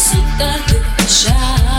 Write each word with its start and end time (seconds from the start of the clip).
super 0.00 0.56
duper 0.68 1.08
shy. 1.08 1.69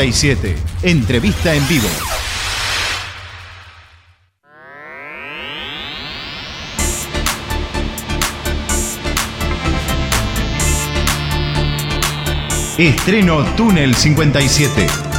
57. 0.00 0.56
Entrevista 0.82 1.54
en 1.54 1.68
vivo. 1.68 1.88
Estreno 12.78 13.44
Túnel 13.56 13.94
57. 13.94 15.09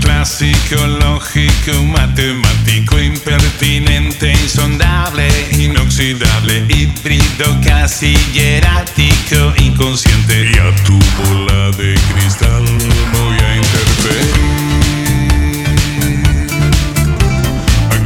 Clásico, 0.00 0.84
lógico, 0.98 1.84
matemático, 1.84 2.98
impertinente, 2.98 4.32
insondable, 4.32 5.28
inoxidable, 5.52 6.66
híbrido, 6.68 7.56
casi 7.64 8.16
hierático, 8.32 9.54
inconsciente. 9.58 10.50
Y 10.50 10.58
a 10.58 10.74
tu 10.82 10.98
bola 11.22 11.70
de 11.76 11.94
cristal 12.12 12.64
voy 13.12 13.36
a 13.36 13.56
interferir. 13.58 14.58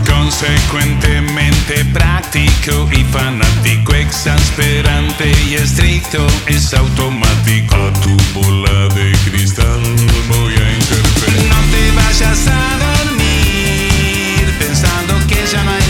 Consecuentemente 0.07 1.85
práctico 1.95 2.91
y 2.93 3.05
fanático, 3.05 3.95
exasperante 3.95 5.33
y 5.49 5.55
estricto, 5.55 6.27
es 6.47 6.75
automático. 6.75 7.75
A 7.75 7.93
tu 8.03 8.15
bola 8.39 8.89
de 8.95 9.13
cristal 9.31 9.81
voy 10.29 10.53
a 10.53 10.73
interferir. 10.75 11.12
Vayas 12.13 12.47
a 12.47 12.77
dormir 12.77 14.59
pensando 14.59 15.15
que 15.27 15.47
ya 15.51 15.65
no 15.65 15.71
hay 15.71 15.82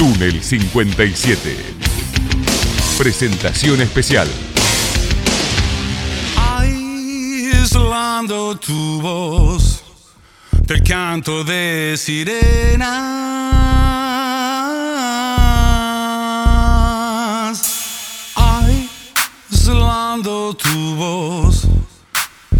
Túnel 0.00 0.42
57. 0.42 1.54
Presentación 2.96 3.82
especial. 3.82 4.26
Aislando 6.56 8.58
tu 8.58 9.02
voz 9.02 9.84
del 10.62 10.82
canto 10.82 11.44
de 11.44 11.96
sirenas. 11.98 12.88
Aislando 19.50 20.56
tu 20.56 20.96
voz 20.96 21.68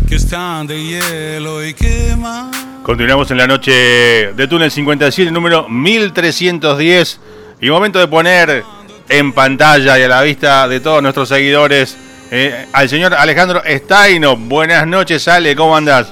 que 0.07 0.17
es 0.17 0.25
están 0.25 0.67
de 0.67 0.85
hielo 0.85 1.65
y 1.65 1.73
quema. 1.73 2.51
Continuamos 2.83 3.31
en 3.31 3.37
la 3.37 3.47
noche 3.47 4.33
de 4.35 4.49
Túnel 4.49 4.71
57, 4.71 5.31
número 5.31 5.69
1310. 5.69 7.21
Y 7.61 7.69
momento 7.69 7.99
de 7.99 8.09
poner 8.09 8.65
en 9.09 9.33
pantalla 9.33 9.99
y 9.99 10.03
a 10.03 10.09
la 10.09 10.23
vista 10.23 10.67
de 10.67 10.81
todos 10.81 11.03
nuestros 11.03 11.29
seguidores 11.29 11.97
eh, 12.31 12.67
al 12.73 12.89
señor 12.89 13.13
Alejandro 13.15 13.63
Staino. 13.67 14.35
Buenas 14.37 14.87
noches, 14.87 15.29
Ale, 15.29 15.55
¿cómo 15.55 15.77
andás? 15.77 16.11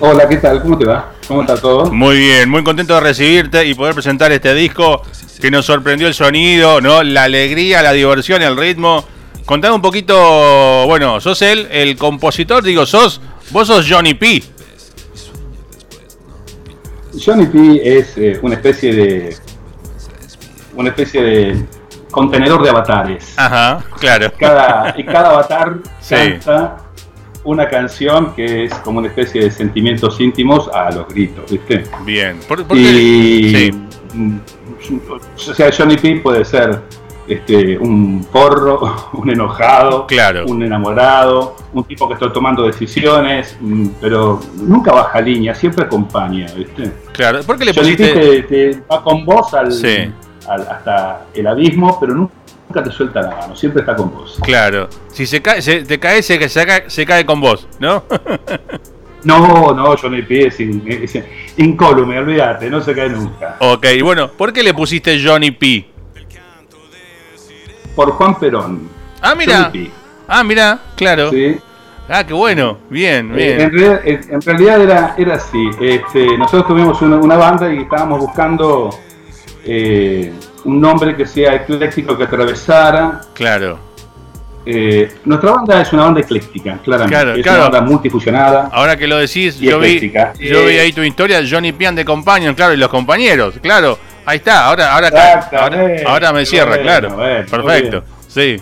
Hola, 0.00 0.28
¿qué 0.28 0.36
tal? 0.36 0.60
¿Cómo 0.60 0.76
te 0.76 0.84
va? 0.84 1.12
¿Cómo 1.26 1.40
está 1.40 1.56
todo? 1.56 1.90
Muy 1.90 2.18
bien, 2.18 2.50
muy 2.50 2.62
contento 2.62 2.94
de 2.94 3.00
recibirte 3.00 3.64
y 3.64 3.74
poder 3.74 3.94
presentar 3.94 4.32
este 4.32 4.52
disco 4.54 5.00
que 5.40 5.50
nos 5.50 5.64
sorprendió 5.64 6.08
el 6.08 6.14
sonido, 6.14 6.82
¿no? 6.82 7.02
La 7.02 7.24
alegría, 7.24 7.80
la 7.80 7.92
diversión, 7.92 8.42
el 8.42 8.56
ritmo. 8.56 9.04
Contame 9.46 9.74
un 9.74 9.82
poquito, 9.82 10.84
bueno, 10.86 11.20
sos 11.20 11.40
él, 11.40 11.68
el 11.70 11.96
compositor, 11.96 12.62
digo, 12.62 12.84
sos, 12.84 13.22
vos 13.50 13.66
sos 13.66 13.86
Johnny 13.88 14.14
P. 14.14 14.42
Johnny 17.24 17.46
P 17.46 17.98
es 17.98 18.16
eh, 18.16 18.38
una 18.42 18.54
especie 18.54 18.92
de 18.94 19.36
una 20.76 20.88
especie 20.90 21.22
de 21.22 21.64
contenedor 22.10 22.62
de 22.62 22.70
avatares. 22.70 23.34
Ajá, 23.36 23.84
claro. 23.98 24.32
Cada, 24.38 24.94
y 24.96 25.04
cada 25.04 25.30
avatar 25.30 25.78
Sí. 26.00 26.14
canta 26.14 26.76
una 27.44 27.68
canción 27.68 28.34
que 28.34 28.64
es 28.64 28.74
como 28.76 28.98
una 29.00 29.08
especie 29.08 29.42
de 29.44 29.50
sentimientos 29.50 30.18
íntimos 30.20 30.68
a 30.68 30.90
los 30.90 31.06
gritos, 31.08 31.50
¿viste? 31.50 31.84
Bien. 32.04 32.38
¿Por, 32.48 32.64
por? 32.64 32.76
Y 32.76 33.52
Sí, 33.54 35.00
o 35.50 35.54
sea, 35.54 35.70
Johnny 35.76 35.96
P 35.96 36.16
puede 36.16 36.44
ser 36.44 36.80
este, 37.26 37.78
un 37.78 38.24
porro, 38.30 39.10
un 39.14 39.30
enojado, 39.30 40.06
Claro. 40.06 40.44
un 40.46 40.62
enamorado, 40.62 41.56
un 41.72 41.84
tipo 41.84 42.06
que 42.08 42.14
está 42.14 42.32
tomando 42.32 42.64
decisiones, 42.64 43.56
mm, 43.60 43.86
pero 44.00 44.40
nunca 44.56 44.92
baja 44.92 45.20
línea, 45.20 45.54
siempre 45.54 45.84
acompaña, 45.84 46.46
¿viste? 46.54 46.92
claro. 47.12 47.42
¿Por 47.42 47.58
qué 47.58 47.64
le 47.66 47.74
pusiste? 47.74 48.12
te, 48.12 48.42
te 48.72 48.80
va 48.90 49.02
con 49.02 49.24
vos 49.24 49.52
al, 49.54 49.72
Sí. 49.72 50.10
al- 50.48 50.68
hasta 50.68 51.26
el 51.34 51.46
abismo, 51.46 51.98
pero 51.98 52.14
nunca 52.14 52.82
te 52.82 52.90
suelta 52.90 53.22
la 53.22 53.30
mano, 53.36 53.56
siempre 53.56 53.80
está 53.80 53.94
con 53.96 54.10
vos. 54.12 54.38
Claro. 54.42 54.88
Si 55.08 55.26
se 55.26 55.40
cae, 55.40 55.62
se, 55.62 55.82
te 55.84 55.98
cae, 55.98 56.22
se, 56.22 56.48
se, 56.48 56.66
cae, 56.66 56.90
se 56.90 57.06
cae 57.06 57.24
con 57.24 57.40
vos, 57.40 57.66
¿no? 57.78 58.04
No, 59.24 59.72
no, 59.72 59.96
Johnny 59.96 60.20
P 60.20 60.48
es, 60.48 60.60
in- 60.60 60.82
es 60.86 61.18
incólume, 61.56 62.18
olvídate, 62.18 62.68
no 62.68 62.82
se 62.82 62.94
cae 62.94 63.08
nunca. 63.08 63.56
ok, 63.58 63.86
bueno, 64.02 64.28
¿por 64.28 64.52
qué 64.52 64.62
le 64.62 64.74
pusiste 64.74 65.18
Johnny 65.24 65.50
P? 65.50 65.86
Por 67.94 68.10
Juan 68.12 68.38
Perón. 68.38 68.88
Ah, 69.20 69.34
mira. 69.34 69.72
Ah, 70.28 70.42
mira, 70.44 70.78
claro. 70.96 71.30
¿sí? 71.30 71.56
Ah, 72.08 72.24
qué 72.26 72.34
bueno. 72.34 72.78
Bien, 72.90 73.30
Eh, 73.32 73.36
bien. 73.36 73.60
En, 73.60 73.70
realidad, 73.72 74.00
en- 74.04 74.34
en 74.34 74.40
realidad 74.42 74.80
era, 74.82 75.14
era 75.16 75.34
así. 75.36 75.70
Este, 75.80 76.36
nosotros 76.36 76.66
tuvimos 76.68 77.00
una, 77.02 77.16
una 77.16 77.36
banda 77.36 77.72
y 77.72 77.78
estábamos 77.78 78.20
buscando 78.20 78.90
eh, 79.64 80.32
un 80.64 80.80
nombre 80.80 81.16
que 81.16 81.26
sea 81.26 81.54
ecléctico, 81.54 82.16
que 82.16 82.24
atravesara. 82.24 83.20
Claro. 83.32 83.78
Eh, 84.66 85.12
nuestra 85.26 85.52
banda 85.52 85.82
es 85.82 85.92
una 85.92 86.04
banda 86.04 86.20
ecléctica, 86.20 86.78
claramente. 86.82 87.14
Claro, 87.14 87.34
es 87.36 87.42
claro. 87.42 87.60
una 87.62 87.70
banda 87.70 87.90
multifusionada. 87.90 88.70
Ahora 88.72 88.96
que 88.96 89.06
lo 89.06 89.16
decís, 89.18 89.58
yo 89.58 89.78
vi, 89.78 90.10
yo 90.10 90.60
Eh, 90.60 90.66
vi 90.66 90.78
ahí 90.78 90.92
tu 90.92 91.02
historia, 91.02 91.40
Johnny 91.48 91.72
Pian 91.72 91.94
de 91.94 92.04
Companion, 92.04 92.54
claro, 92.54 92.72
y 92.72 92.78
los 92.78 92.88
compañeros, 92.88 93.54
claro. 93.62 93.98
Ahí 94.26 94.36
está, 94.38 94.66
ahora, 94.66 94.92
ahora, 94.94 95.08
ahora, 95.52 95.96
ahora 96.06 96.32
me 96.32 96.46
cierra, 96.46 96.70
bueno, 96.70 96.82
claro. 96.82 97.10
bueno, 97.16 97.46
Perfecto. 97.50 98.04
Sí, 98.28 98.56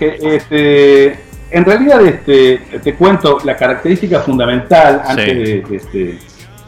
este, 0.00 1.18
en 1.50 1.64
realidad, 1.64 2.04
este, 2.04 2.58
te 2.82 2.94
cuento 2.94 3.38
la 3.44 3.56
característica 3.56 4.20
fundamental 4.20 5.02
antes 5.06 5.26
Sí. 5.26 5.34
de- 5.34 5.60
de 5.62 5.76
este- 5.76 6.18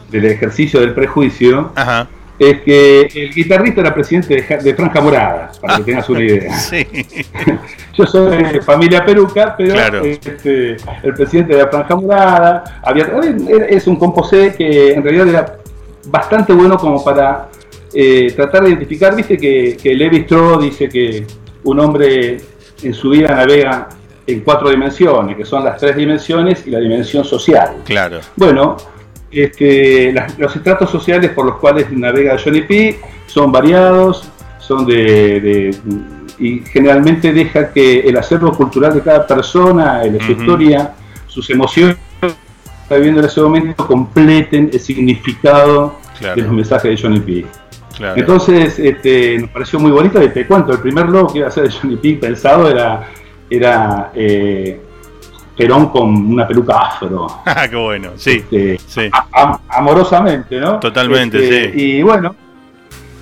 del 0.09 0.25
ejercicio 0.25 0.79
del 0.79 0.93
prejuicio. 0.93 1.71
ajá. 1.75 2.07
Es 2.37 2.59
que 2.63 3.03
el 3.15 3.33
guitarrista 3.33 3.79
era 3.79 3.93
presidente 3.93 4.35
de, 4.35 4.43
Ja- 4.43 4.57
de 4.57 4.75
Franja 4.75 4.99
Morada, 4.99 5.51
para 5.61 5.77
que 5.77 5.83
tengas 5.83 6.09
una 6.09 6.19
idea. 6.21 6.53
Sí, 6.59 6.85
Yo 7.97 8.05
soy 8.05 8.43
de 8.43 8.61
familia 8.61 9.05
peruca, 9.05 9.55
pero 9.57 9.73
Claro. 9.73 10.03
este, 10.03 10.75
el 11.03 11.13
presidente 11.15 11.55
de 11.55 11.63
la 11.63 11.69
Franja 11.69 11.95
Morada 11.95 12.81
había, 12.83 13.07
es 13.69 13.87
un 13.87 13.95
composé 13.95 14.53
que 14.53 14.91
en 14.93 15.01
realidad 15.01 15.29
era 15.29 15.55
bastante 16.07 16.51
bueno 16.51 16.77
como 16.77 17.01
para 17.05 17.47
eh, 17.95 18.33
tratar 18.35 18.63
de 18.63 18.69
identificar, 18.69 19.15
viste 19.15 19.37
que, 19.37 19.77
que 19.81 19.95
Levi 19.95 20.17
Strauss 20.17 20.61
dice 20.63 20.89
que 20.89 21.25
un 21.63 21.79
hombre 21.79 22.37
en 22.83 22.93
su 22.93 23.09
vida 23.09 23.29
navega 23.29 23.87
en 24.27 24.41
cuatro 24.41 24.69
dimensiones, 24.69 25.37
que 25.37 25.45
son 25.45 25.63
las 25.63 25.77
tres 25.79 25.95
dimensiones 25.95 26.65
y 26.67 26.71
la 26.71 26.79
dimensión 26.79 27.23
social. 27.23 27.77
claro. 27.85 28.19
Bueno, 28.35 28.75
este, 29.31 30.11
las- 30.13 30.37
los 30.39 30.55
estratos 30.55 30.89
sociales 30.89 31.31
por 31.31 31.45
los 31.45 31.55
cuales 31.57 31.91
navega 31.91 32.37
Johnny 32.43 32.61
P 32.61 32.99
son 33.27 33.51
variados, 33.51 34.29
son 34.59 34.85
de, 34.85 35.39
de- 35.39 35.75
y 36.39 36.59
generalmente 36.71 37.31
deja 37.31 37.71
que 37.71 37.99
el 38.01 38.17
acervo 38.17 38.51
cultural 38.53 38.93
de 38.93 39.01
cada 39.01 39.25
persona, 39.25 40.01
su 40.25 40.31
historia, 40.33 40.93
sus 41.27 41.49
emociones 41.49 41.95
que 42.21 42.27
está 42.83 42.95
viviendo 42.95 43.19
en 43.21 43.25
ese 43.27 43.41
momento 43.41 43.87
completen 43.87 44.69
el 44.73 44.79
significado 44.79 45.95
Claro. 46.19 46.35
de 46.37 46.41
los 46.43 46.51
mensajes 46.53 46.91
de 46.91 47.01
Johnny 47.01 47.19
P. 47.19 47.45
Claro. 47.97 48.19
Entonces, 48.19 48.77
este, 48.79 49.37
nos 49.39 49.49
pareció 49.51 49.79
muy 49.79 49.91
bonito 49.91 50.21
y 50.21 50.29
te 50.29 50.45
cuento, 50.45 50.73
el 50.73 50.79
primer 50.79 51.07
logo 51.07 51.31
que 51.31 51.37
iba 51.39 51.47
a 51.47 51.49
hacer 51.49 51.63
de 51.63 51.71
Johnny 51.71 51.95
P 51.97 52.13
pensado 52.15 52.69
era, 52.69 53.07
era 53.49 54.11
eh, 54.13 54.81
Perón 55.57 55.87
con 55.87 56.09
una 56.33 56.45
peluca 56.47 56.77
afro. 56.77 57.27
Ah, 57.45 57.67
qué 57.69 57.75
bueno, 57.77 58.09
sí, 58.17 58.43
Este, 58.51 58.77
sí. 58.85 59.09
a- 59.11 59.59
amorosamente, 59.69 60.59
¿no? 60.59 60.79
Totalmente, 60.79 61.37
Este, 61.41 61.71
sí. 61.73 61.81
Y 61.99 62.01
bueno, 62.03 62.35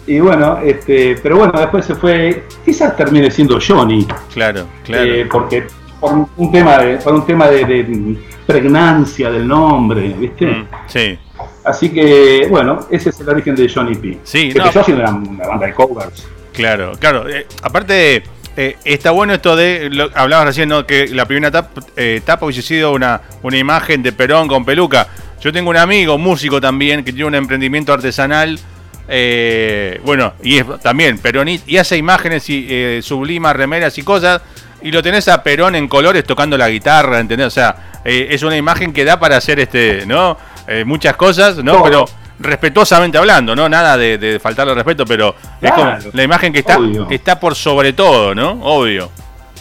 y 0.07 0.19
bueno, 0.19 0.57
este, 0.63 1.15
pero 1.21 1.37
bueno, 1.37 1.53
después 1.59 1.85
se 1.85 1.95
fue, 1.95 2.43
quizás 2.65 2.95
termine 2.97 3.29
siendo 3.31 3.59
Johnny, 3.65 4.05
Claro, 4.33 4.65
claro. 4.83 5.03
eh, 5.03 5.27
porque 5.31 5.65
por 5.99 6.27
un 6.35 6.51
tema 6.51 6.79
de, 6.79 6.97
por 6.97 7.13
un 7.13 7.25
tema 7.25 7.47
de, 7.47 7.63
de 7.65 8.17
pregnancia 8.45 9.29
del 9.31 9.47
nombre, 9.47 10.09
¿viste? 10.19 10.45
Mm, 10.47 10.65
sí, 10.87 11.17
Así 11.63 11.89
que, 11.89 12.47
bueno, 12.49 12.87
ese 12.91 13.09
es 13.09 13.19
el 13.19 13.29
origen 13.29 13.55
de 13.55 13.69
Johnny 13.69 13.95
P. 13.95 14.19
Sí, 14.23 14.49
que 14.49 14.55
no. 14.59 14.65
empezó 14.65 14.81
haciendo 14.81 15.03
una, 15.03 15.13
una 15.13 15.47
banda 15.47 15.65
de 15.67 15.73
covers. 15.73 16.27
claro, 16.51 16.93
claro. 16.99 17.29
Eh, 17.29 17.47
aparte, 17.61 18.23
eh, 18.55 18.77
está 18.83 19.11
bueno 19.11 19.33
esto 19.33 19.55
de, 19.55 19.89
lo, 19.89 20.09
hablabas 20.13 20.47
recién, 20.47 20.69
¿no? 20.69 20.85
Que 20.85 21.07
la 21.07 21.25
primera 21.25 21.47
etapa, 21.47 21.81
eh, 21.95 22.17
etapa 22.17 22.45
hubiese 22.45 22.61
sido 22.61 22.91
una, 22.93 23.21
una 23.41 23.57
imagen 23.57 24.03
de 24.03 24.11
Perón 24.11 24.47
con 24.47 24.63
peluca. 24.65 25.07
Yo 25.41 25.51
tengo 25.51 25.69
un 25.69 25.77
amigo, 25.77 26.17
músico 26.17 26.61
también, 26.61 27.03
que 27.03 27.11
tiene 27.11 27.25
un 27.25 27.35
emprendimiento 27.35 27.93
artesanal. 27.93 28.59
eh, 29.07 29.99
bueno, 30.05 30.33
y 30.41 30.57
es 30.59 30.65
también 30.81 31.17
peronista, 31.17 31.69
y 31.69 31.77
hace 31.77 31.97
imágenes 31.97 32.49
y 32.49 32.65
eh, 32.69 33.01
sublima 33.03 33.51
remeras 33.51 33.97
y 33.97 34.03
cosas, 34.03 34.41
y 34.81 34.91
lo 34.91 35.01
tenés 35.03 35.27
a 35.27 35.43
Perón 35.43 35.75
en 35.75 35.87
colores 35.87 36.23
tocando 36.23 36.57
la 36.57 36.69
guitarra, 36.69 37.19
¿entendés? 37.19 37.47
O 37.47 37.51
sea, 37.51 38.01
es 38.05 38.43
una 38.43 38.55
imagen 38.57 38.93
que 38.93 39.03
da 39.03 39.19
para 39.19 39.37
hacer 39.37 39.59
este, 39.59 40.05
¿no? 40.05 40.37
Eh, 40.67 40.83
muchas 40.85 41.15
cosas, 41.15 41.57
¿no? 41.63 41.83
Pero 41.83 42.05
respetuosamente 42.39 43.17
hablando, 43.17 43.55
¿no? 43.55 43.67
Nada 43.69 43.95
de, 43.97 44.17
de 44.17 44.39
faltarle 44.39 44.71
al 44.71 44.77
respeto, 44.77 45.05
pero 45.05 45.35
es 45.61 45.71
como 45.71 45.83
Claro. 45.91 46.09
la 46.13 46.23
imagen 46.23 46.51
que 46.53 46.59
está, 46.59 46.77
Obvio. 46.77 47.07
que 47.07 47.15
está 47.15 47.39
por 47.39 47.55
sobre 47.55 47.93
todo, 47.93 48.33
¿no? 48.35 48.51
Obvio. 48.61 49.09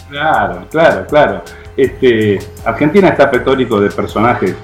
Claro, 0.09 0.67
claro, 0.69 1.05
claro. 1.07 1.43
Este, 1.75 2.39
Argentina 2.65 3.09
está 3.09 3.29
pletórico 3.31 3.79
de 3.79 3.89
personajes 3.89 4.55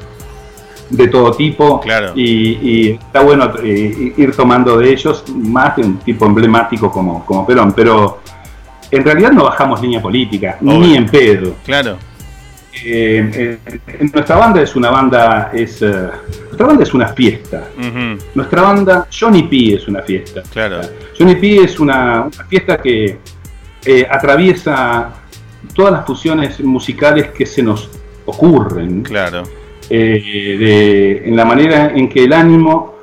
de 0.89 1.07
todo 1.07 1.31
tipo 1.31 1.79
Claro. 1.79 2.13
y, 2.15 2.23
y 2.61 2.91
está 2.91 3.21
bueno 3.21 3.51
eh, 3.63 4.13
ir 4.17 4.35
tomando 4.35 4.77
de 4.77 4.91
ellos 4.91 5.23
más 5.35 5.75
de 5.75 5.83
un 5.83 5.97
tipo 5.99 6.25
emblemático 6.25 6.91
como, 6.91 7.25
como 7.25 7.45
Perón, 7.45 7.73
pero 7.73 8.19
en 8.91 9.03
realidad 9.03 9.31
no 9.31 9.43
bajamos 9.43 9.81
línea 9.81 10.01
política, 10.01 10.57
Obvio. 10.61 10.79
ni 10.79 10.95
en 10.95 11.05
pedo. 11.07 11.55
Claro. 11.63 11.97
Eh, 12.85 13.57
eh, 13.67 14.09
nuestra 14.13 14.37
banda 14.37 14.61
es 14.61 14.75
una 14.75 14.89
banda, 14.89 15.51
es, 15.53 15.81
eh, 15.81 16.07
nuestra 16.45 16.67
banda 16.67 16.83
es 16.83 16.93
una 16.93 17.07
fiesta. 17.09 17.63
Nuestra 18.35 18.61
banda, 18.61 19.07
Johnny 19.17 19.43
P 19.43 19.75
es 19.75 19.87
una 19.87 20.01
fiesta. 20.01 20.41
Claro. 20.51 20.81
Johnny 21.17 21.35
P 21.35 21.57
es 21.63 21.79
una, 21.79 22.21
una 22.33 22.45
fiesta 22.45 22.77
que 22.77 23.17
eh, 23.85 24.07
atraviesa 24.09 25.09
todas 25.73 25.91
las 25.93 26.05
fusiones 26.05 26.59
musicales 26.61 27.27
que 27.31 27.45
se 27.45 27.61
nos 27.63 27.89
ocurren, 28.25 29.01
Claro. 29.03 29.43
de- 29.89 31.23
en 31.25 31.35
la 31.35 31.45
manera 31.45 31.91
en 31.93 32.07
que 32.09 32.23
el 32.23 32.33
ánimo, 32.33 32.95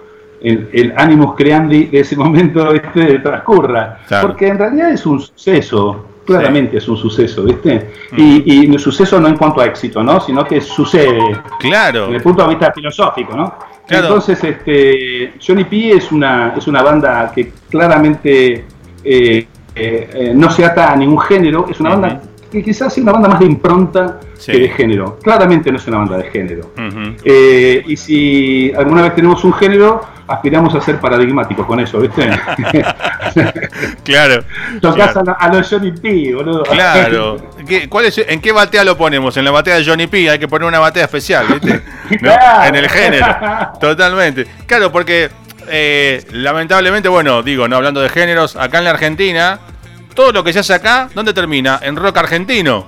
el, 0.43 0.69
el 0.73 0.93
animus 0.97 1.35
creandi 1.35 1.87
de 1.87 2.01
ese 2.01 2.17
momento 2.17 2.73
este, 2.75 3.19
transcurra. 3.21 3.99
Claro. 4.07 4.29
Porque 4.29 4.49
en 4.49 4.59
realidad 4.59 4.91
es 4.93 5.05
un 5.07 5.21
suceso, 5.21 6.06
claramente 6.27 6.77
es 6.79 6.89
un 6.89 6.97
suceso, 6.97 7.45
¿viste? 7.45 7.91
Mm. 8.13 8.17
Y, 8.21 8.43
y 8.65 8.67
un 8.69 8.79
suceso 8.79 9.19
no 9.21 9.29
en 9.29 9.37
cuanto 9.37 9.61
a 9.61 9.67
éxito, 9.67 10.03
¿no? 10.03 10.21
Sino 10.21 10.45
que 10.45 10.61
sucede 10.61 11.19
Claro. 11.61 12.03
desde 12.07 12.17
el 12.17 12.23
punto 12.23 12.43
de 12.43 12.49
vista 12.51 12.73
filosófico, 12.73 13.37
¿no? 13.37 13.55
Claro. 13.87 14.07
Entonces, 14.09 14.43
este, 14.43 15.35
Johnny 15.45 15.65
P 15.65 15.93
es 15.93 16.11
una, 16.13 16.55
es 16.57 16.67
una 16.67 16.83
banda 16.83 17.31
que 17.35 17.53
claramente 17.71 18.65
eh, 19.05 19.47
eh, 19.75 20.33
no 20.35 20.51
se 20.51 20.65
ata 20.65 20.93
a 20.93 20.97
ningún 20.97 21.21
género, 21.21 21.67
es 21.71 21.79
una 21.81 21.91
banda 21.91 22.21
que 22.51 22.63
quizás 22.63 22.93
sea 22.93 23.03
una 23.03 23.13
banda 23.13 23.29
más 23.29 23.39
de 23.41 23.47
impronta 23.47 24.21
Sí. 24.35 24.53
que 24.53 24.59
de 24.59 24.69
género. 24.69 25.19
Claramente 25.23 25.71
no 25.71 25.79
es 25.79 25.87
una 25.87 25.99
banda 25.99 26.19
de 26.19 26.25
género. 26.25 26.71
Eh, 27.25 27.83
y 27.87 27.97
si 27.97 28.71
alguna 28.77 29.03
vez 29.03 29.15
tenemos 29.15 29.43
un 29.45 29.53
género, 29.55 30.03
aspiramos 30.29 30.75
a 30.75 30.81
ser 30.81 30.99
paradigmáticos 31.01 31.67
con 31.67 31.81
eso, 31.81 31.99
¿viste? 32.01 32.31
Claro. 34.05 34.45
Tocás 34.81 35.13
claro. 35.13 35.37
a, 35.39 35.49
los 35.49 35.69
Johnny 35.69 35.93
P, 35.93 36.35
boludo. 36.35 36.63
Claro. 36.63 37.37
¿Qué- 37.69 37.89
cuál 37.89 38.07
es- 38.07 38.19
¿En 38.19 38.41
qué 38.41 38.53
batea 38.53 38.85
lo 38.85 38.97
ponemos? 38.97 39.37
En 39.37 39.45
la 39.45 39.51
batea 39.51 39.77
de 39.77 39.85
Johnny 39.85 40.07
P. 40.07 40.31
Hay 40.31 40.39
que 40.39 40.49
poner 40.49 40.67
una 40.69 40.79
batea 40.79 41.05
especial, 41.05 41.47
¿viste? 41.49 41.83
En 42.65 42.75
el 42.75 42.89
género. 42.89 43.27
Totalmente. 43.81 44.47
Claro, 44.67 44.91
porque 44.93 45.31
eh, 45.69 46.25
lamentablemente, 46.33 47.09
bueno, 47.09 47.43
digo, 47.43 47.69
no 47.69 47.77
hablando 47.77 48.01
de 48.01 48.09
géneros, 48.09 48.57
acá 48.57 48.79
en 48.79 48.85
la 48.85 48.91
Argentina, 48.91 49.59
todo 50.15 50.33
lo 50.33 50.45
que 50.45 50.53
se 50.53 50.61
hace 50.61 50.75
acá, 50.75 51.09
¿dónde 51.15 51.35
termina? 51.35 51.79
En 51.83 51.97
rock 51.97 52.17
argentino. 52.19 52.87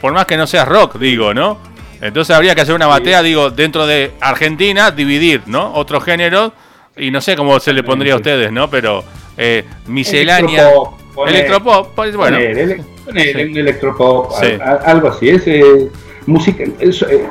Por 0.00 0.12
más 0.12 0.26
que 0.26 0.36
no 0.36 0.46
seas 0.46 0.66
rock, 0.66 0.98
digo, 0.98 1.32
¿no? 1.34 1.58
Entonces 2.00 2.34
habría 2.34 2.54
que 2.54 2.62
hacer 2.62 2.74
una 2.74 2.86
batea, 2.86 3.22
digo, 3.22 3.50
dentro 3.50 3.86
de 3.86 4.12
Argentina, 4.20 4.90
dividir, 4.90 5.42
¿no? 5.46 5.72
Otros 5.74 6.02
géneros. 6.04 6.52
Y 6.96 7.10
no 7.10 7.20
sé 7.20 7.36
cómo 7.36 7.58
se 7.60 7.72
le 7.72 7.82
pondría 7.82 8.14
a 8.14 8.16
ustedes, 8.16 8.50
¿no? 8.52 8.68
Pero 8.70 9.04
eh, 9.36 9.64
miscelánea. 9.86 10.62
Electropop. 10.70 11.28
Electropop, 11.28 11.94
pues 11.94 12.16
bueno. 12.16 12.36
Ele- 12.38 12.84
Sí. 13.12 13.42
un 13.42 13.56
electropop, 13.56 14.30
Sí. 14.40 14.46
algo 14.86 15.08
así. 15.08 15.30
Es 15.30 15.42
eh, 15.46 15.88
música. 16.26 16.62
es, 16.78 17.02
eh, 17.02 17.26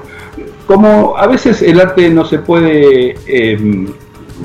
como 0.67 1.15
a 1.17 1.25
veces 1.27 1.61
el 1.61 1.79
arte 1.79 2.09
no 2.09 2.25
se 2.25 2.39
puede 2.39 3.15
eh, 3.27 3.85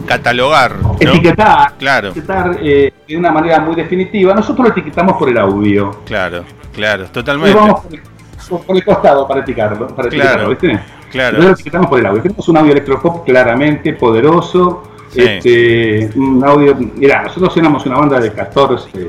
Catalogar. 0.06 0.76
¿no? 0.80 0.96
etiquetar, 1.00 1.74
Claro. 1.78 2.08
etiquetar 2.10 2.58
eh, 2.62 2.92
de 3.08 3.16
una 3.16 3.30
manera 3.32 3.60
muy 3.60 3.74
definitiva, 3.74 4.34
nosotros 4.34 4.68
lo 4.68 4.72
etiquetamos 4.72 5.16
por 5.16 5.28
el 5.28 5.38
audio. 5.38 5.90
Claro, 6.06 6.44
claro, 6.72 7.06
totalmente. 7.06 7.58
Por 8.48 8.76
el, 8.76 8.84
costado 8.84 9.26
para 9.26 9.40
etiquetarlo, 9.40 9.88
para 9.88 10.08
Claro, 10.08 10.56
claro. 10.58 11.36
Entonces 11.36 11.44
lo 11.44 11.50
etiquetamos 11.50 11.86
por 11.88 11.98
el 11.98 12.06
audio. 12.06 12.22
Tenemos 12.22 12.48
un 12.48 12.56
audio 12.56 12.72
electropop 12.72 13.24
claramente 13.24 13.92
poderoso. 13.94 14.82
Sí. 15.08 15.20
Este, 15.20 16.10
un 16.16 16.42
audio. 16.44 16.74
Mirá, 16.74 17.22
nosotros 17.22 17.56
éramos 17.56 17.86
una 17.86 17.98
banda 17.98 18.18
de 18.20 18.32
14 18.32 19.08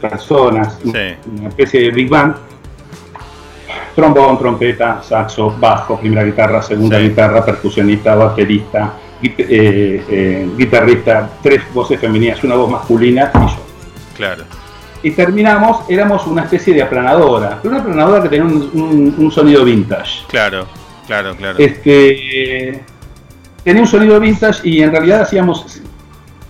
personas, 0.00 0.78
Sí. 0.82 0.90
una 1.38 1.48
especie 1.48 1.82
de 1.82 1.90
big 1.90 2.08
band. 2.08 2.34
Trombón, 3.94 4.38
trompeta, 4.38 5.02
saxo, 5.02 5.54
bajo, 5.58 5.98
primera 5.98 6.24
guitarra, 6.24 6.62
segunda 6.62 6.98
Sí. 6.98 7.08
guitarra, 7.08 7.44
percusionista, 7.44 8.14
baterista, 8.14 8.94
eh, 9.22 10.04
eh, 10.08 10.48
guitarrista, 10.56 11.28
tres 11.42 11.62
voces 11.74 12.00
femeninas, 12.00 12.42
una 12.44 12.54
voz 12.54 12.70
masculina 12.70 13.30
y 13.34 13.38
yo. 13.38 13.58
Claro. 14.16 14.44
Y 15.02 15.12
terminamos, 15.12 15.88
éramos 15.88 16.26
una 16.26 16.42
especie 16.42 16.74
de 16.74 16.82
aplanadora, 16.82 17.58
pero 17.62 17.74
una 17.74 17.82
aplanadora 17.82 18.22
que 18.22 18.28
tenía 18.28 18.44
un- 18.44 18.70
un- 18.74 19.14
un 19.18 19.32
sonido 19.32 19.64
vintage. 19.64 20.24
Claro, 20.28 20.66
claro, 21.06 21.34
claro. 21.36 21.58
Este, 21.58 22.82
tenía 23.64 23.82
un 23.82 23.88
sonido 23.88 24.20
vintage 24.20 24.68
y 24.68 24.82
en 24.82 24.90
realidad 24.92 25.22
hacíamos, 25.22 25.80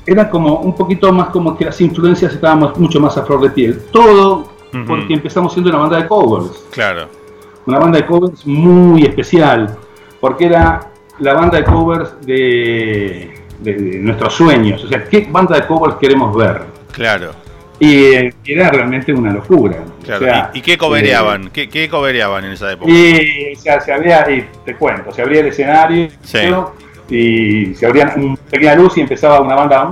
era 0.04 0.28
como 0.28 0.56
un 0.60 0.74
poquito 0.74 1.12
más 1.12 1.28
como 1.28 1.56
que 1.56 1.64
las 1.66 1.80
influencias 1.80 2.32
estaban 2.34 2.60
más- 2.60 2.76
mucho 2.78 2.98
más 3.00 3.16
a 3.16 3.22
flor 3.24 3.40
de 3.42 3.50
piel. 3.50 3.80
Todo 3.92 4.50
porque 4.86 5.14
empezamos 5.14 5.52
siendo 5.52 5.68
una 5.70 5.80
banda 5.80 5.96
de 5.98 6.06
covers, 6.06 6.64
Claro, 6.70 7.08
una 7.66 7.78
banda 7.80 7.98
de 7.98 8.06
covers 8.06 8.46
muy 8.46 9.02
especial, 9.02 9.76
porque 10.20 10.46
era 10.46 10.90
la 11.18 11.34
banda 11.34 11.58
de 11.58 11.64
covers 11.64 12.12
de, 12.24 13.34
de- 13.58 13.74
de 13.74 13.98
nuestros 13.98 14.32
sueños, 14.34 14.84
o 14.84 14.88
sea, 14.88 15.04
¿qué 15.08 15.26
banda 15.30 15.56
de 15.56 15.66
covers 15.66 15.96
queremos 15.96 16.36
ver? 16.36 16.62
claro, 16.92 17.32
Y 17.80 17.94
eh, 18.12 18.34
era 18.44 18.70
realmente 18.70 19.12
una 19.12 19.32
locura. 19.32 19.78
claro. 20.04 20.22
O 20.22 20.28
sea, 20.28 20.50
¿Y, 20.54 20.58
y 20.58 20.62
qué 20.62 20.76
cobereaban? 20.78 21.50
¿Qué, 21.50 21.68
qué 21.68 21.88
cobereaban 21.88 22.44
en 22.44 22.52
esa 22.52 22.70
época? 22.72 22.90
Y 22.92 23.54
o 23.56 23.58
sea, 23.58 23.80
se 23.80 23.92
abría, 23.92 24.30
y 24.30 24.46
te 24.64 24.76
cuento, 24.76 25.10
se 25.12 25.22
abría 25.22 25.40
el 25.40 25.46
escenario 25.46 26.08
Sí. 26.22 26.38
y 27.08 27.74
se 27.74 27.86
abría 27.86 28.12
una 28.16 28.36
pequeña 28.50 28.74
luz 28.76 28.96
y 28.98 29.00
empezaba 29.00 29.40
una 29.40 29.54
banda. 29.54 29.88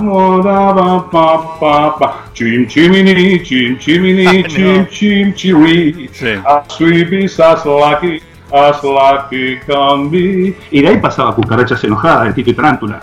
Chim 2.34 2.66
chimini, 2.66 3.42
chim 3.42 3.78
chimini, 3.78 4.44
chim 4.44 4.86
chim 4.88 5.32
chiri. 5.34 6.08
As 6.46 7.64
lucky, 7.64 8.20
as 8.52 8.82
lucky 8.84 9.56
can 9.66 10.10
be. 10.10 10.54
Y 10.70 10.82
de 10.82 10.88
ahí 10.88 10.96
pasaba 10.98 11.34
Cucarachas 11.34 11.82
enojadas, 11.84 12.28
el 12.28 12.34
Tito 12.34 12.50
y 12.50 12.54
Tarántula. 12.54 13.00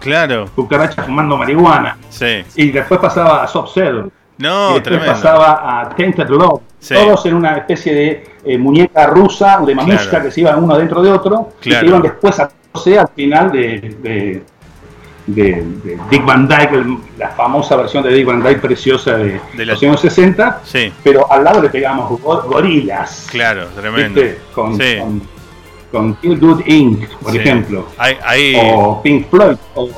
Claro, 0.00 0.46
Cucarachas 0.54 1.04
fumando 1.06 1.36
marihuana. 1.36 1.96
sí. 2.08 2.42
Y 2.56 2.70
después 2.70 2.98
pasaba 3.00 3.42
a 3.44 3.46
Soft 3.46 3.74
Cell. 3.74 4.06
y 4.38 4.42
No, 4.42 4.64
después 4.74 4.82
tremendo. 4.84 5.12
pasaba 5.12 5.80
a 5.82 5.88
Tainted 5.90 6.28
Love. 6.28 6.62
Sí. 6.78 6.94
Todos 6.94 7.26
en 7.26 7.34
una 7.34 7.58
especie 7.58 7.94
de 7.94 8.30
eh, 8.44 8.56
muñeca 8.56 9.06
rusa, 9.06 9.60
de 9.66 9.74
mamushka, 9.74 10.08
Claro. 10.08 10.24
que 10.24 10.30
se 10.30 10.40
iban 10.40 10.64
uno 10.64 10.76
dentro 10.78 11.02
de 11.02 11.12
otro, 11.12 11.50
y 11.60 11.64
Claro. 11.68 11.80
que 11.82 11.86
iban 11.88 12.02
después 12.02 12.40
a 12.40 12.50
al 12.98 13.08
final 13.14 13.50
de, 13.52 13.96
de, 14.00 14.42
de- 15.26 15.64
de 15.84 15.98
Dick 16.08 16.24
Van 16.24 16.48
Dyke, 16.48 16.72
el- 16.72 16.96
la 17.18 17.28
famosa 17.30 17.76
versión 17.76 18.02
de 18.04 18.10
Dick 18.14 18.24
Van 18.26 18.42
Dyke 18.42 18.60
preciosa 18.60 19.16
de, 19.18 19.40
De 19.54 19.66
la- 19.66 19.72
los 19.74 19.82
años 19.82 20.00
60, 20.00 20.60
Sí, 20.64 20.90
pero 21.04 21.30
al 21.30 21.44
lado 21.44 21.60
le 21.60 21.68
pegamos 21.68 22.08
go- 22.22 22.42
gorilas. 22.46 23.26
claro, 23.30 23.66
tremendo. 23.76 24.20
Con, 24.54 24.76
Sí. 24.76 24.96
con, 25.00 25.22
con 25.90 26.14
Kill 26.16 26.38
Good 26.38 26.62
Inc., 26.66 27.08
por 27.22 27.32
Sí. 27.32 27.38
ejemplo, 27.38 27.86
o 28.74 29.02
Pink 29.02 29.28
Floyd, 29.28 29.56
o 29.74 29.88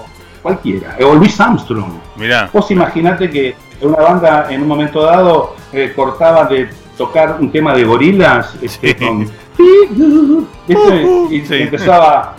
cualquiera, 0.42 0.96
o 1.04 1.14
Louis 1.14 1.40
Armstrong. 1.40 1.92
mirá, 2.16 2.48
Vos 2.52 2.70
imaginate 2.70 3.30
que 3.30 3.54
una 3.80 3.96
banda 3.98 4.46
en 4.50 4.62
un 4.62 4.68
momento 4.68 5.02
dado 5.02 5.54
eh, 5.72 5.92
cortaba 5.94 6.44
de 6.44 6.68
tocar 6.96 7.36
un 7.40 7.50
tema 7.50 7.74
de 7.74 7.84
gorilas 7.84 8.54
este, 8.62 8.88
Sí. 8.88 8.94
con. 8.94 9.28
Y 11.30 11.40
Sí. 11.42 11.54
empezaba. 11.54 12.36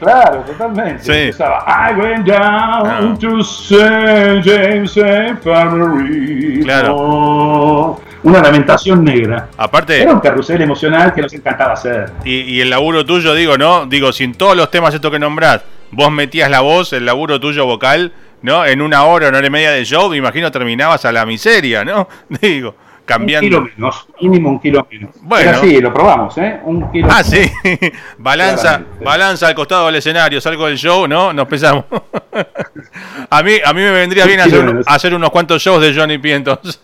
Claro, 0.00 0.40
totalmente. 0.40 1.02
Sí. 1.02 1.12
Empezaba. 1.12 1.64
I 1.66 1.94
went 2.00 2.26
down 2.26 2.86
Ah. 2.86 3.16
to 3.20 3.40
St. 3.40 4.42
James 4.44 4.96
Infirmary. 4.96 6.60
Claro. 6.64 8.00
Una 8.24 8.40
lamentación 8.42 9.04
negra. 9.04 9.48
aparte, 9.56 10.02
Era 10.02 10.12
un 10.12 10.20
carrusel 10.20 10.60
emocional 10.62 11.12
que 11.14 11.22
nos 11.22 11.32
encantaba 11.34 11.74
hacer. 11.74 12.10
y, 12.24 12.40
y 12.40 12.60
el 12.60 12.70
laburo 12.70 13.04
tuyo, 13.04 13.34
digo, 13.34 13.56
¿no? 13.58 13.86
Digo, 13.86 14.12
sin 14.12 14.34
todos 14.34 14.56
los 14.56 14.70
temas 14.70 14.94
estos 14.94 15.10
que 15.10 15.18
nombrás, 15.18 15.62
vos 15.90 16.10
metías 16.10 16.50
la 16.50 16.60
voz, 16.60 16.92
el 16.94 17.04
laburo 17.06 17.38
tuyo 17.38 17.66
vocal, 17.66 18.12
¿no? 18.42 18.64
En 18.66 18.80
una 18.82 19.04
hora, 19.04 19.28
una 19.28 19.38
hora 19.38 19.46
y 19.46 19.50
media 19.50 19.70
de 19.70 19.84
show, 19.84 20.08
me 20.10 20.16
imagino 20.16 20.50
terminabas 20.50 21.04
a 21.04 21.12
la 21.12 21.24
miseria, 21.26 21.84
¿no? 21.84 22.08
Digo, 22.40 22.70
Un 22.70 23.04
cambiando. 23.04 23.46
kilo 23.46 23.60
menos, 23.76 24.06
mínimo 24.20 24.48
un 24.48 24.58
kilo 24.60 24.86
menos. 24.90 25.10
Bueno. 25.20 25.50
Era 25.50 25.58
así, 25.58 25.80
lo 25.80 25.92
probamos, 25.92 26.38
¿eh? 26.38 26.60
Un 26.64 26.90
kilo 26.90 27.08
Ah, 27.10 27.22
sí. 27.22 27.42
balanza, 28.18 28.80
balanza 29.04 29.48
al 29.48 29.54
costado 29.54 29.86
del 29.86 29.96
escenario, 29.96 30.40
salgo 30.40 30.66
del 30.66 30.78
show, 30.78 31.06
¿no? 31.06 31.32
Nos 31.34 31.46
pesamos. 31.46 31.84
a 33.30 33.42
mí, 33.42 33.52
a 33.62 33.72
mí 33.74 33.80
me 33.82 33.90
vendría 33.90 34.24
bien 34.24 34.40
hacer, 34.40 34.60
un- 34.66 34.82
hacer 34.86 35.14
unos 35.14 35.28
cuantos 35.30 35.60
shows 35.62 35.82
de 35.82 35.94
Johnny 35.94 36.16
P 36.16 36.32
entonces. 36.34 36.80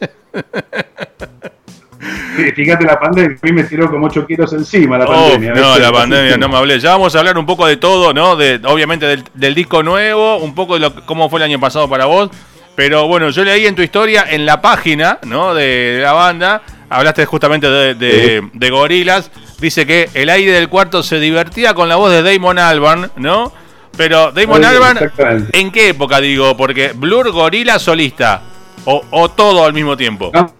Fíjate 2.54 2.85
la 2.85 2.99
pandemia, 2.99 3.37
a 3.42 3.47
mí 3.47 3.52
me 3.52 3.64
tiró 3.64 3.90
como 3.90 4.07
8 4.07 4.26
kilos 4.26 4.52
encima 4.52 4.97
la 4.99 5.04
Oh, 5.04 5.09
pandemia. 5.09 5.52
no, 5.54 5.78
la 5.78 5.92
pandemia, 5.92 6.37
no 6.38 6.49
me 6.49 6.57
hablé. 6.57 6.80
Ya 6.80 6.90
vamos 6.92 7.14
a 7.14 7.19
hablar 7.19 7.37
un 7.37 7.45
poco 7.47 7.66
de 7.66 7.76
todo, 7.76 8.14
¿no? 8.14 8.37
De, 8.37 8.61
obviamente 8.64 9.04
del, 9.07 9.25
del 9.35 9.54
disco 9.54 9.83
nuevo, 9.83 10.38
un 10.38 10.54
poco 10.54 10.75
de 10.75 10.80
lo, 10.80 11.07
cómo 11.07 11.28
fue 11.28 11.40
el 11.40 11.45
año 11.45 11.61
pasado 11.61 11.88
para 11.88 12.07
vos. 12.07 12.30
Pero 12.75 13.07
bueno, 13.07 13.28
yo 13.30 13.45
leí 13.45 13.66
en 13.66 13.75
tu 13.75 13.83
historia, 13.83 14.25
en 14.30 14.47
la 14.47 14.62
página, 14.62 15.19
¿no? 15.26 15.52
De, 15.54 15.64
de 15.97 16.02
la 16.02 16.12
banda, 16.12 16.62
hablaste 16.88 17.26
justamente 17.26 17.69
de, 17.69 17.95
de, 17.95 18.49
de 18.52 18.71
Gorilas. 18.71 19.30
Dice 19.61 19.85
que 19.87 20.09
el 20.14 20.30
aire 20.30 20.52
del 20.52 20.71
cuarto 20.71 21.02
se 21.02 21.21
divertía 21.21 21.75
con 21.75 21.88
la 21.90 21.97
voz 21.97 22.11
de 22.11 22.23
Damon 22.23 22.59
Albarn, 22.59 23.11
¿no? 23.16 23.52
Pero 23.97 24.33
Damon 24.33 24.64
Albarn. 24.64 25.11
¿en 25.52 25.71
qué 25.71 25.90
época 25.90 26.21
digo? 26.21 26.57
Porque 26.57 26.92
Blur, 26.95 27.30
Gorila, 27.33 27.78
solista. 27.78 28.40
O, 28.87 29.04
o 29.11 29.28
todo 29.28 29.66
al 29.66 29.75
mismo 29.75 29.95
tiempo. 29.99 30.30
No, 30.33 30.54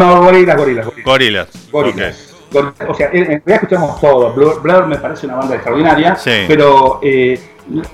no, 0.00 0.22
gorilas, 0.22 0.56
gorilas, 0.56 0.86
gorilas. 0.86 1.04
Gorilas. 1.04 1.48
Gorilas. 1.70 2.26
Gor- 2.52 2.72
O 2.88 2.94
sea, 2.94 3.06
en 3.12 3.24
realidad 3.26 3.42
escuchamos 3.46 4.00
todo. 4.00 4.32
Blur, 4.32 4.60
Blur 4.60 4.86
me 4.86 4.96
parece 4.96 5.26
una 5.26 5.36
banda 5.36 5.54
extraordinaria, 5.54 6.16
Sí. 6.16 6.32
pero 6.48 6.98
eh, 7.02 7.40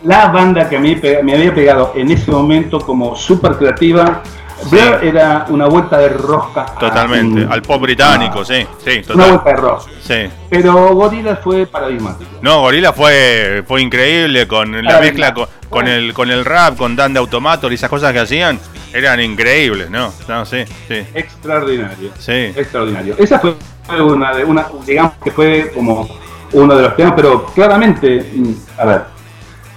la 0.04 0.28
banda 0.28 0.66
que 0.68 0.76
a 0.76 0.80
mí 0.80 0.98
me 1.22 1.34
había 1.34 1.54
pegado 1.54 1.92
en 1.94 2.10
ese 2.10 2.30
momento 2.30 2.80
como 2.80 3.14
súper 3.14 3.52
creativa, 3.56 4.22
Blur 4.70 5.04
era 5.04 5.44
una 5.50 5.66
vuelta 5.66 5.98
de 5.98 6.08
rosca. 6.08 6.64
Totalmente. 6.80 7.46
Al 7.50 7.60
pop 7.60 7.82
británico, 7.82 8.40
a- 8.40 8.44
sí. 8.46 8.66
Sí, 8.82 9.02
Una 9.12 9.26
vuelta 9.26 9.50
de 9.50 9.56
rosca. 9.56 9.92
Sí. 10.00 10.26
Pero 10.48 10.94
Gorilas 10.94 11.38
fue 11.44 11.66
paradigmático. 11.66 12.30
No, 12.40 12.60
Gorila 12.62 12.94
fue, 12.94 13.62
fue 13.68 13.82
increíble 13.82 14.48
con 14.48 14.82
la 14.82 14.96
Ah, 14.96 15.00
mezcla 15.00 15.34
con 15.68 15.86
el 15.86 16.14
con 16.14 16.30
el 16.30 16.46
rap, 16.46 16.78
con 16.78 16.96
Dan 16.96 17.12
de 17.12 17.18
Automator 17.18 17.70
y 17.70 17.74
esas 17.74 17.90
cosas 17.90 18.14
que 18.14 18.20
hacían, 18.20 18.58
eran 18.92 19.20
increíbles, 19.20 19.90
¿no? 19.90 20.12
No, 20.28 20.44
sí, 20.44 20.64
sí. 20.88 21.02
Extraordinario. 21.14 22.10
Sí. 22.18 22.32
Extraordinario. 22.56 23.14
Esa 23.18 23.38
fue 23.38 23.54
una 24.02 24.34
de 24.34 24.44
una, 24.44 24.66
digamos 24.86 25.12
que 25.22 25.30
fue 25.30 25.70
como 25.74 26.08
uno 26.52 26.74
de 26.76 26.82
los 26.82 26.96
temas, 26.96 27.12
pero 27.16 27.46
claramente, 27.46 28.24
mm, 28.34 28.52
a 28.80 28.84
ver, 28.84 29.02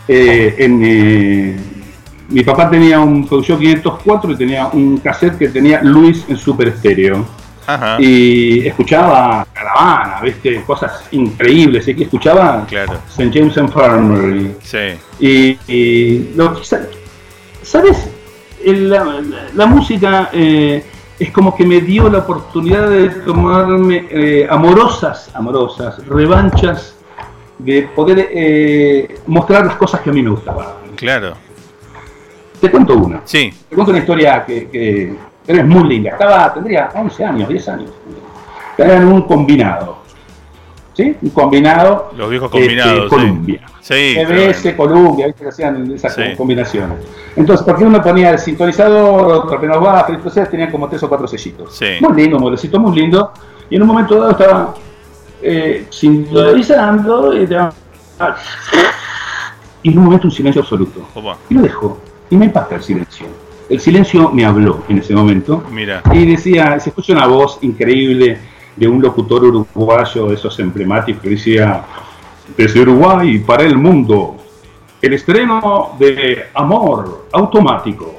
eh, 0.07 0.55
en, 0.57 0.81
eh, 0.83 1.57
mi 2.29 2.43
papá 2.43 2.69
tenía 2.69 2.99
un 2.99 3.27
Peugeot 3.27 3.59
504 3.59 4.31
y 4.31 4.35
tenía 4.35 4.67
un 4.67 4.97
cassette 4.97 5.37
que 5.37 5.49
tenía 5.49 5.81
Luis 5.83 6.25
en 6.27 6.37
super 6.37 6.67
estéreo. 6.69 7.25
Ajá. 7.67 7.97
y 8.01 8.65
escuchaba 8.67 9.45
Caravana, 9.53 10.21
¿viste? 10.23 10.63
Cosas 10.63 11.03
increíbles. 11.11 11.87
Y 11.87 12.01
escuchaba 12.01 12.65
Claro. 12.67 12.99
St. 13.09 13.29
James 13.31 13.55
Infirmary. 13.57 14.55
Sí. 14.63 14.97
Y, 15.19 15.59
y 15.71 16.31
lo 16.35 16.59
¿sabes? 17.61 18.09
El- 18.63 18.89
la, 18.89 19.21
la 19.55 19.65
música 19.65 20.29
eh, 20.33 20.83
es 21.19 21.31
como 21.31 21.55
que 21.55 21.65
me 21.65 21.81
dio 21.81 22.09
la 22.09 22.19
oportunidad 22.19 22.89
de 22.89 23.09
tomarme 23.09 24.07
eh, 24.09 24.47
amorosas, 24.49 25.29
amorosas, 25.33 26.05
revanchas, 26.07 26.95
de 27.57 27.83
poder 27.95 28.29
eh, 28.31 29.19
mostrar 29.27 29.65
las 29.65 29.75
cosas 29.75 30.01
que 30.01 30.09
a 30.09 30.13
mí 30.13 30.21
me 30.23 30.29
gustaban. 30.29 30.67
Claro. 30.95 31.33
Te 32.61 32.69
cuento 32.71 32.95
una. 32.95 33.21
Sí. 33.25 33.53
Te 33.69 33.75
cuento 33.75 33.91
una 33.91 33.99
historia 33.99 34.45
que, 34.45 34.69
que 34.69 35.15
pero 35.45 35.59
es 35.59 35.65
muy 35.65 35.87
linda. 35.89 36.11
Estaba, 36.11 36.53
tendría 36.53 36.89
11 36.93 37.25
años, 37.25 37.49
10 37.49 37.69
años. 37.69 37.89
Estaba 38.77 38.97
en 38.97 39.07
un 39.07 39.21
combinado. 39.23 39.98
¿Sí? 40.99 41.15
Un 41.21 41.29
combinado. 41.29 42.11
Los 42.17 42.29
viejos 42.29 42.47
este, 42.53 42.59
combinados. 42.59 43.03
sí. 43.03 43.09
Columbia. 43.09 43.61
Sí. 43.79 44.15
PBS, 44.17 44.25
tremendo. 44.61 44.75
Columbia, 44.75 45.27
¿viste 45.27 45.43
que 45.43 45.49
hacían 45.49 45.91
esas 45.93 46.13
Sí. 46.13 46.21
combinaciones? 46.35 46.97
Entonces, 47.37 47.65
porque 47.65 47.85
uno 47.85 48.01
ponía 48.03 48.31
el 48.31 48.39
sintonizador, 48.39 49.31
otro 49.31 49.57
apenas 49.57 49.79
baja, 49.79 50.07
entonces 50.11 50.49
tenían 50.49 50.69
como 50.71 50.89
tres 50.89 51.01
o 51.03 51.07
cuatro 51.07 51.25
sellitos. 51.25 51.73
Sí. 51.77 51.85
Muy 52.01 52.21
lindo, 52.21 52.37
modelecito 52.37 52.77
muy 52.81 52.93
lindo. 52.99 53.31
Y 53.69 53.77
en 53.77 53.81
un 53.83 53.87
momento 53.87 54.15
dado 54.19 54.31
estaba 54.31 54.73
eh, 55.41 55.85
sintonizando 55.89 57.33
y, 57.41 57.47
te- 57.47 57.55
y 59.83 59.91
en 59.91 59.97
un 59.97 60.03
momento 60.03 60.27
un 60.27 60.31
silencio 60.31 60.61
absoluto. 60.61 61.07
Opa, 61.15 61.37
Y 61.49 61.53
lo 61.53 61.61
dejo. 61.61 61.97
Y 62.29 62.35
me 62.35 62.45
impacta 62.45 62.75
el 62.75 62.83
silencio. 62.83 63.25
El 63.69 63.79
silencio 63.79 64.29
me 64.31 64.43
habló 64.45 64.83
en 64.89 64.97
ese 64.97 65.13
momento. 65.15 65.63
Mira. 65.71 66.01
Y 66.11 66.25
decía, 66.25 66.77
se 66.79 66.89
escucha 66.89 67.13
una 67.13 67.27
voz 67.27 67.57
increíble 67.61 68.37
de 68.79 68.87
un 68.87 69.01
locutor 69.01 69.43
uruguayo, 69.43 70.27
de 70.27 70.35
esos 70.35 70.57
emblemáticos, 70.59 71.21
que 71.21 71.29
decía, 71.29 71.83
desde 72.55 72.81
Uruguay 72.81 73.39
para 73.39 73.63
el 73.63 73.77
mundo, 73.77 74.37
el 75.01 75.13
estreno 75.13 75.91
de 75.99 76.45
Amor 76.53 77.25
Automático. 77.33 78.15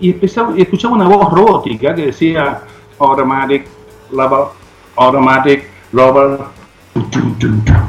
Y, 0.00 0.14
escuchaba 0.56 0.94
una 0.94 1.08
voz 1.08 1.32
robótica 1.32 1.92
que 1.92 2.06
decía, 2.06 2.62
Automatic, 3.00 3.66
Lover, 4.12 4.46
Automatic, 4.94 5.64
Lover. 5.92 6.38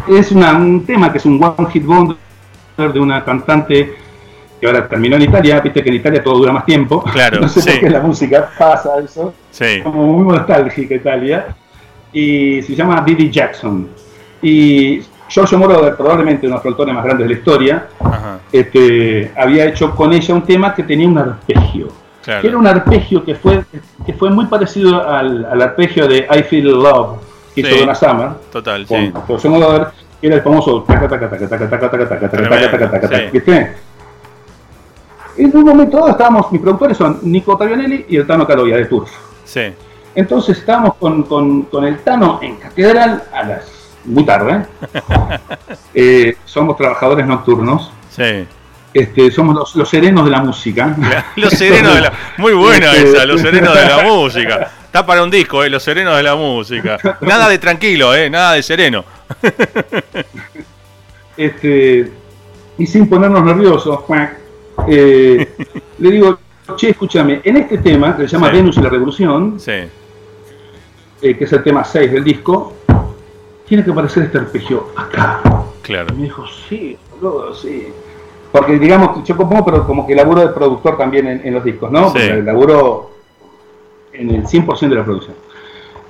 Es 0.08 0.32
un 0.32 0.84
tema 0.88 1.12
que 1.12 1.20
es 1.20 1.26
un 1.26 1.44
One 1.44 1.70
Hit 1.72 1.86
Wonder 1.86 2.18
de 2.78 3.00
una 3.00 3.24
cantante 3.24 3.96
que 4.60 4.68
ahora 4.68 4.88
terminó 4.88 5.16
en 5.16 5.24
Italia, 5.24 5.60
viste 5.62 5.82
que 5.84 5.90
en 5.90 5.96
Italia 5.96 6.24
todo 6.24 6.38
dura 6.38 6.52
más 6.52 6.66
tiempo. 6.66 7.04
Claro, 7.14 7.40
no 7.40 7.48
sé 7.48 7.62
sí. 7.62 7.70
por 7.72 7.80
qué 7.80 7.90
la 7.90 8.00
música 8.02 8.50
pasa 8.58 8.92
eso 9.04 9.34
Sí. 9.52 9.82
como 9.84 10.04
muy 10.04 10.36
nostálgica 10.38 10.96
Italia, 10.96 11.48
y 12.12 12.62
se 12.64 12.76
llama 12.76 13.02
Didi 13.06 13.30
Jackson. 13.30 13.88
Y 14.42 15.02
Giorgio 15.28 15.58
Moroder, 15.60 15.96
probablemente 15.96 16.48
uno 16.48 16.56
de 16.58 16.64
los 16.64 16.72
autores 16.72 16.94
más 16.96 17.04
grandes 17.04 17.28
de 17.28 17.34
la 17.34 17.40
historia, 17.40 17.88
Ajá. 18.00 18.40
este, 18.52 19.32
había 19.38 19.66
hecho 19.66 19.96
con 19.96 20.12
ella 20.14 20.34
un 20.34 20.44
tema 20.44 20.74
que 20.74 20.84
tenía 20.84 21.08
un 21.08 21.18
arpegio. 21.18 21.88
Claro. 22.24 22.42
Que 22.42 22.48
era 22.48 22.58
un 22.58 22.68
arpegio 22.68 23.24
que 23.24 23.36
fue, 23.36 23.64
que 24.06 24.14
fue 24.14 24.30
muy 24.30 24.46
parecido 24.48 25.08
al, 25.08 25.46
al 25.46 25.62
arpegio 25.62 26.08
de 26.08 26.28
I 26.30 26.44
Feel 26.44 26.68
Love 26.72 27.20
que 27.56 27.62
hizo 27.62 27.70
Sí. 27.72 27.80
Donna 27.80 27.96
Summer 27.96 28.30
Total, 28.52 28.86
con 28.86 28.98
sí. 29.00 29.14
Giorgio 29.28 29.50
Moroder, 29.52 29.88
que 30.20 30.28
era 30.28 30.36
el 30.36 30.42
famoso 30.42 30.84
taca 30.84 31.08
taca 31.08 31.30
taca 31.30 31.48
taca 31.48 31.70
taca 31.70 31.90
taca 31.90 31.90
taca 32.10 32.30
taca 32.30 32.30
taca 32.30 32.72
taca 32.72 32.90
taca 32.90 33.02
taca, 33.02 33.18
Sí. 33.18 33.24
¿viste? 33.34 33.74
En 35.40 35.56
un 35.56 35.64
momento 35.64 35.98
dado 35.98 36.10
estábamos, 36.10 36.52
mis 36.52 36.62
productores 36.62 36.98
son 36.98 37.20
Nico 37.24 37.58
Tavianelli 37.58 38.06
y 38.10 38.18
el 38.18 38.28
Tano 38.28 38.46
Caroya 38.46 38.76
de 38.78 38.86
Turf. 38.86 39.10
Sí. 39.46 39.74
Entonces 40.16 40.58
estábamos 40.60 40.96
con, 40.96 41.24
con- 41.24 41.64
con 41.64 41.86
el 41.86 42.00
Tano 42.00 42.40
en 42.42 42.58
Catedral 42.58 43.24
a 43.34 43.44
las 43.44 43.72
muy 44.06 44.26
tarde. 44.26 44.66
Eh, 45.94 46.36
somos 46.46 46.78
trabajadores 46.78 47.26
nocturnos. 47.26 47.92
Sí. 48.10 48.46
Este, 48.94 49.30
somos 49.32 49.56
los, 49.56 49.76
los 49.76 49.90
serenos 49.90 50.24
de 50.26 50.32
la 50.32 50.42
música. 50.42 50.96
Los 51.36 51.54
serenos 51.54 51.94
de 51.96 52.02
la. 52.02 52.14
Muy 52.38 52.54
buena 52.54 52.92
Este- 52.94 53.12
esa, 53.14 53.26
los 53.26 53.42
serenos 53.42 53.74
de 53.76 53.86
la 53.86 54.04
música. 54.08 54.72
Está 54.86 55.06
para 55.06 55.24
un 55.24 55.30
disco, 55.30 55.64
eh, 55.64 55.70
los 55.70 55.84
serenos 55.84 56.16
de 56.18 56.24
la 56.24 56.36
música. 56.36 56.98
Nada 57.22 57.48
de 57.50 57.58
tranquilo, 57.60 58.14
eh, 58.16 58.30
nada 58.30 58.54
de 58.54 58.64
sereno. 58.64 59.04
Este, 61.38 62.12
y 62.78 62.86
sin 62.88 63.08
ponernos 63.10 63.44
nerviosos, 63.44 64.02
eh, 64.88 65.48
le 65.98 66.12
digo, 66.12 66.40
che, 66.76 66.90
escúchame, 66.92 67.42
en 67.44 67.58
este 67.58 67.78
tema, 67.80 68.16
que 68.16 68.24
se 68.28 68.30
llama 68.36 68.50
Sí. 68.52 68.58
Venus 68.58 68.78
y 68.78 68.82
la 68.82 68.90
Revolución, 68.90 69.60
Sí. 69.60 69.72
eh, 71.22 71.38
que 71.38 71.44
es 71.44 71.54
el 71.54 71.64
tema 71.64 71.84
6 71.84 72.12
del 72.12 72.24
disco, 72.24 72.74
tiene 73.68 73.84
que 73.84 73.92
aparecer 73.92 74.24
este 74.24 74.38
arpegio 74.40 74.88
acá. 74.96 75.42
Claro. 75.82 76.14
Y 76.14 76.18
me 76.18 76.24
dijo, 76.24 76.44
sí, 76.68 76.98
boludo, 77.20 77.54
sí. 77.54 77.88
Porque 78.52 78.80
digamos, 78.80 79.24
yo 79.28 79.38
compongo, 79.38 79.66
pero 79.66 79.86
como 79.86 80.08
que 80.08 80.16
laburo 80.16 80.42
de 80.42 80.48
productor 80.50 80.98
también 80.98 81.28
en, 81.28 81.42
en 81.46 81.54
los 81.54 81.64
discos, 81.64 81.92
¿no? 81.92 82.12
Sí. 82.12 82.20
Laburo 82.44 83.12
en 84.14 84.32
el 84.32 84.44
100% 84.46 84.90
de 84.90 84.96
la 84.96 85.06
producción. 85.06 85.36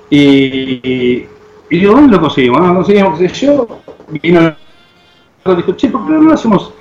Y, 0.08 1.26
y 1.70 1.78
digo, 1.78 1.92
¿dónde 1.92 2.16
lo 2.16 2.20
conseguimos? 2.20 2.60
No, 2.60 2.68
lo 2.68 2.74
conseguimos, 2.76 3.18
qué 3.18 3.28
sé 3.28 3.46
yo. 3.46 3.66
Vino 4.08 4.40
el 4.40 5.56
dijo, 5.56 5.72
che, 5.72 5.88
¿por 5.88 6.04
qué 6.06 6.12
no 6.12 6.20
lo 6.22 6.32
hacemos? 6.34 6.72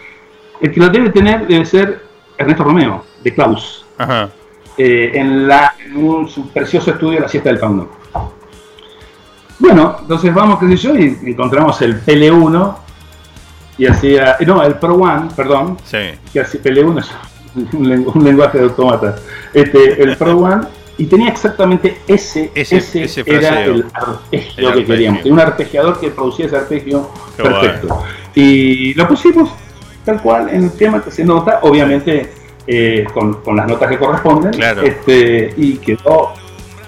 El 0.61 0.71
que 0.71 0.79
lo 0.79 0.89
debe 0.89 1.09
tener 1.09 1.47
debe 1.47 1.65
ser 1.65 2.01
Ernesto 2.37 2.63
Romeo, 2.63 3.05
de 3.23 3.33
Klaus, 3.33 3.85
Ajá. 3.97 4.29
eh, 4.77 5.11
en, 5.13 5.47
la, 5.47 5.73
en 5.85 5.97
un 5.97 6.27
su 6.29 6.49
precioso 6.49 6.91
estudio 6.91 7.19
La 7.19 7.27
Siesta 7.29 7.49
del 7.49 7.59
Fauno. 7.59 7.89
Bueno, 9.57 9.97
entonces 10.01 10.33
vamos, 10.33 10.59
qué 10.59 10.67
sé 10.69 10.77
yo, 10.77 10.95
y 10.95 11.17
encontramos 11.31 11.81
el 11.81 12.01
PL1 12.03 12.75
y 13.77 13.85
hacía, 13.87 14.37
eh, 14.39 14.45
no, 14.45 14.63
el 14.63 14.75
Pro 14.75 14.95
One, 14.95 15.29
perdón, 15.35 15.77
Sí. 15.83 15.97
que 16.31 16.39
hacía 16.41 16.61
PL1 16.61 16.99
es 16.99 17.11
un, 17.73 17.85
lengu- 17.89 18.11
un 18.15 18.23
lenguaje 18.23 18.57
de 18.57 18.63
autómatas, 18.65 19.21
este, 19.53 20.01
el 20.01 20.15
Pro 20.17 20.37
One, 20.37 20.63
y 20.97 21.05
tenía 21.05 21.29
exactamente 21.29 21.97
ese, 22.07 22.51
Ese- 22.55 22.77
ese, 22.77 23.03
ese 23.03 23.23
era 23.25 23.63
el 23.63 23.85
arpegio 23.93 24.19
El 24.31 24.55
que 24.55 24.67
arpegio. 24.67 24.85
queríamos, 24.87 25.25
un 25.25 25.39
arpegiador 25.39 25.99
que 25.99 26.09
producía 26.11 26.45
ese 26.47 26.57
arpegio 26.57 27.09
Qué 27.37 27.43
perfecto. 27.43 28.03
Y 28.35 28.93
lo 28.95 29.07
pusimos 29.07 29.49
tal 30.09 30.21
cual 30.21 30.49
en 30.49 30.63
el 30.63 30.71
tema 30.71 31.01
que 31.03 31.11
se 31.11 31.23
nota, 31.23 31.59
obviamente 31.61 32.31
eh, 32.67 33.05
con, 33.13 33.35
con 33.41 33.55
las 33.55 33.67
notas 33.67 33.89
que 33.89 33.97
corresponden, 33.97 34.51
Claro. 34.53 34.81
este, 34.81 35.53
y 35.57 35.77
quedó 35.77 36.33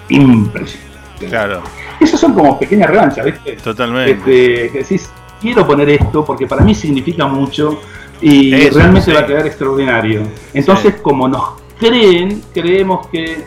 impresionante. 0.08 1.26
Claro. 1.28 1.62
Esas 2.00 2.18
son 2.20 2.34
como 2.34 2.58
pequeñas 2.58 2.90
revanchas, 2.90 3.24
¿viste? 3.24 3.52
Totalmente. 3.56 4.12
Este, 4.12 4.70
que 4.72 4.78
decís, 4.78 5.08
quiero 5.40 5.66
poner 5.66 5.88
esto 5.90 6.24
porque 6.24 6.46
para 6.46 6.62
mí 6.62 6.74
significa 6.74 7.26
mucho 7.26 7.80
y 8.20 8.54
Eso, 8.54 8.78
realmente 8.78 9.10
sí. 9.10 9.12
va 9.12 9.20
a 9.20 9.26
quedar 9.26 9.46
extraordinario. 9.46 10.22
Entonces, 10.54 10.94
como 11.02 11.28
nos 11.28 11.44
creen, 11.78 12.42
creemos 12.52 13.06
que 13.08 13.44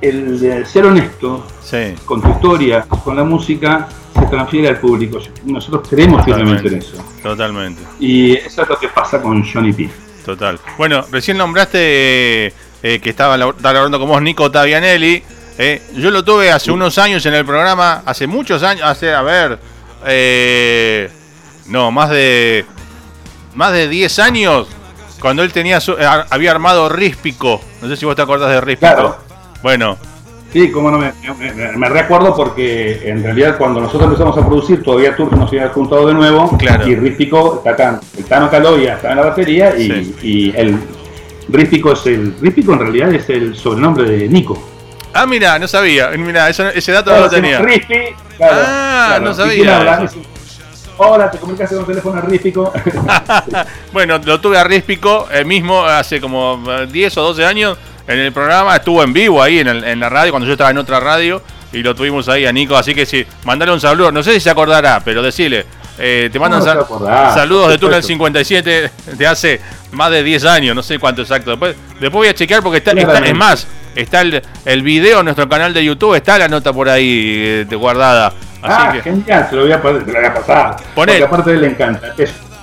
el 0.00 0.66
ser 0.66 0.86
honesto 0.86 1.44
Sí. 1.62 1.94
con 2.04 2.20
tu 2.20 2.28
historia, 2.30 2.82
con 3.04 3.14
la 3.16 3.22
música, 3.24 3.88
se 4.14 4.26
transfiere 4.26 4.68
al 4.68 4.78
público. 4.78 5.18
Nosotros 5.44 5.88
creemos 5.88 6.24
firmemente 6.24 6.68
en 6.68 6.74
eso. 6.78 7.02
Totalmente. 7.22 7.82
Y 8.00 8.34
eso 8.36 8.62
es 8.62 8.68
lo 8.68 8.78
que 8.78 8.88
pasa 8.88 9.20
con 9.22 9.42
Johnny 9.44 9.72
P. 9.72 9.88
Total. 10.24 10.58
Bueno, 10.78 11.04
recién 11.10 11.36
nombraste 11.38 11.78
eh, 12.46 12.52
eh, 12.82 13.00
que 13.00 13.10
estaba 13.10 13.34
hablando 13.34 13.98
con 13.98 14.08
vos 14.08 14.22
Nico 14.22 14.50
Tavianelli. 14.50 15.22
eh. 15.58 15.82
yo 15.96 16.10
lo 16.10 16.24
tuve 16.24 16.50
hace 16.50 16.70
unos 16.70 16.96
años 16.98 17.24
en 17.26 17.34
el 17.34 17.44
programa, 17.44 18.02
hace 18.06 18.26
muchos 18.26 18.62
años, 18.62 18.84
hace, 18.84 19.12
a 19.12 19.22
ver, 19.22 19.58
eh, 20.06 21.10
no, 21.66 21.90
más 21.90 22.10
de 22.10 22.64
más 23.54 23.72
de 23.72 23.86
10 23.88 24.18
años, 24.18 24.66
cuando 25.20 25.42
él 25.42 25.52
tenía 25.52 25.80
su- 25.80 25.96
había 26.30 26.50
armado 26.50 26.88
Ríspico. 26.88 27.60
No 27.82 27.88
sé 27.88 27.96
si 27.96 28.04
vos 28.06 28.16
te 28.16 28.22
acordás 28.22 28.48
de 28.50 28.60
Ríspico. 28.60 28.92
Claro. 28.92 29.16
Bueno, 29.62 29.98
Sí, 30.52 30.70
como 30.70 30.90
no 30.90 30.98
me, 30.98 31.12
me, 31.76 31.88
recuerdo 31.88 32.34
porque 32.36 33.08
en 33.08 33.22
realidad 33.22 33.56
cuando 33.56 33.80
nosotros 33.80 34.04
empezamos 34.04 34.36
a 34.36 34.46
producir 34.46 34.82
todavía 34.82 35.16
Turk 35.16 35.32
nos 35.32 35.48
había 35.48 35.68
juntado 35.70 36.06
de 36.08 36.14
nuevo 36.14 36.56
Claro. 36.58 36.86
y 36.86 36.94
Rístico 36.94 37.56
está 37.58 37.70
acá, 37.70 38.00
el 38.18 38.24
Tano 38.26 38.50
Caloya 38.50 38.96
está 38.96 39.12
en 39.12 39.16
la 39.16 39.24
batería 39.24 39.74
y, 39.76 39.88
Sí. 39.88 40.16
y 40.22 40.56
el 40.56 40.78
Rístico 41.48 41.92
es 41.92 42.04
el 42.06 42.34
Rístico 42.40 42.74
en 42.74 42.80
realidad 42.80 43.14
es 43.14 43.28
el 43.30 43.56
sobrenombre 43.56 44.04
de 44.04 44.28
Nico. 44.28 44.62
ah, 45.14 45.24
mira, 45.26 45.58
no 45.58 45.66
sabía, 45.66 46.10
mira, 46.18 46.50
ese, 46.50 46.92
dato 46.92 47.10
no 47.12 47.20
lo 47.20 47.30
tenía. 47.30 47.58
Claro, 48.36 48.56
Ah, 48.64 49.18
no 49.22 49.30
¿Y 49.30 49.34
sabía. 49.34 50.06
Hola, 50.98 51.30
te 51.30 51.38
comunicaste 51.38 51.74
con 51.74 51.84
el 51.84 51.88
teléfono 51.88 52.20
Rístico. 52.20 52.72
Bueno, 53.92 54.18
lo 54.24 54.40
tuve 54.40 54.58
a 54.58 54.64
Ríspico 54.64 55.26
eh, 55.32 55.44
mismo 55.44 55.82
hace 55.84 56.20
como 56.20 56.62
eh, 56.68 56.86
10 56.90 57.16
o 57.18 57.22
12 57.22 57.44
años 57.44 57.78
en 58.06 58.18
el 58.18 58.32
programa, 58.32 58.76
estuvo 58.76 59.02
en 59.02 59.12
vivo 59.12 59.42
ahí 59.42 59.58
en, 59.60 59.68
el- 59.68 59.84
en 59.84 60.00
la 60.00 60.08
radio, 60.08 60.32
cuando 60.32 60.46
yo 60.46 60.52
estaba 60.52 60.70
en 60.70 60.78
otra 60.78 61.00
radio, 61.00 61.42
y 61.72 61.82
lo 61.82 61.94
tuvimos 61.94 62.28
ahí 62.28 62.44
a 62.46 62.52
Nico, 62.52 62.76
así 62.76 62.94
que 62.94 63.06
sí, 63.06 63.24
mandale 63.44 63.72
un 63.72 63.80
saludo, 63.80 64.12
no 64.12 64.22
sé 64.22 64.34
si 64.34 64.40
se 64.40 64.50
acordará, 64.50 65.00
pero 65.04 65.22
decile, 65.22 65.64
eh, 65.98 66.28
te 66.32 66.38
mandan 66.38 66.60
se 66.62 66.68
sal- 66.68 66.80
acordará, 66.80 67.32
saludos 67.34 67.70
de 67.70 67.78
Túnel 67.78 68.02
supuesto. 68.02 68.08
57 68.08 68.90
de 69.12 69.26
hace 69.26 69.60
más 69.92 70.10
de 70.10 70.22
10 70.22 70.44
años, 70.44 70.74
no 70.76 70.82
sé 70.82 70.98
cuánto 70.98 71.22
exacto, 71.22 71.50
después, 71.50 71.76
después 72.00 72.12
voy 72.12 72.28
a 72.28 72.34
chequear 72.34 72.62
porque 72.62 72.78
está, 72.78 72.92
es 72.92 73.34
más, 73.34 73.66
está 73.94 74.20
el, 74.22 74.42
el 74.64 74.82
video 74.82 75.20
en 75.20 75.24
nuestro 75.26 75.48
canal 75.48 75.72
de 75.72 75.84
YouTube, 75.84 76.14
está 76.14 76.38
la 76.38 76.48
nota 76.48 76.72
por 76.72 76.88
ahí 76.88 77.64
eh, 77.70 77.74
guardada. 77.74 78.32
Así 78.62 78.76
ah, 78.78 78.92
que, 78.92 79.02
genial, 79.02 79.48
te 79.50 79.56
lo 79.56 79.62
voy 79.62 79.72
a, 79.72 79.82
poner- 79.82 80.04
te 80.04 80.12
lo 80.12 80.18
voy 80.18 80.28
a 80.28 80.34
pasar. 80.34 80.76
Poné. 80.94 81.12
Porque 81.14 81.24
aparte 81.24 81.56
le 81.56 81.66
encanta 81.68 82.14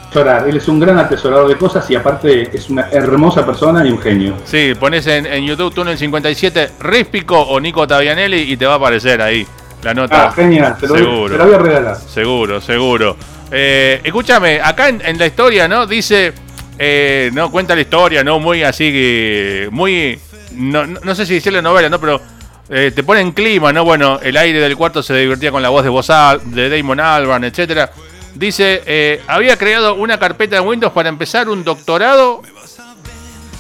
atesorar. 0.10 0.48
Él 0.48 0.58
es 0.58 0.68
un 0.68 0.80
gran 0.80 0.98
atesorador 0.98 1.48
de 1.48 1.56
cosas 1.58 1.90
y 1.90 1.96
aparte 1.96 2.50
es 2.56 2.70
una 2.70 2.90
hermosa 2.92 3.46
persona 3.46 3.86
y 3.86 3.92
un 3.92 4.00
genio. 4.02 4.36
sí, 4.44 4.74
pones 4.80 5.06
en, 5.08 5.26
en 5.26 5.46
YouTube 5.46 5.74
Túnel 5.74 5.98
57 5.98 6.72
Ríspico 6.80 7.40
o 7.40 7.60
Nico 7.60 7.88
Tavianelli 7.88 8.52
y 8.52 8.58
te 8.58 8.66
va 8.66 8.74
a 8.74 8.78
aparecer 8.78 9.22
ahí 9.22 9.46
la 9.84 9.94
nota. 9.94 10.28
Ah, 10.28 10.32
genial, 10.32 10.76
te 10.80 10.88
lo, 10.88 10.94
voy, 10.94 11.04
Seguro. 11.04 11.32
te 11.32 11.38
lo 11.38 11.46
voy 11.46 11.54
a 11.54 11.58
regalar. 11.60 11.96
Seguro, 11.96 12.60
seguro. 12.62 13.16
Eh, 13.52 14.02
escúchame, 14.04 14.60
acá 14.62 14.90
en, 14.90 15.02
en 15.06 15.18
la 15.18 15.26
historia, 15.28 15.68
¿no? 15.68 15.86
Dice, 15.88 16.34
eh, 16.78 17.30
no 17.34 17.50
cuenta 17.52 17.76
la 17.76 17.82
historia, 17.82 18.24
¿no? 18.24 18.40
Muy 18.40 18.64
así 18.64 18.92
que, 18.92 19.70
muy, 19.72 20.20
no, 20.56 20.86
no- 20.86 21.16
sé 21.16 21.26
si 21.26 21.36
decirle 21.36 21.62
novela, 21.62 21.88
¿no? 21.90 22.00
Pero 22.00 22.22
eh, 22.70 22.92
te 22.94 23.04
pone 23.04 23.22
en 23.22 23.32
clima, 23.32 23.72
¿no? 23.72 23.84
Bueno, 23.86 24.20
el 24.22 24.36
aire 24.38 24.60
del 24.60 24.76
cuarto 24.76 25.02
se 25.02 25.16
divertía 25.16 25.50
con 25.52 25.62
la 25.64 25.70
voz 25.70 25.84
de, 25.84 25.90
voz 25.90 26.10
Al- 26.10 26.42
de 26.52 26.70
Damon 26.70 27.00
Albarn, 27.00 27.44
etcétera. 27.46 27.90
Dice, 28.36 28.84
eh, 28.86 29.22
había 29.28 29.58
creado 29.58 29.96
una 29.96 30.18
carpeta 30.20 30.58
en 30.58 30.68
Windows 30.68 30.94
para 30.94 31.10
empezar 31.10 31.50
un 31.50 31.64
doctorado, 31.64 32.42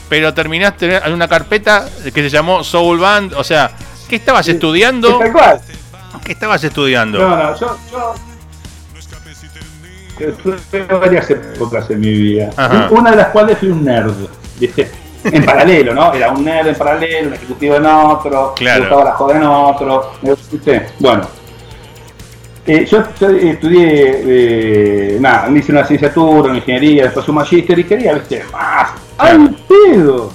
pero 0.08 0.34
terminaste 0.34 0.97
en 0.97 1.13
una 1.13 1.27
carpeta 1.27 1.88
que 2.03 2.21
se 2.21 2.29
llamó 2.29 2.63
Soul 2.63 2.99
Band, 2.99 3.34
o 3.34 3.43
sea, 3.43 3.71
¿qué 4.08 4.15
estabas 4.17 4.47
estudiando? 4.47 5.10
Es 5.10 5.19
tal 5.19 5.32
cual. 5.34 5.62
¿Qué 6.23 6.32
estabas 6.34 6.63
estudiando? 6.63 7.19
No, 7.19 7.36
no, 7.36 7.60
yo, 7.60 7.77
yo 7.91 8.13
yo 10.19 10.34
tuve 10.34 10.84
varias 10.84 11.29
épocas 11.29 11.89
en 11.89 11.99
mi 12.01 12.12
vida. 12.12 12.49
Ajá. 12.58 12.89
Una 12.91 13.12
de 13.12 13.17
las 13.17 13.27
cuales 13.27 13.58
fui 13.58 13.69
un 13.69 13.86
nerd, 13.86 14.12
¿viste? 14.60 14.91
En 15.23 15.45
paralelo, 15.45 15.93
¿no? 15.93 16.13
Era 16.13 16.32
un 16.32 16.43
nerd 16.43 16.67
en 16.67 16.75
paralelo, 16.75 17.27
un 17.29 17.34
ejecutivo 17.36 17.75
en 17.75 17.86
otro, 17.86 18.53
Claro. 18.55 18.84
me 18.84 18.89
gustaba 18.89 19.10
la 19.10 19.15
joda 19.15 19.36
en 19.38 19.43
otro, 19.43 20.12
¿viste? 20.51 20.88
Bueno. 20.99 21.38
Eh, 22.71 22.86
yo, 22.86 23.03
yo 23.19 23.29
estudié, 23.29 24.21
eh, 25.15 25.17
nada, 25.19 25.49
me 25.49 25.58
hice 25.58 25.71
una 25.71 25.82
licenciatura 25.82 26.49
en 26.51 26.58
ingeniería, 26.58 27.05
después 27.05 27.27
un 27.27 27.36
magíster 27.36 27.79
y 27.79 27.84
quería, 27.84 28.13
¿viste? 28.13 28.43
Más. 28.53 28.91
¡Ay, 29.17 29.58
pedo! 29.67 30.32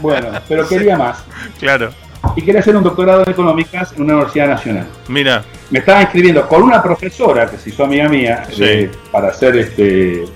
Bueno, 0.00 0.28
pero 0.48 0.66
quería 0.66 0.96
más. 0.96 1.22
Claro, 1.58 1.90
Y 2.36 2.40
quería 2.40 2.60
hacer 2.60 2.74
un 2.74 2.82
doctorado 2.82 3.22
en 3.24 3.30
económicas 3.32 3.92
en 3.92 4.02
una 4.04 4.14
universidad 4.14 4.46
nacional 4.48 4.86
mira, 5.08 5.44
me 5.70 5.80
estaba 5.80 6.00
inscribiendo 6.00 6.48
con 6.48 6.62
una 6.62 6.82
profesora 6.82 7.44
que 7.50 7.58
se 7.58 7.68
hizo 7.68 7.84
amiga 7.84 8.08
mía 8.08 8.44
Sí. 8.50 8.88
para 9.10 9.28
hacer 9.28 9.54
este 9.56 10.22
eh, 10.22 10.28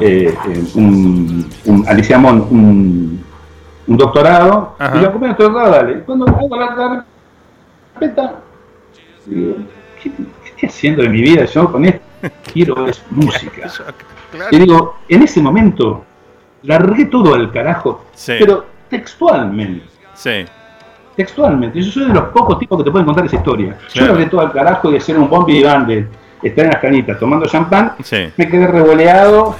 eh, 0.00 0.34
un, 0.76 1.50
un- 1.66 1.84
Alicia 1.88 2.16
Mon, 2.16 2.40
un, 2.40 3.24
un 3.88 3.96
doctorado 3.98 4.74
Ajá. 4.78 4.96
y 4.96 5.02
yo 5.02 5.10
un 5.10 5.20
doctorado 5.28 5.70
dale 5.70 6.00
cuando 6.04 6.26
hago 6.28 6.56
la 6.56 7.04
carpeta 7.92 8.36
digo 9.26 9.56
¿qué, 10.02 10.10
qué 10.41 10.41
estoy 10.66 10.68
haciendo 10.68 11.02
de 11.02 11.08
mi 11.08 11.20
vida? 11.20 11.44
yo 11.44 11.70
con 11.70 11.84
esto 11.84 12.00
quiero 12.52 12.86
es 12.86 13.02
música 13.10 13.70
y 14.50 14.58
digo 14.58 14.96
en 15.08 15.22
ese 15.22 15.40
momento 15.42 16.04
largué 16.62 17.06
todo 17.06 17.34
al 17.34 17.50
carajo 17.52 18.04
Sí. 18.14 18.34
pero 18.38 18.64
textualmente 18.88 19.84
sí, 20.14 20.44
Textualmente, 21.14 21.78
yo 21.82 21.92
soy 21.92 22.06
de 22.06 22.14
los 22.14 22.24
pocos 22.30 22.58
tipos 22.58 22.78
que 22.78 22.84
te 22.84 22.90
pueden 22.90 23.04
contar 23.04 23.26
esa 23.26 23.36
historia. 23.36 23.76
Claro. 23.92 24.06
Yo 24.06 24.12
hablé 24.14 24.26
todo 24.30 24.40
al 24.40 24.50
carajo 24.50 24.90
de 24.90 24.96
hacer 24.96 25.18
un 25.18 25.28
bombi 25.28 25.60
de 25.62 26.06
estar 26.42 26.64
en 26.64 26.70
las 26.70 26.80
canitas 26.80 27.18
tomando 27.18 27.44
champán, 27.46 27.92
sí. 28.02 28.30
me 28.34 28.48
quedé 28.48 28.66
revoleado, 28.66 29.54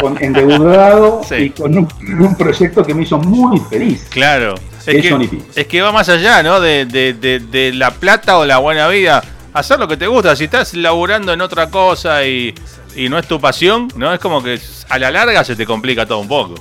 con, 0.00 0.20
endeudado 0.20 1.20
Sí. 1.28 1.34
y 1.36 1.50
con 1.50 1.78
un, 1.78 1.88
un 2.20 2.36
proyecto 2.36 2.82
que 2.84 2.92
me 2.92 3.02
hizo 3.02 3.18
muy 3.18 3.60
feliz. 3.60 4.04
Claro. 4.10 4.56
Es 4.84 4.84
que, 5.00 5.38
es 5.54 5.66
que 5.68 5.80
va 5.80 5.92
más 5.92 6.08
allá, 6.08 6.42
¿no? 6.42 6.58
De, 6.60 6.86
de- 6.86 7.12
de- 7.12 7.38
de 7.38 7.72
la 7.72 7.92
plata 7.92 8.38
o 8.38 8.44
la 8.44 8.58
buena 8.58 8.88
vida. 8.88 9.22
Hacer 9.56 9.78
lo 9.78 9.88
que 9.88 9.96
te 9.96 10.06
gusta. 10.06 10.36
Si 10.36 10.44
estás 10.44 10.74
laburando 10.74 11.32
en 11.32 11.40
otra 11.40 11.70
cosa 11.70 12.22
y, 12.26 12.54
y 12.94 13.08
no 13.08 13.18
es 13.18 13.26
tu 13.26 13.40
pasión, 13.40 13.88
¿no? 13.96 14.12
Es 14.12 14.20
como 14.20 14.42
que 14.42 14.60
a 14.90 14.98
la 14.98 15.10
larga 15.10 15.42
se 15.44 15.56
te 15.56 15.64
complica 15.64 16.04
todo 16.04 16.18
un 16.18 16.28
poco. 16.28 16.54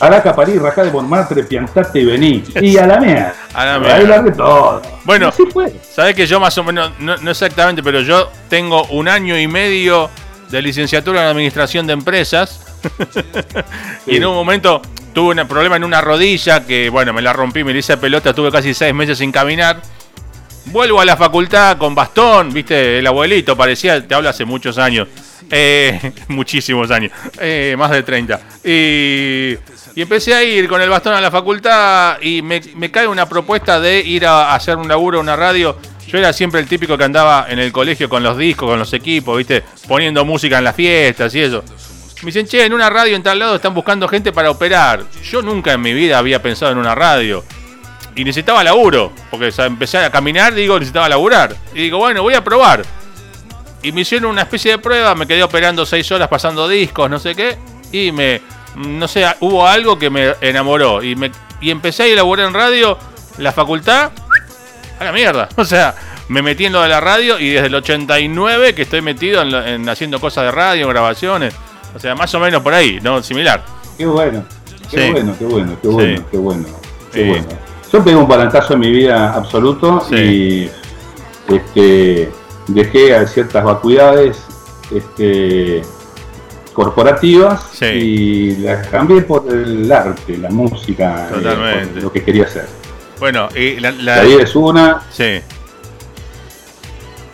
Araca, 0.00 0.34
París, 0.34 0.60
Rajá 0.60 0.82
de 0.82 0.90
Montmartre, 0.90 1.44
piantate 1.44 2.00
y 2.00 2.04
vení. 2.04 2.42
Y 2.60 2.76
a 2.78 2.84
la 2.84 2.98
mea. 2.98 3.32
A 3.54 3.64
la 3.64 3.74
Ahí 3.74 3.80
mea. 3.80 3.98
largué 4.16 4.32
todo. 4.32 4.82
Bueno. 5.04 5.30
Sabes 5.94 6.16
que 6.16 6.26
yo 6.26 6.40
más 6.40 6.58
o 6.58 6.64
menos, 6.64 6.90
no, 6.98 7.16
no 7.18 7.30
exactamente, 7.30 7.80
pero 7.80 8.00
yo 8.00 8.28
tengo 8.48 8.82
un 8.86 9.06
año 9.06 9.38
y 9.38 9.46
medio 9.46 10.10
de 10.50 10.62
licenciatura 10.62 11.22
en 11.22 11.28
administración 11.28 11.86
de 11.86 11.92
empresas. 11.92 12.66
y 14.06 14.16
en 14.16 14.26
un 14.26 14.34
momento 14.34 14.82
tuve 15.14 15.40
un 15.40 15.46
problema 15.46 15.76
en 15.76 15.84
una 15.84 16.00
rodilla 16.00 16.66
que, 16.66 16.90
bueno, 16.90 17.12
me 17.12 17.22
la 17.22 17.32
rompí, 17.32 17.62
me 17.62 17.72
la 17.72 17.78
hice 17.78 17.96
pelota, 17.98 18.34
tuve 18.34 18.50
casi 18.50 18.74
seis 18.74 18.92
meses 18.92 19.18
sin 19.18 19.30
caminar. 19.30 19.80
Vuelvo 20.66 21.00
a 21.00 21.04
la 21.04 21.16
facultad 21.16 21.78
con 21.78 21.94
bastón, 21.94 22.52
viste, 22.52 22.98
el 22.98 23.06
abuelito 23.06 23.56
parecía, 23.56 24.06
te 24.06 24.14
hablo 24.14 24.28
hace 24.28 24.44
muchos 24.44 24.78
años. 24.78 25.08
Eh, 25.50 26.12
muchísimos 26.28 26.90
años, 26.90 27.12
eh, 27.40 27.74
más 27.76 27.90
de 27.90 28.02
30. 28.02 28.40
Y, 28.64 29.56
empecé 30.00 30.32
a 30.32 30.42
ir 30.42 30.68
con 30.68 30.80
el 30.80 30.88
bastón 30.88 31.14
a 31.14 31.20
la 31.20 31.30
facultad 31.30 32.20
y 32.22 32.40
me, 32.40 32.90
cae 32.90 33.06
una 33.06 33.28
propuesta 33.28 33.80
de 33.80 34.00
ir 34.00 34.24
a 34.26 34.54
hacer 34.54 34.76
un 34.76 34.88
laburo 34.88 35.18
en 35.18 35.24
una 35.24 35.36
radio. 35.36 35.76
Yo 36.06 36.18
era 36.18 36.32
siempre 36.32 36.60
el 36.60 36.66
típico 36.66 36.96
que 36.96 37.04
andaba 37.04 37.46
en 37.48 37.58
el 37.58 37.70
colegio 37.72 38.08
con 38.08 38.22
los 38.22 38.38
discos, 38.38 38.68
con 38.68 38.78
los 38.78 38.92
equipos, 38.92 39.36
viste, 39.36 39.62
poniendo 39.86 40.24
música 40.24 40.58
en 40.58 40.64
las 40.64 40.76
fiestas 40.76 41.34
y 41.34 41.40
eso. 41.40 41.64
Me 42.22 42.26
dicen, 42.26 42.46
che, 42.46 42.64
en 42.64 42.72
una 42.72 42.90
radio 42.90 43.16
en 43.16 43.22
tal 43.22 43.38
lado 43.38 43.56
están 43.56 43.74
buscando 43.74 44.06
gente 44.08 44.32
para 44.32 44.50
operar. 44.50 45.04
Yo 45.22 45.42
nunca 45.42 45.72
en 45.72 45.80
mi 45.80 45.92
vida 45.92 46.18
había 46.18 46.42
pensado 46.42 46.72
en 46.72 46.78
una 46.78 46.94
radio. 46.94 47.44
Y 48.16 48.24
necesitaba 48.24 48.62
laburo, 48.64 49.12
porque 49.30 49.46
o 49.46 49.52
sea, 49.52 49.66
empecé 49.66 49.98
a 49.98 50.10
caminar, 50.10 50.52
digo, 50.54 50.74
necesitaba 50.78 51.08
laburar. 51.08 51.54
Y 51.74 51.82
digo, 51.82 51.98
bueno, 51.98 52.22
voy 52.22 52.34
a 52.34 52.42
probar. 52.42 52.82
Y 53.82 53.92
me 53.92 54.02
hicieron 54.02 54.30
una 54.30 54.42
especie 54.42 54.72
de 54.72 54.78
prueba, 54.78 55.14
me 55.14 55.26
quedé 55.26 55.42
operando 55.42 55.86
seis 55.86 56.10
horas 56.12 56.28
pasando 56.28 56.68
discos, 56.68 57.08
no 57.08 57.18
sé 57.18 57.34
qué. 57.34 57.56
Y 57.92 58.12
me, 58.12 58.40
no 58.76 59.08
sé, 59.08 59.24
hubo 59.40 59.66
algo 59.66 59.98
que 59.98 60.10
me 60.10 60.34
enamoró. 60.40 61.02
Y, 61.02 61.16
me, 61.16 61.30
y 61.60 61.70
empecé 61.70 62.02
a 62.02 62.06
ir 62.08 62.12
a 62.14 62.16
laburar 62.16 62.48
en 62.48 62.54
radio, 62.54 62.98
la 63.38 63.52
facultad, 63.52 64.10
a 64.98 65.04
la 65.04 65.12
mierda. 65.12 65.48
O 65.56 65.64
sea, 65.64 65.94
me 66.28 66.42
metí 66.42 66.66
en 66.66 66.72
lo 66.72 66.82
de 66.82 66.88
la 66.88 67.00
radio 67.00 67.38
y 67.38 67.50
desde 67.50 67.68
el 67.68 67.74
89 67.74 68.74
que 68.74 68.82
estoy 68.82 69.00
metido 69.02 69.40
en, 69.42 69.50
lo- 69.50 69.64
en 69.66 69.88
haciendo 69.88 70.20
cosas 70.20 70.44
de 70.44 70.50
radio, 70.50 70.86
grabaciones. 70.88 71.54
O 71.94 71.98
sea, 71.98 72.14
más 72.14 72.32
o 72.34 72.40
menos 72.40 72.62
por 72.62 72.74
ahí, 72.74 72.98
¿no? 73.02 73.22
Similar. 73.22 73.64
Qué 73.96 74.04
bueno. 74.06 74.44
Qué 74.90 75.06
Sí. 75.06 75.10
bueno, 75.12 75.34
qué 75.38 75.44
bueno, 75.44 75.76
qué 75.80 75.88
bueno, 75.88 76.16
Sí. 76.18 76.24
qué 76.30 76.36
bueno. 76.38 76.64
Qué 77.12 77.22
Sí. 77.22 77.28
bueno. 77.28 77.48
Yo 77.92 78.04
pegué 78.04 78.16
un 78.16 78.28
volantazo 78.28 78.74
en 78.74 78.80
mi 78.80 78.90
vida 78.90 79.34
absoluto 79.34 80.00
Sí. 80.08 80.14
y 80.14 80.70
este, 81.54 82.30
dejé 82.68 83.26
ciertas 83.26 83.64
vacuidades 83.64 84.38
este, 84.94 85.82
corporativas 86.72 87.68
Sí. 87.72 87.86
y 87.86 88.56
las 88.58 88.86
cambié 88.88 89.22
por 89.22 89.44
el 89.52 89.90
arte, 89.90 90.38
la 90.38 90.50
música, 90.50 91.28
eh, 91.30 91.34
Totalmente. 91.34 92.00
lo 92.00 92.12
que 92.12 92.22
quería 92.22 92.44
hacer. 92.44 92.66
Bueno, 93.18 93.48
y 93.54 93.80
la, 93.80 93.90
la- 93.90 94.16
La 94.16 94.22
vida 94.22 94.42
es 94.44 94.54
una 94.56 95.02
sí. 95.10 95.40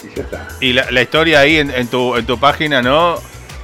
y 0.04 0.16
ya 0.16 0.22
está. 0.22 0.48
Y 0.60 0.72
la, 0.72 0.90
la 0.90 1.02
historia 1.02 1.40
ahí 1.40 1.56
en, 1.58 1.70
en 1.70 1.86
tu, 1.88 2.16
en 2.16 2.24
tu 2.26 2.38
página, 2.38 2.80
¿no? 2.82 3.16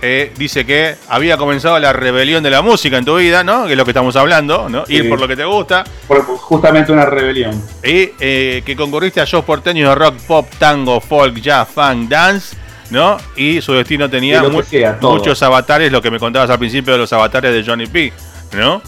Eh, 0.05 0.33
dice 0.37 0.67
que 0.67 0.97
había 1.09 1.37
comenzado 1.37 1.79
la 1.79 1.93
rebelión 1.93 2.43
de 2.43 2.51
la 2.51 2.61
música 2.61 2.99
en 2.99 3.05
tu 3.05 3.17
vida, 3.19 3.45
¿no? 3.45 3.67
Que 3.67 3.73
es 3.73 3.79
lo 3.79 3.85
que 3.85 3.93
estamos 3.93 4.17
hablando, 4.17 4.69
¿no? 4.69 4.83
Ir 4.89 5.05
Sí. 5.05 5.09
por 5.09 5.21
lo 5.21 5.29
que 5.29 5.37
te 5.37 5.45
gusta. 5.45 5.85
Por- 6.09 6.25
justamente 6.25 6.91
una 6.91 7.07
rebelión. 7.07 7.53
Y 7.85 8.11
eh, 8.19 8.63
que 8.67 8.75
concurriste 8.75 9.21
a 9.21 9.25
shows 9.25 9.45
porteños 9.45 9.89
de 9.89 9.95
rock, 9.95 10.17
pop, 10.27 10.49
tango, 10.59 11.01
folk, 11.01 11.37
jazz, 11.41 11.69
funk, 11.73 12.09
dance, 12.09 12.57
¿no? 12.91 13.17
Y 13.37 13.61
su 13.61 13.75
destino 13.75 14.11
tenía 14.11 14.43
mu- 14.43 14.61
sea, 14.65 14.99
muchos 15.01 15.41
avatares, 15.41 15.93
lo 15.93 16.03
que 16.03 16.11
me 16.11 16.19
contabas 16.19 16.51
al 16.51 16.59
principio 16.59 16.95
de 16.95 16.99
los 16.99 17.13
avatares 17.13 17.55
de 17.55 17.63
Johnny 17.65 17.87
P, 17.87 18.13
¿no? 18.55 18.83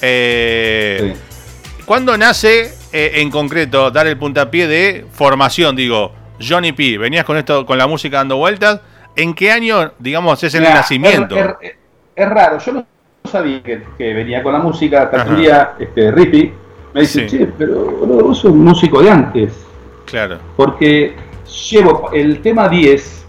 Eh, 0.00 1.12
Sí. 1.14 1.82
¿Cuándo 1.84 2.16
nace 2.16 2.72
eh, 2.92 3.12
en 3.16 3.30
concreto 3.30 3.90
dar 3.90 4.06
el 4.06 4.16
puntapié 4.16 4.66
de 4.66 5.06
formación? 5.12 5.76
Digo, 5.76 6.14
Johnny 6.40 6.72
P, 6.72 6.96
venías 6.98 7.24
con 7.26 7.36
esto, 7.36 7.66
con 7.66 7.76
la 7.76 7.86
música 7.86 8.16
dando 8.18 8.36
vueltas. 8.36 8.80
¿En 9.18 9.34
qué 9.34 9.50
año, 9.50 9.92
digamos, 9.98 10.42
es 10.44 10.54
el 10.54 10.62
nacimiento? 10.62 11.36
Es, 11.36 11.46
es- 11.60 11.74
es 12.16 12.28
raro, 12.28 12.58
yo 12.58 12.72
no 12.72 12.86
sabía 13.30 13.62
que, 13.62 13.82
que 13.96 14.14
venía 14.14 14.42
con 14.42 14.52
la 14.52 14.58
música, 14.60 15.02
hasta 15.02 15.24
un 15.24 15.36
día 15.36 15.74
este, 15.78 16.10
Rippy 16.10 16.52
me 16.94 17.00
dice, 17.02 17.28
Sí. 17.28 17.38
che, 17.38 17.46
pero 17.46 17.84
vos 17.84 18.38
sos 18.38 18.50
un 18.52 18.64
músico 18.64 19.00
de 19.02 19.10
antes, 19.10 19.52
Claro. 20.06 20.38
porque 20.56 21.14
llevo 21.70 22.10
el 22.12 22.40
tema 22.40 22.68
10 22.68 23.24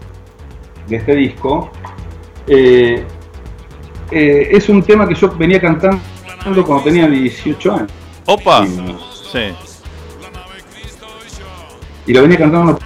de 0.88 0.96
este 0.96 1.14
disco, 1.14 1.70
eh, 2.48 3.04
eh, 4.10 4.48
es 4.50 4.68
un 4.68 4.82
tema 4.82 5.06
que 5.06 5.14
yo 5.14 5.28
venía 5.36 5.60
cantando 5.60 6.00
cuando 6.66 6.82
tenía 6.84 7.06
18 7.06 7.72
años. 7.74 7.92
Opa. 8.26 8.64
Y, 8.66 8.96
Sí. 9.30 9.52
y 12.06 12.12
lo 12.14 12.22
venía 12.22 12.38
cantando 12.38 12.78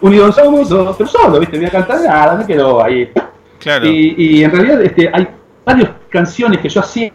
unidos 0.00 0.34
somos 0.34 0.68
dos, 0.68 0.96
pero 0.96 1.08
solo, 1.08 1.38
¿viste? 1.38 1.56
Venía 1.56 1.68
a 1.68 1.72
cantar 1.72 2.00
nada, 2.00 2.34
me 2.36 2.46
quedó 2.46 2.82
ahí. 2.82 3.10
Claro. 3.58 3.86
Y, 3.86 4.14
y 4.16 4.44
en 4.44 4.50
realidad 4.50 4.82
este, 4.82 5.10
hay 5.12 5.28
varias 5.64 5.90
canciones 6.08 6.60
que 6.60 6.68
yo 6.68 6.80
hacía 6.80 7.12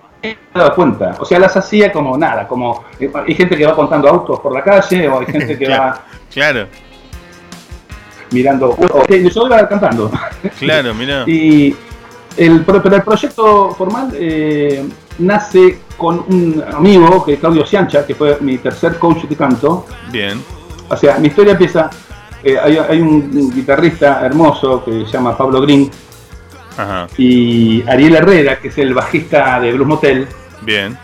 dado 0.54 0.74
cuenta. 0.76 1.16
O 1.20 1.26
sea, 1.26 1.40
las 1.40 1.56
hacía 1.58 1.92
como 1.92 2.18
nada, 2.18 2.48
como 2.48 2.84
eh, 3.00 3.12
hay 3.28 3.34
gente 3.36 3.56
que 3.58 3.66
va 3.66 3.76
contando 3.76 4.08
autos 4.08 4.40
por 4.40 4.54
la 4.54 4.64
calle 4.64 5.08
o 5.08 5.20
hay 5.20 5.26
gente 5.26 5.58
que 5.58 5.66
Claro. 5.66 5.84
va 5.84 6.02
Claro, 6.34 6.68
mirando. 8.32 8.70
O, 8.70 9.08
yo 9.08 9.46
iba 9.48 9.68
cantando. 9.68 10.12
claro, 10.60 10.94
mirá. 10.94 11.24
Y 11.28 11.76
el, 12.38 12.64
pero 12.66 12.96
el 12.96 13.02
proyecto 13.04 13.72
formal 13.72 14.12
eh, 14.14 14.86
nace 15.20 15.80
con 15.98 16.20
un 16.30 16.64
amigo, 16.72 17.26
que 17.26 17.34
es 17.34 17.40
Claudio 17.40 17.66
Ciancha, 17.66 18.06
que 18.06 18.14
fue 18.14 18.38
mi 18.42 18.58
tercer 18.60 19.00
coach 19.00 19.24
de 19.24 19.36
canto. 19.36 19.86
Bien. 20.12 20.44
O 20.90 20.96
sea, 20.96 21.18
mi 21.18 21.28
historia 21.28 21.54
empieza. 21.54 21.90
Eh, 22.44 22.58
hay, 22.62 22.78
hay 22.78 23.02
un, 23.02 23.52
guitarrista 23.54 24.26
hermoso 24.26 24.84
que 24.84 25.06
se 25.06 25.12
llama 25.14 25.38
Pablo 25.38 25.62
Green 25.62 25.90
Ajá. 26.78 27.08
y 27.18 27.84
Ariel 27.88 28.16
Herrera, 28.16 28.60
que 28.60 28.68
es 28.70 28.78
el 28.78 28.94
bajista 28.94 29.60
de 29.60 29.74
Blues 29.74 29.88
Motel, 29.88 30.28
Bien. 30.62 30.98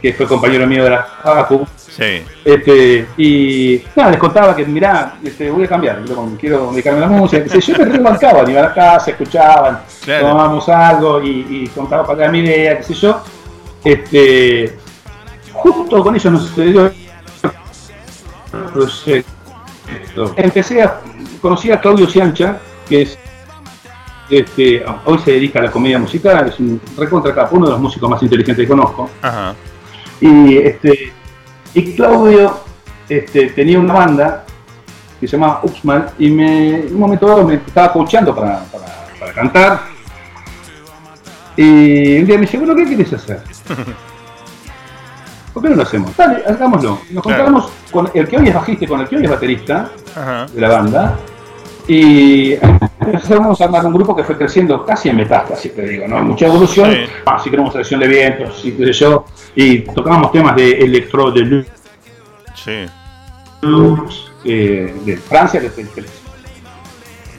que 0.00 0.12
fue 0.12 0.26
compañero 0.26 0.66
mío 0.66 0.84
de 0.84 0.90
la 0.90 1.02
Facu. 1.22 1.66
Sí. 1.76 2.22
Este, 2.44 3.06
y 3.18 3.82
nada, 3.94 4.10
les 4.12 4.18
contaba 4.20 4.56
que 4.56 4.64
mirá, 4.64 5.14
este, 5.22 5.50
voy 5.50 5.64
a 5.64 5.68
cambiar, 5.68 6.00
quiero, 6.40 6.70
dedicarme 6.72 7.04
a 7.04 7.08
la 7.08 7.08
música. 7.08 7.46
sé 7.48 7.60
yo, 7.60 7.78
me 7.78 7.84
rebancaba, 7.84 8.50
iba 8.50 8.60
a 8.60 8.64
la 8.64 8.74
casa, 8.74 9.10
escuchaban, 9.10 9.80
Claro. 10.04 10.28
tomábamos 10.28 10.68
algo 10.68 11.22
y, 11.22 11.46
y 11.50 11.68
contaba 11.68 12.06
para 12.06 12.30
mi 12.30 12.40
idea, 12.40 12.78
qué 12.78 12.82
sé 12.82 12.94
yo. 12.94 13.20
Este, 13.84 14.78
justo 15.52 16.02
con 16.02 16.14
ellos 16.14 16.32
nos 16.32 16.42
sucedió 16.48 16.86
el 16.86 16.92
proyecto. 18.72 19.30
Empecé 20.36 20.82
a 20.82 21.00
conocí 21.40 21.70
a 21.70 21.80
Claudio 21.80 22.06
Ciancha, 22.06 22.58
que 22.88 23.02
es 23.02 23.18
este, 24.30 24.82
hoy 25.04 25.18
se 25.18 25.32
dedica 25.32 25.58
a 25.58 25.64
la 25.64 25.70
comedia 25.70 25.98
musical, 25.98 26.48
es 26.48 26.58
un 26.58 26.80
recontra 26.96 27.34
capo, 27.34 27.56
uno 27.56 27.66
de 27.66 27.72
los 27.72 27.80
músicos 27.80 28.08
más 28.08 28.22
inteligentes 28.22 28.64
que 28.64 28.68
conozco. 28.68 29.10
Ajá. 29.20 29.54
Y, 30.20 30.56
este, 30.56 31.12
y 31.74 31.94
Claudio 31.94 32.60
este, 33.08 33.50
tenía 33.50 33.78
una 33.78 33.92
banda 33.92 34.44
que 35.20 35.26
se 35.26 35.36
llamaba 35.36 35.60
Uxmal 35.64 36.12
y 36.18 36.30
me, 36.30 36.86
en 36.86 36.94
un 36.94 37.00
momento 37.00 37.26
dado 37.26 37.46
me 37.46 37.54
estaba 37.54 37.92
coachando 37.92 38.34
para, 38.34 38.64
para, 38.64 38.86
para 39.18 39.32
cantar. 39.32 39.80
Y 41.56 42.18
un 42.18 42.26
día 42.26 42.36
me 42.36 42.42
dice, 42.42 42.56
bueno, 42.56 42.74
¿qué 42.74 42.84
quieres 42.84 43.12
hacer? 43.12 43.42
¿Por 45.52 45.62
qué 45.62 45.68
no 45.70 45.76
lo 45.76 45.82
hacemos? 45.82 46.16
Dale, 46.16 46.42
hagámoslo. 46.46 46.98
Nos 47.10 47.22
Claro. 47.24 47.44
juntamos 47.44 47.72
con 47.90 48.10
el 48.14 48.26
que 48.28 48.36
hoy 48.38 48.48
es 48.48 48.54
bajista 48.54 48.84
y 48.84 48.88
con 48.88 49.00
el 49.00 49.08
que 49.08 49.16
hoy 49.16 49.24
es 49.24 49.30
baterista 49.30 49.90
Ajá. 50.16 50.46
de 50.46 50.60
la 50.60 50.68
banda. 50.68 51.18
Y 51.88 52.52
empezamos 53.00 53.60
a 53.60 53.64
armar 53.64 53.84
un 53.84 53.92
grupo 53.92 54.14
que 54.14 54.22
fue 54.24 54.38
creciendo 54.38 54.84
casi 54.86 55.08
en 55.08 55.16
metástasis, 55.16 55.74
te 55.74 55.82
digo, 55.82 56.06
¿no? 56.08 56.22
Mucha 56.22 56.46
evolución. 56.46 56.90
Sí. 56.92 56.98
Ah, 57.26 57.38
sí 57.42 57.50
queremos 57.50 57.72
selección 57.72 58.00
de 58.00 58.08
vientos, 58.08 58.64
y 58.64 58.72
qué 58.72 58.86
sé 58.86 58.92
yo. 58.92 59.24
Y 59.56 59.80
tocábamos 59.80 60.30
temas 60.32 60.54
de 60.56 60.70
electro, 60.78 61.30
de 61.32 61.66
Sí. 62.54 62.86
blues, 63.60 64.30
eh, 64.44 64.94
de 65.04 65.16
Francia, 65.16 65.60
que 65.60 65.66
es 65.66 65.74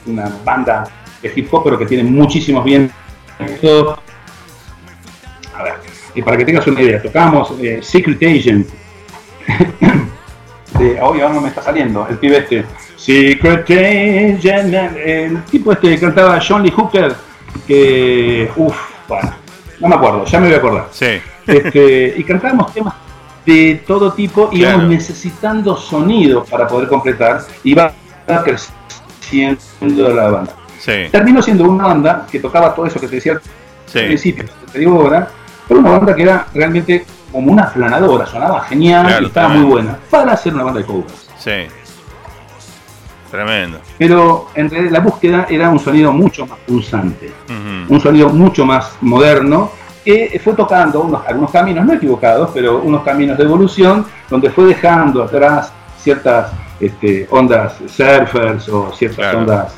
una 0.06 0.30
banda 0.44 0.84
de 1.22 1.32
hip 1.34 1.48
hop, 1.52 1.64
pero 1.64 1.78
que 1.78 1.86
tiene 1.86 2.04
muchísimos 2.04 2.62
vientos. 2.64 2.94
A 5.56 5.62
ver, 5.62 5.74
y 6.14 6.22
para 6.22 6.36
que 6.36 6.44
tengas 6.44 6.66
una 6.66 6.80
idea, 6.80 7.02
tocábamos 7.02 7.52
eh, 7.60 7.80
Secret 7.82 8.22
Agent. 8.22 8.68
de, 10.78 11.00
hoy 11.00 11.20
ahora 11.20 11.34
no 11.34 11.40
me 11.40 11.48
está 11.48 11.62
saliendo, 11.62 12.06
el 12.08 12.18
pibe 12.18 12.38
este. 12.38 12.64
Secret 12.96 13.64
Agent, 13.70 14.74
el 14.96 15.42
tipo 15.44 15.72
este 15.72 15.90
que 15.90 15.98
cantaba 16.00 16.38
John 16.46 16.62
Lee 16.62 16.70
Hooker, 16.70 17.14
que, 17.66 18.50
uff, 18.56 18.76
bueno, 19.08 19.32
no 19.80 19.88
me 19.88 19.94
acuerdo, 19.94 20.24
ya 20.24 20.40
me 20.40 20.46
voy 20.46 20.54
a 20.54 20.58
acordar. 20.58 20.88
Sí. 20.92 21.06
Este, 21.46 22.14
y 22.16 22.24
cantábamos 22.24 22.72
temas 22.72 22.94
de 23.44 23.82
todo 23.86 24.12
tipo 24.14 24.48
y 24.52 24.60
Claro. 24.60 24.76
íbamos 24.78 24.90
necesitando 24.90 25.76
sonidos 25.76 26.48
para 26.48 26.66
poder 26.66 26.88
completar 26.88 27.42
y 27.62 27.74
va 27.74 27.92
creciendo 28.42 30.08
la 30.14 30.30
banda. 30.30 30.52
Sí. 30.78 30.92
Terminó 31.10 31.42
siendo 31.42 31.64
una 31.64 31.86
banda 31.86 32.26
que 32.30 32.38
tocaba 32.40 32.74
todo 32.74 32.86
eso 32.86 32.98
que 32.98 33.08
te 33.08 33.16
decía 33.16 33.32
al 33.32 33.40
Sí. 33.86 34.00
principio, 34.06 34.44
te 34.72 34.78
digo 34.78 35.00
ahora, 35.00 35.28
pero 35.68 35.80
una 35.80 35.90
banda 35.90 36.14
que 36.14 36.22
era 36.22 36.46
realmente 36.54 37.06
como 37.32 37.52
una 37.52 37.64
flanadora, 37.66 38.26
sonaba 38.26 38.60
genial 38.62 39.06
Claro, 39.06 39.22
y 39.22 39.26
estaba 39.26 39.46
tremendo. 39.48 39.68
muy 39.68 39.82
buena 39.82 39.98
para 40.10 40.32
hacer 40.32 40.54
una 40.54 40.64
banda 40.64 40.80
de 40.80 40.86
covers. 40.86 41.28
Sí. 41.38 41.50
Tremendo. 43.30 43.78
Pero 43.98 44.46
en 44.54 44.70
realidad 44.70 44.92
la 44.92 45.00
búsqueda 45.00 45.46
era 45.50 45.68
un 45.68 45.78
sonido 45.80 46.12
mucho 46.12 46.46
más 46.46 46.58
pulsante. 46.66 47.32
Un 47.88 48.00
sonido 48.00 48.28
mucho 48.28 48.64
más 48.64 48.92
moderno, 49.00 49.70
que 50.04 50.40
fue 50.42 50.52
tocando 50.54 51.00
unos, 51.00 51.26
algunos 51.26 51.50
caminos, 51.50 51.84
no 51.84 51.94
equivocados, 51.94 52.50
pero 52.54 52.78
unos 52.80 53.02
caminos 53.02 53.36
de 53.36 53.44
evolución, 53.44 54.06
donde 54.30 54.50
fue 54.50 54.66
dejando 54.66 55.22
atrás 55.24 55.72
ciertas 55.98 56.52
este, 56.78 57.26
ondas 57.30 57.74
surfers 57.88 58.68
o 58.68 58.92
ciertas 58.92 59.16
Claro. 59.18 59.38
ondas 59.40 59.74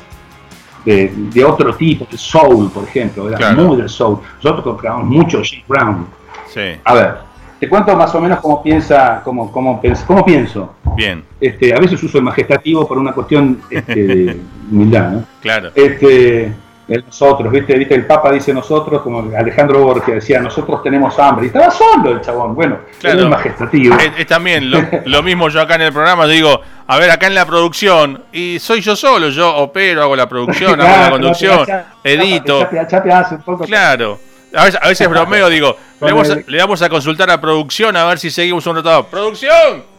de, 0.87 1.11
de 1.15 1.43
otro 1.45 1.75
tipo, 1.75 2.07
de 2.09 2.17
soul, 2.17 2.69
por 2.71 2.85
ejemplo, 2.85 3.27
era 3.27 3.37
Claro. 3.37 3.63
muy 3.65 3.77
del 3.77 3.89
soul. 3.89 4.19
Nosotros 4.37 4.63
tocábamos 4.63 5.05
mucho 5.05 5.41
Jim 5.43 5.61
Brown. 5.67 6.07
Sí. 6.47 6.61
A 6.83 6.93
ver, 6.93 7.15
te 7.59 7.67
cuento 7.67 7.95
más 7.95 8.13
o 8.15 8.21
menos 8.21 8.39
cómo 8.39 8.63
piensa, 8.63 9.21
cómo, 9.23 9.51
cómo, 9.51 9.81
cómo 10.07 10.23
pienso. 10.25 10.73
Bien. 10.95 11.23
Este, 11.41 11.73
a 11.73 11.79
veces 11.79 12.01
uso 12.01 12.17
el 12.17 12.23
majestativo 12.23 12.87
por 12.87 12.97
una 12.97 13.11
cuestión 13.11 13.59
este, 13.69 13.95
de 13.95 14.39
humildad, 14.71 15.11
¿no? 15.11 15.23
Claro. 15.41 15.71
este, 15.75 16.53
el 16.87 17.05
nosotros, 17.05 17.51
¿viste? 17.51 17.77
¿viste? 17.77 17.95
El 17.95 18.05
Papa 18.05 18.31
dice 18.31 18.53
nosotros, 18.53 19.01
como 19.01 19.19
Alejandro 19.37 19.81
Borges 19.83 20.15
decía, 20.15 20.39
nosotros 20.39 20.81
tenemos 20.83 21.17
hambre. 21.19 21.45
Y 21.45 21.47
estaba 21.47 21.69
solo 21.69 22.11
el 22.11 22.21
chabón, 22.21 22.55
bueno, 22.55 22.79
Claro. 22.99 23.23
un 23.23 23.29
majestativo. 23.29 23.95
Es, 23.97 24.11
es 24.17 24.27
también 24.27 24.71
lo, 24.71 24.81
lo 25.05 25.21
mismo 25.23 25.49
yo 25.49 25.61
acá 25.61 25.75
en 25.75 25.81
el 25.81 25.91
programa, 25.93 26.23
yo 26.25 26.29
digo, 26.31 26.61
a 26.87 26.97
ver, 26.97 27.11
acá 27.11 27.27
en 27.27 27.35
la 27.35 27.45
producción, 27.45 28.23
y 28.31 28.57
soy 28.59 28.79
yo 28.81 28.95
solo, 28.95 29.29
yo 29.29 29.53
opero, 29.57 30.01
hago 30.03 30.15
la 30.15 30.29
producción, 30.29 30.79
hago 30.79 31.01
la 31.03 31.09
conducción, 31.09 31.65
edito. 32.03 32.61
chapea, 32.61 32.87
chapea, 32.87 33.19
hace 33.19 33.35
un 33.35 33.41
poco. 33.41 33.65
Claro. 33.65 34.19
A 34.55 34.63
veces, 34.63 34.79
a 34.81 34.87
veces 34.87 35.09
bromeo, 35.09 35.49
digo, 35.49 35.75
le 35.99 36.11
vamos, 36.13 36.29
a, 36.31 36.35
le 36.47 36.57
vamos 36.57 36.81
a 36.81 36.87
consultar 36.87 37.29
a 37.29 37.41
producción 37.41 37.97
a 37.97 38.05
ver 38.05 38.17
si 38.17 38.31
seguimos 38.31 38.65
un 38.65 38.77
rato. 38.77 39.05
¡Producción! 39.11 39.96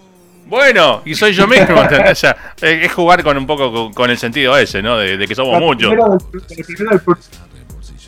Bueno, 0.49 1.03
y 1.05 1.15
soy 1.15 1.33
yo 1.33 1.47
mismo. 1.47 1.79
O 1.81 1.89
sea, 1.89 2.11
es 2.11 2.25
es 2.63 2.93
jugar 2.93 3.23
con 3.23 3.37
un 3.37 3.47
poco 3.47 3.71
con, 3.73 3.93
con 3.93 4.11
el 4.11 4.17
sentido 4.19 4.57
ese, 4.57 4.83
¿no? 4.83 4.97
De, 4.97 5.17
de 5.17 5.27
que 5.29 5.35
somos 5.35 5.61
muchos. 5.61 5.93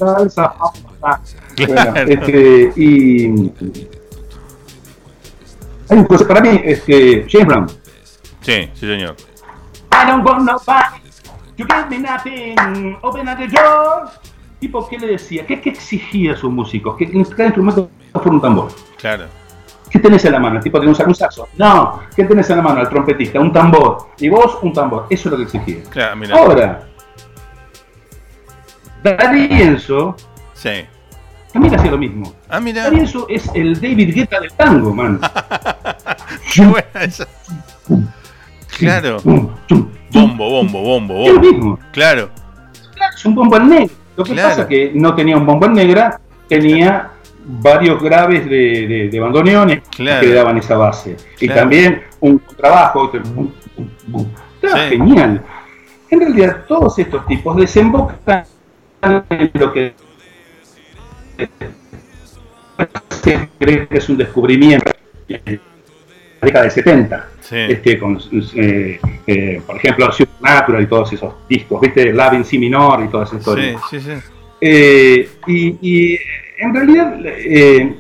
ah, 0.00 1.20
Claro. 1.56 2.10
este, 2.10 2.72
y 2.76 3.24
hay 5.88 5.98
un 5.98 6.04
cosa 6.04 6.26
para 6.26 6.40
mí, 6.40 6.60
este, 6.64 7.26
James 7.28 7.46
Brown. 7.48 7.66
Sí, 8.40 8.70
sí, 8.74 8.86
señor. 8.86 9.16
I 9.92 10.06
don't 10.06 10.24
want 10.24 10.44
nobody 10.44 11.00
to 11.58 11.64
give 11.66 11.88
me 11.90 11.98
nothing. 11.98 12.96
Open 13.02 13.28
up 13.28 13.36
the 13.38 13.48
door. 13.48 14.08
Tipo, 14.60 14.88
¿qué 14.88 14.98
le 14.98 15.06
decía? 15.08 15.44
¿Qué, 15.46 15.60
qué 15.60 15.70
exigía 15.70 16.32
a 16.34 16.36
sus 16.36 16.50
músicos? 16.50 16.96
Que 16.96 17.06
cada 17.06 17.46
instrumento 17.46 17.90
fuera 18.14 18.30
un 18.30 18.40
tambor. 18.40 18.68
Claro. 18.96 19.26
¿Qué 19.90 19.98
tenés 19.98 20.24
en 20.24 20.32
la 20.32 20.38
mano? 20.38 20.56
El 20.58 20.62
tipo 20.62 20.78
tiene 20.78 20.94
un 21.06 21.14
saxo. 21.14 21.48
No. 21.58 22.00
¿Qué 22.14 22.24
tenés 22.24 22.48
en 22.50 22.56
la 22.58 22.62
mano? 22.62 22.80
El 22.80 22.88
trompetista, 22.88 23.40
un 23.40 23.52
tambor. 23.52 24.08
Y 24.18 24.28
vos, 24.28 24.58
un 24.62 24.72
tambor. 24.72 25.06
Eso 25.10 25.28
es 25.28 25.32
lo 25.32 25.36
que 25.38 25.42
exigía. 25.58 25.82
Claro, 25.90 26.16
mira. 26.16 26.36
Ahora, 26.36 26.86
Darienzo 29.02 30.14
Sí. 30.52 30.84
también 31.52 31.74
hacía 31.74 31.90
lo 31.90 31.98
mismo. 31.98 32.32
Ah, 32.48 32.60
mira. 32.60 32.84
Darienzo 32.84 33.26
es 33.28 33.50
el 33.54 33.74
David 33.80 34.14
Guetta 34.14 34.40
del 34.40 34.52
tango, 34.52 34.94
man. 34.94 35.20
Qué 36.54 36.62
buena 36.66 36.86
esa. 37.04 37.26
Claro. 38.78 39.16
Tum. 39.20 39.88
Bombo, 40.12 40.50
bombo, 40.50 40.82
bombo, 40.82 41.14
Es 41.24 41.28
lo 41.28 41.40
bombo. 41.40 41.52
mismo. 41.52 41.78
Claro. 41.92 42.30
Claro, 42.94 43.14
es 43.16 43.24
un 43.24 43.34
bombón 43.34 43.68
negro. 43.70 43.94
Lo 44.16 44.24
que 44.24 44.32
Claro. 44.32 44.48
pasa 44.50 44.62
es 44.62 44.66
que 44.68 44.92
no 44.94 45.14
tenía 45.14 45.36
un 45.36 45.46
bombón 45.46 45.72
negra, 45.72 46.20
tenía 46.48 47.10
varios 47.60 48.02
graves 48.02 48.44
de, 48.48 48.86
de, 48.86 49.08
de 49.10 49.20
bandoneones 49.20 49.80
Claro. 49.88 50.20
que 50.20 50.26
le 50.28 50.34
daban 50.34 50.56
esa 50.58 50.76
base. 50.76 51.16
Y 51.40 51.48
también 51.48 52.02
un 52.20 52.40
trabajo. 52.56 53.10
Estaba 54.62 54.88
Sí. 54.88 54.96
genial. 54.96 55.42
En 56.10 56.20
realidad, 56.20 56.64
todos 56.68 56.98
estos 56.98 57.26
tipos 57.26 57.56
desembocan 57.56 58.44
en 59.02 59.50
lo 59.54 59.72
que 59.72 59.94
se 63.22 63.48
cree 63.58 63.86
que 63.88 63.98
es 63.98 64.08
un 64.08 64.16
descubrimiento 64.16 64.90
en 65.28 65.60
la 66.40 66.46
década 66.46 66.64
de 66.64 66.70
70 66.70 67.26
Sí. 67.40 67.56
este, 67.56 67.98
con, 67.98 68.18
eh, 68.54 69.00
eh, 69.26 69.62
por 69.66 69.76
ejemplo, 69.76 70.12
Supernatural 70.12 70.82
y 70.82 70.86
todos 70.86 71.12
esos 71.12 71.34
discos, 71.48 71.80
¿viste? 71.80 72.12
Love 72.12 72.34
in 72.34 72.44
Si 72.44 72.58
minor 72.58 73.02
y 73.04 73.08
todas 73.08 73.28
esas 73.28 73.40
historias. 73.40 73.80
sí, 73.90 74.00
sí. 74.00 74.12
Eh, 74.60 75.28
y, 75.46 75.78
y, 75.80 76.18
en 76.60 76.74
realidad, 76.74 77.14
eh, 77.24 77.96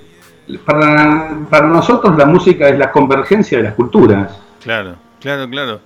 para, 0.64 1.38
para 1.48 1.66
nosotros 1.68 2.16
la 2.16 2.26
música 2.26 2.68
es 2.68 2.78
la 2.78 2.90
convergencia 2.90 3.58
de 3.58 3.64
las 3.64 3.74
culturas. 3.74 4.38
Claro, 4.62 4.96
claro, 5.20 5.48
claro. 5.48 5.80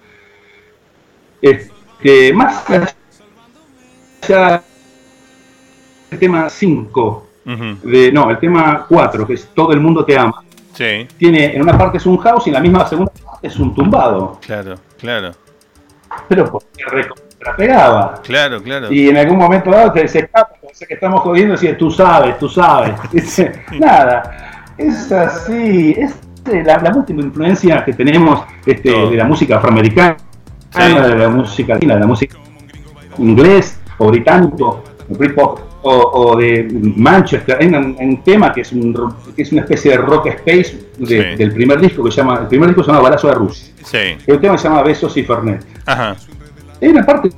Este, 1.41 2.33
más 2.33 2.65
allá 2.69 4.63
del 6.11 6.19
tema 6.19 6.49
5, 6.49 7.27
Ujú. 7.47 7.89
de, 7.89 8.11
no, 8.13 8.31
el 8.31 8.39
tema 8.39 8.87
4, 8.89 9.27
que 9.27 9.35
es 9.35 9.49
Todo 9.55 9.73
el 9.73 9.81
mundo 9.81 10.05
te 10.05 10.17
ama, 10.19 10.43
Sí, 10.73 11.07
tiene, 11.19 11.55
en 11.55 11.63
una 11.63 11.79
parte 11.79 11.99
es 11.99 12.07
un 12.07 12.17
house 12.19 12.47
y 12.47 12.51
en 12.51 12.55
la 12.55 12.61
misma 12.61 12.85
segunda 12.89 13.13
parte 13.25 13.47
es 13.47 13.57
un 13.59 13.75
tumbado. 13.75 14.39
claro, 14.45 14.75
claro, 14.99 15.33
Pero 16.29 16.51
porque 16.51 16.85
recontrapegaba. 16.89 18.21
claro, 18.23 18.61
claro. 18.63 18.93
Y 18.93 19.09
en 19.09 19.17
algún 19.19 19.39
momento 19.39 19.71
dado 19.71 19.93
te 19.93 20.09
se 20.09 20.21
escapa, 20.21 20.54
parece 20.75 20.87
que 20.87 20.95
estamos 20.95 21.21
jodiendo 21.21 21.55
dice, 21.55 21.75
tú 21.75 21.91
sabes, 21.91 22.37
tú 22.39 22.49
sabes. 22.49 22.93
Dice, 23.13 23.53
Nada, 23.79 24.65
es 24.77 25.11
así, 25.13 25.95
es 25.97 26.15
de 26.45 26.63
la, 26.65 26.79
la 26.79 26.91
múltiple 26.91 27.23
influencia 27.25 27.85
que 27.85 27.93
tenemos 27.93 28.43
este, 28.67 28.91
de 28.91 29.17
la 29.17 29.25
música 29.25 29.57
afroamericana, 29.59 30.17
Sí. 30.71 30.81
de 30.93 31.15
la 31.17 31.29
música 31.29 31.75
latina, 31.75 31.95
de 31.95 32.01
la 32.01 32.07
música 32.09 32.37
inglés 33.19 33.79
o 33.99 34.09
británico, 34.09 34.83
o, 35.83 35.91
o 35.93 36.37
de 36.37 36.67
Manchester. 36.97 37.59
Hay 37.61 37.69
un, 37.69 38.23
tema 38.25 38.53
que 38.53 38.63
es, 38.63 38.73
un, 38.73 38.93
que 39.37 39.43
es 39.43 39.53
una 39.53 39.61
especie 39.61 39.93
de 39.93 39.99
rock 39.99 40.27
space 40.27 40.89
de- 40.99 41.07
Sí. 41.07 41.37
del 41.37 41.53
primer 41.53 41.79
disco 41.81 42.03
que 42.03 42.11
se 42.11 42.17
llama, 42.17 42.41
el 42.41 42.47
primer 42.49 42.71
disco 42.71 42.83
se 42.83 42.91
llama 42.91 43.03
Balazo 43.03 43.29
de 43.29 43.35
Rusia. 43.35 43.73
Sí, 43.85 43.99
El 44.27 44.41
tema 44.41 44.59
se 44.59 44.67
llama 44.69 44.83
Besos 44.83 45.17
y 45.17 45.23
Fernet. 45.23 45.65
ajá, 45.87 46.17
Hay 46.83 46.89
una 46.89 47.07
parte 47.07 47.31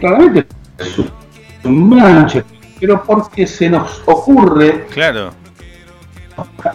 claramente 0.00 0.44
es 0.78 0.98
un 1.64 1.88
Manchester, 1.88 2.44
pero 2.78 3.02
porque 3.02 3.46
se 3.46 3.68
nos 3.70 4.02
ocurre 4.06 4.86
claro. 4.90 5.32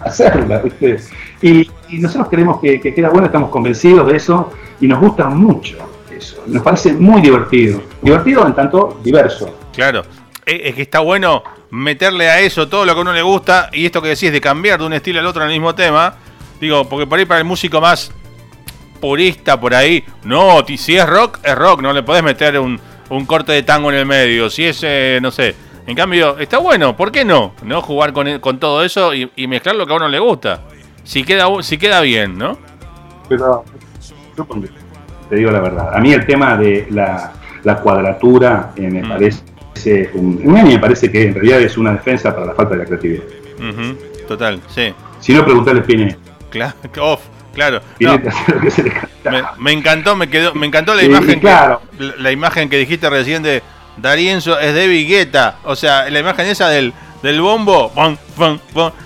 hacerla, 0.04 0.58
¿viste? 0.58 0.98
Y, 1.40 1.70
y 1.88 1.98
nosotros 1.98 2.28
creemos 2.30 2.60
que, 2.60 2.80
que 2.80 2.94
queda 2.94 3.10
bueno, 3.10 3.26
estamos 3.26 3.50
convencidos 3.50 4.06
de 4.08 4.16
eso 4.16 4.52
y 4.80 4.88
nos 4.88 5.00
gusta 5.00 5.28
mucho 5.28 5.76
eso. 6.10 6.42
Nos 6.46 6.62
parece 6.62 6.92
muy 6.92 7.20
divertido. 7.20 7.82
Divertido 8.00 8.46
en 8.46 8.54
tanto 8.54 9.00
diverso. 9.02 9.56
Claro, 9.74 10.02
es 10.46 10.60
es 10.64 10.74
que 10.74 10.82
está 10.82 11.00
bueno 11.00 11.42
meterle 11.70 12.28
a 12.28 12.40
eso 12.40 12.68
todo 12.68 12.84
lo 12.84 12.92
que 12.92 12.98
a 12.98 13.02
uno 13.02 13.12
le 13.12 13.22
gusta 13.22 13.70
y 13.72 13.86
esto 13.86 14.02
que 14.02 14.08
decís 14.08 14.30
de 14.30 14.40
cambiar 14.40 14.78
de 14.78 14.86
un 14.86 14.92
estilo 14.92 15.20
al 15.20 15.26
otro 15.26 15.42
en 15.42 15.48
el 15.48 15.54
mismo 15.54 15.74
tema. 15.74 16.14
Digo, 16.60 16.88
porque 16.88 17.06
por 17.06 17.18
ahí 17.18 17.24
para 17.24 17.40
el 17.40 17.46
músico 17.46 17.80
más 17.80 18.12
purista 19.00 19.58
por 19.58 19.74
ahí, 19.74 20.04
no, 20.22 20.64
si 20.76 20.96
es 20.96 21.06
rock, 21.08 21.40
es 21.42 21.56
rock, 21.56 21.82
no 21.82 21.92
le 21.92 22.04
podés 22.04 22.22
meter 22.22 22.58
un, 22.60 22.78
un 23.10 23.26
corte 23.26 23.50
de 23.50 23.64
tango 23.64 23.90
en 23.90 23.98
el 23.98 24.06
medio. 24.06 24.48
Si 24.48 24.64
es, 24.64 24.80
eh, 24.82 25.18
no 25.20 25.30
sé. 25.30 25.56
En 25.86 25.96
cambio, 25.96 26.38
está 26.38 26.58
bueno, 26.58 26.96
¿por 26.96 27.10
qué 27.10 27.24
no? 27.24 27.54
¿No? 27.64 27.82
Jugar 27.82 28.12
con, 28.12 28.38
con 28.38 28.58
todo 28.60 28.84
eso 28.84 29.12
y, 29.14 29.30
y 29.36 29.46
mezclar 29.48 29.74
lo 29.74 29.86
que 29.86 29.92
a 29.92 29.96
uno 29.96 30.08
le 30.08 30.18
gusta. 30.18 30.60
Si 31.04 31.24
queda, 31.24 31.46
si 31.62 31.76
queda 31.78 32.00
bien, 32.00 32.38
¿no? 32.38 32.56
Pero 33.28 33.64
yo 34.36 34.46
te 35.28 35.36
digo 35.36 35.50
la 35.50 35.60
verdad, 35.60 35.94
a 35.94 35.98
mí 36.00 36.12
el 36.12 36.24
tema 36.26 36.56
de 36.56 36.86
la, 36.90 37.32
la 37.64 37.76
cuadratura 37.80 38.72
eh, 38.76 38.82
me 38.88 39.02
Mm. 39.02 39.08
parece, 39.08 40.10
un- 40.14 40.56
a 40.56 40.62
mí 40.62 40.72
me 40.74 40.78
parece 40.78 41.10
que 41.10 41.22
en 41.28 41.34
realidad 41.34 41.60
es 41.60 41.76
una 41.76 41.92
defensa 41.92 42.32
para 42.34 42.46
la 42.46 42.54
falta 42.54 42.74
de 42.74 42.78
la 42.80 42.84
creatividad. 42.84 43.22
Total, 44.28 44.60
sí. 44.68 44.92
Si 45.20 45.32
no, 45.34 45.44
preguntarle 45.44 45.80
a 45.80 45.82
Spinetta. 45.84 46.16
Claro, 46.50 46.74
off, 47.00 47.22
claro. 47.54 47.80
No. 48.00 48.18
Me, 49.30 49.42
me 49.58 49.72
encantó, 49.72 50.16
me 50.16 50.28
quedó, 50.28 50.52
me 50.54 50.66
encantó 50.66 50.94
la 50.94 51.00
Sí, 51.02 51.06
imagen, 51.06 51.38
claro. 51.40 51.80
que, 51.96 52.04
la, 52.04 52.14
la 52.18 52.32
imagen 52.32 52.68
que 52.68 52.76
dijiste 52.76 53.08
recién 53.08 53.42
de 53.44 53.62
Darienzo 53.96 54.58
es 54.58 54.74
de 54.74 54.86
Vigueta, 54.88 55.58
o 55.64 55.76
sea, 55.76 56.08
la 56.10 56.18
imagen 56.20 56.46
esa 56.46 56.68
del, 56.68 56.92
del 57.22 57.40
bombo, 57.40 57.92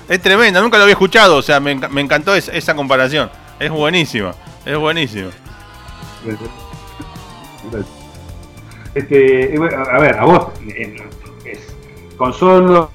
es 0.08 0.20
tremenda, 0.22 0.60
nunca 0.60 0.76
lo 0.78 0.84
había 0.84 0.92
escuchado, 0.94 1.36
o 1.36 1.42
sea, 1.42 1.58
me, 1.60 1.76
enca- 1.76 1.88
me 1.88 2.00
encantó 2.00 2.34
es- 2.34 2.48
esa 2.48 2.74
comparación, 2.74 3.30
es 3.58 3.70
buenísima, 3.70 4.34
es 4.64 4.76
buenísima. 4.76 5.30
Este, 8.94 9.54
a 9.92 9.98
ver, 9.98 10.16
a 10.18 10.24
vos, 10.24 10.46
es- 11.44 11.74
con 12.16 12.32
solo 12.32 12.90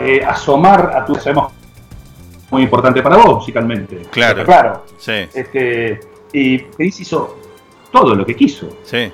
eh, 0.00 0.22
asomar 0.26 0.92
a 0.94 1.04
tu 1.06 1.14
sabemos 1.14 1.52
muy 2.50 2.62
importante 2.62 3.00
para 3.02 3.16
vos 3.16 3.36
musicalmente. 3.36 4.02
Claro. 4.10 4.44
Claro. 4.44 4.84
Sí, 4.98 5.12
Este, 5.34 6.00
y 6.32 6.58
Chris 6.60 7.00
hizo 7.00 7.38
todo 7.92 8.14
lo 8.14 8.26
que 8.26 8.34
quiso. 8.34 8.68
sí, 8.84 9.10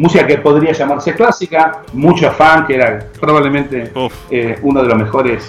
Música 0.00 0.26
que 0.26 0.38
podría 0.38 0.72
llamarse 0.72 1.14
clásica, 1.14 1.82
mucho 1.92 2.26
afán, 2.28 2.66
que 2.66 2.74
era 2.76 3.06
probablemente 3.20 3.92
eh, 4.30 4.58
uno 4.62 4.82
de 4.82 4.88
los 4.88 4.96
mejores 4.98 5.46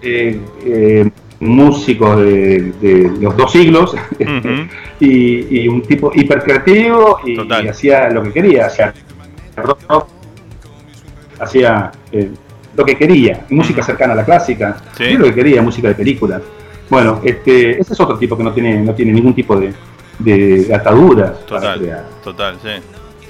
eh, 0.00 0.40
eh, 0.64 1.10
músicos 1.40 2.16
de, 2.18 2.72
de 2.80 3.12
los 3.20 3.36
dos 3.36 3.52
siglos. 3.52 3.94
Y, 5.00 5.62
y 5.62 5.66
un 5.68 5.82
tipo 5.82 6.12
hipercreativo 6.14 7.18
y, 7.26 7.32
y 7.64 7.68
hacía 7.68 8.08
lo 8.10 8.22
que 8.22 8.32
quería, 8.32 8.66
hacía 8.66 8.94
rock, 9.56 10.06
hacía 11.40 11.90
lo 12.76 12.84
que 12.84 12.96
quería, 12.96 13.44
música 13.50 13.82
cercana 13.82 14.12
a 14.12 14.16
la 14.16 14.24
clásica, 14.24 14.76
Sí. 14.96 15.14
lo 15.14 15.24
que 15.24 15.34
quería, 15.34 15.60
música 15.60 15.88
de 15.88 15.94
película. 15.94 16.40
Bueno, 16.88 17.20
este, 17.24 17.80
ese 17.80 17.92
es 17.94 18.00
otro 18.00 18.16
tipo 18.16 18.36
que 18.36 18.44
no 18.44 18.52
tiene, 18.52 18.80
no 18.80 18.94
tiene 18.94 19.12
ningún 19.12 19.34
tipo 19.34 19.56
de, 19.58 19.72
de 20.20 20.72
ataduras 20.72 21.32
para 21.48 21.74
total, 21.74 22.06
total, 22.22 22.58
sí, 22.62 22.68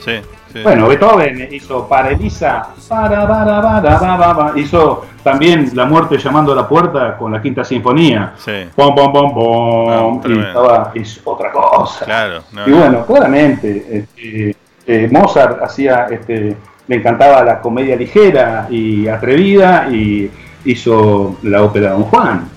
sí, 0.04 0.12
sí. 0.52 0.60
Bueno, 0.62 0.88
Beethoven 0.88 1.48
hizo 1.50 1.88
para 1.88 2.10
Elisa, 2.10 2.68
para, 2.88 3.26
para, 3.26 3.62
para, 3.62 3.98
para, 3.98 4.36
para, 4.36 4.58
hizo 4.58 5.06
también 5.22 5.70
La 5.74 5.84
muerte 5.84 6.18
llamando 6.18 6.52
a 6.52 6.56
la 6.56 6.68
puerta 6.68 7.16
con 7.16 7.32
la 7.32 7.40
quinta 7.40 7.64
sinfonía. 7.64 8.34
sí, 8.38 8.52
Pom, 8.74 8.94
pom, 8.94 9.12
pom, 9.12 9.34
pom, 9.34 10.20
No, 10.24 10.30
y 10.30 10.38
estaba, 10.40 10.92
es 10.94 11.20
otra 11.24 11.50
cosa. 11.52 12.04
claro, 12.04 12.42
no, 12.52 12.68
Y 12.68 12.72
bueno, 12.72 13.06
claramente, 13.06 13.86
este, 13.90 14.56
eh, 14.86 15.08
Mozart 15.10 15.62
hacía, 15.62 16.06
este, 16.10 16.56
le 16.88 16.96
encantaba 16.96 17.44
la 17.44 17.60
comedia 17.60 17.96
ligera 17.96 18.66
y 18.68 19.06
atrevida 19.08 19.88
y 19.90 20.30
hizo 20.64 21.36
la 21.42 21.62
ópera 21.62 21.92
Don 21.92 22.04
Juan. 22.04 22.48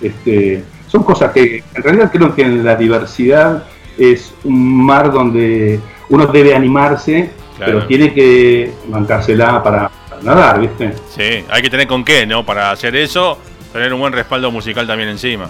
Este, 0.00 0.62
son 0.88 1.02
cosas 1.02 1.32
que 1.32 1.64
en 1.74 1.82
realidad 1.82 2.10
creo 2.12 2.34
que 2.34 2.42
en 2.42 2.64
la 2.64 2.76
diversidad 2.76 3.64
es 3.98 4.34
un 4.44 4.84
mar 4.84 5.12
donde 5.12 5.80
uno 6.08 6.26
debe 6.26 6.54
animarse, 6.54 7.30
Claro. 7.56 7.72
pero 7.74 7.86
tiene 7.86 8.12
que 8.12 8.72
bancársela 8.88 9.62
para, 9.62 9.88
para 10.10 10.22
nadar, 10.22 10.60
¿viste? 10.60 10.92
sí, 11.08 11.44
hay 11.48 11.62
que 11.62 11.70
tener 11.70 11.86
con 11.86 12.04
qué, 12.04 12.26
¿no? 12.26 12.44
Para 12.44 12.72
hacer 12.72 12.96
eso, 12.96 13.38
tener 13.72 13.92
un 13.94 14.00
buen 14.00 14.12
respaldo 14.12 14.50
musical 14.50 14.86
también 14.88 15.08
encima. 15.10 15.48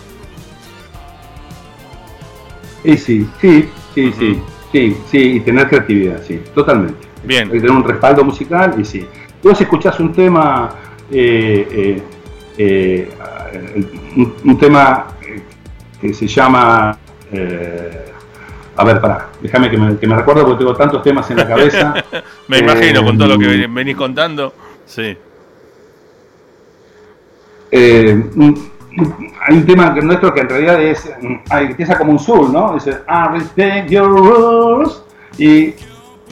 Y 2.84 2.96
sí, 2.98 3.26
sí, 3.40 3.68
sí, 3.94 4.12
sí, 4.18 4.38
sí, 4.70 4.96
sí, 5.10 5.18
y 5.36 5.40
tener 5.40 5.68
creatividad, 5.68 6.22
sí, 6.26 6.40
totalmente. 6.54 7.06
Bien. 7.22 7.44
Hay 7.44 7.52
que 7.54 7.60
tener 7.60 7.70
un 7.76 7.84
respaldo 7.84 8.22
musical 8.24 8.74
y 8.78 8.84
sí. 8.84 9.06
Vos 9.42 9.58
escuchás 9.60 9.98
un 10.00 10.12
tema, 10.12 10.74
eh, 11.10 11.66
eh, 11.72 12.02
eh, 12.58 13.08
un, 14.16 14.34
un 14.44 14.58
tema 14.58 15.06
que 16.00 16.12
se 16.12 16.26
llama, 16.26 16.98
eh, 17.32 18.12
a 18.76 18.84
ver, 18.84 19.00
pará, 19.00 19.28
déjame 19.40 19.70
que 19.70 19.76
me, 19.78 19.96
que 19.98 20.06
me 20.06 20.16
recuerdo 20.16 20.44
porque 20.44 20.58
tengo 20.58 20.74
tantos 20.74 21.02
temas 21.02 21.30
en 21.30 21.36
la 21.36 21.46
cabeza. 21.48 21.94
Me 22.48 22.58
imagino 22.58 23.04
con 23.04 23.16
todo 23.16 23.28
lo 23.28 23.38
que 23.38 23.46
Eh, 23.46 23.58
ven- 23.60 23.74
venís 23.74 23.96
contando, 23.96 24.52
sí, 24.86 25.16
Eh, 27.70 28.24
hay 29.46 29.56
un 29.56 29.66
tema 29.66 29.90
nuestro 29.90 30.32
que 30.32 30.40
en 30.40 30.48
realidad 30.48 30.80
es, 30.80 31.12
ay, 31.50 31.66
empieza 31.66 31.98
como 31.98 32.12
un 32.12 32.18
soul, 32.18 32.52
¿no? 32.52 32.74
Dice, 32.74 33.00
I 33.08 33.36
respect 33.38 33.90
your 33.90 34.06
rules. 34.08 35.02
Y 35.38 35.74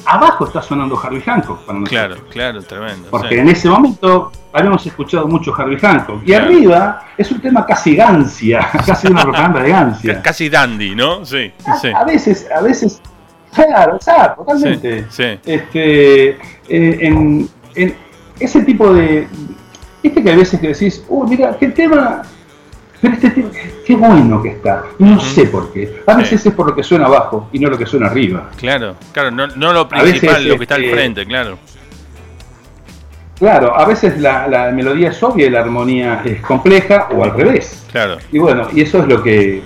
abajo 0.07 0.47
está 0.47 0.61
sonando 0.62 0.99
Harvey 0.99 1.21
Hancock 1.23 1.61
para 1.65 1.79
nosotros. 1.79 2.07
claro, 2.07 2.25
claro, 2.31 2.62
tremendo. 2.62 3.09
Porque 3.11 3.35
sí. 3.35 3.41
en 3.41 3.49
ese 3.49 3.69
momento 3.69 4.33
habíamos 4.53 4.85
escuchado 4.87 5.27
mucho 5.29 5.55
Harvey 5.57 5.79
Hancock. 5.79 6.23
Y 6.23 6.27
Claro. 6.27 6.45
arriba 6.47 7.05
es 7.17 7.31
un 7.31 7.41
tema 7.41 7.65
casi 7.67 7.95
gancia, 7.97 8.69
casi 8.87 9.07
una 9.09 9.23
propaganda 9.23 9.62
de 9.62 9.69
gancia. 9.71 10.23
Casi 10.23 10.49
dandy, 10.49 10.95
¿no? 10.95 11.25
Sí, 11.25 11.53
A, 11.67 11.77
sí. 11.77 11.88
a 11.95 12.05
veces, 12.05 12.47
a 12.55 12.61
veces, 12.61 13.01
claro, 13.55 13.97
exacto, 13.97 14.43
totalmente. 14.45 15.07
Sí. 15.11 15.38
Este, 15.45 16.31
eh, 16.31 16.38
en, 16.69 17.49
en 17.75 17.97
ese 18.41 18.62
tipo 18.62 18.93
de. 18.93 19.29
Viste 20.03 20.23
que 20.23 20.33
a 20.33 20.37
veces 20.37 20.59
que 20.61 20.69
decís, 20.69 21.05
uy, 21.09 21.29
mira, 21.31 21.57
qué 21.59 21.69
tema. 21.69 22.22
Pero 23.03 23.14
este 23.14 23.30
tema, 23.30 23.48
qué 23.84 23.94
bueno 23.96 24.40
que 24.42 24.50
está. 24.50 24.84
No 24.98 25.20
sé 25.20 25.44
por 25.46 25.72
qué. 25.72 26.03
A 26.07 26.14
veces 26.14 26.40
Sí. 26.40 26.48
es 26.48 26.55
por 26.55 26.68
lo 26.68 26.74
que 26.76 26.82
suena 26.84 27.07
abajo 27.07 27.48
y 27.53 27.59
no 27.59 27.68
lo 27.68 27.76
que 27.76 27.84
suena 27.84 28.07
arriba. 28.07 28.48
Claro, 28.57 28.94
claro, 29.12 29.30
no, 29.32 29.48
no 29.48 29.72
lo 29.72 29.80
A 29.80 30.03
veces, 30.03 30.20
principal, 30.20 30.48
lo 30.48 30.57
que 30.57 30.62
está 30.64 30.76
al 30.76 30.84
frente, 30.86 31.26
claro. 31.26 31.59
Claro, 33.38 33.76
a 33.76 33.84
veces 33.86 34.18
la, 34.20 34.46
la 34.46 34.70
melodía 34.70 35.09
es 35.11 35.20
obvia 35.22 35.46
y 35.46 35.50
la 35.50 35.61
armonía 35.61 36.22
es 36.24 36.40
compleja 36.42 37.09
o 37.12 37.24
al 37.24 37.34
revés. 37.34 37.84
Claro, 37.90 38.18
Y 38.30 38.38
bueno, 38.38 38.68
y 38.72 38.82
eso 38.82 39.00
es 39.00 39.09
lo 39.09 39.22
que. 39.22 39.62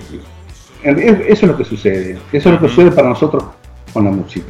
Eso 0.83 1.27
es 1.27 1.43
lo 1.43 1.57
que 1.57 1.63
sucede. 1.65 2.17
Eso 2.31 2.49
es 2.49 2.55
lo 2.55 2.59
que 2.59 2.69
sucede 2.69 2.91
para 2.91 3.09
nosotros 3.09 3.43
con 3.93 4.03
la 4.05 4.11
música. 4.11 4.47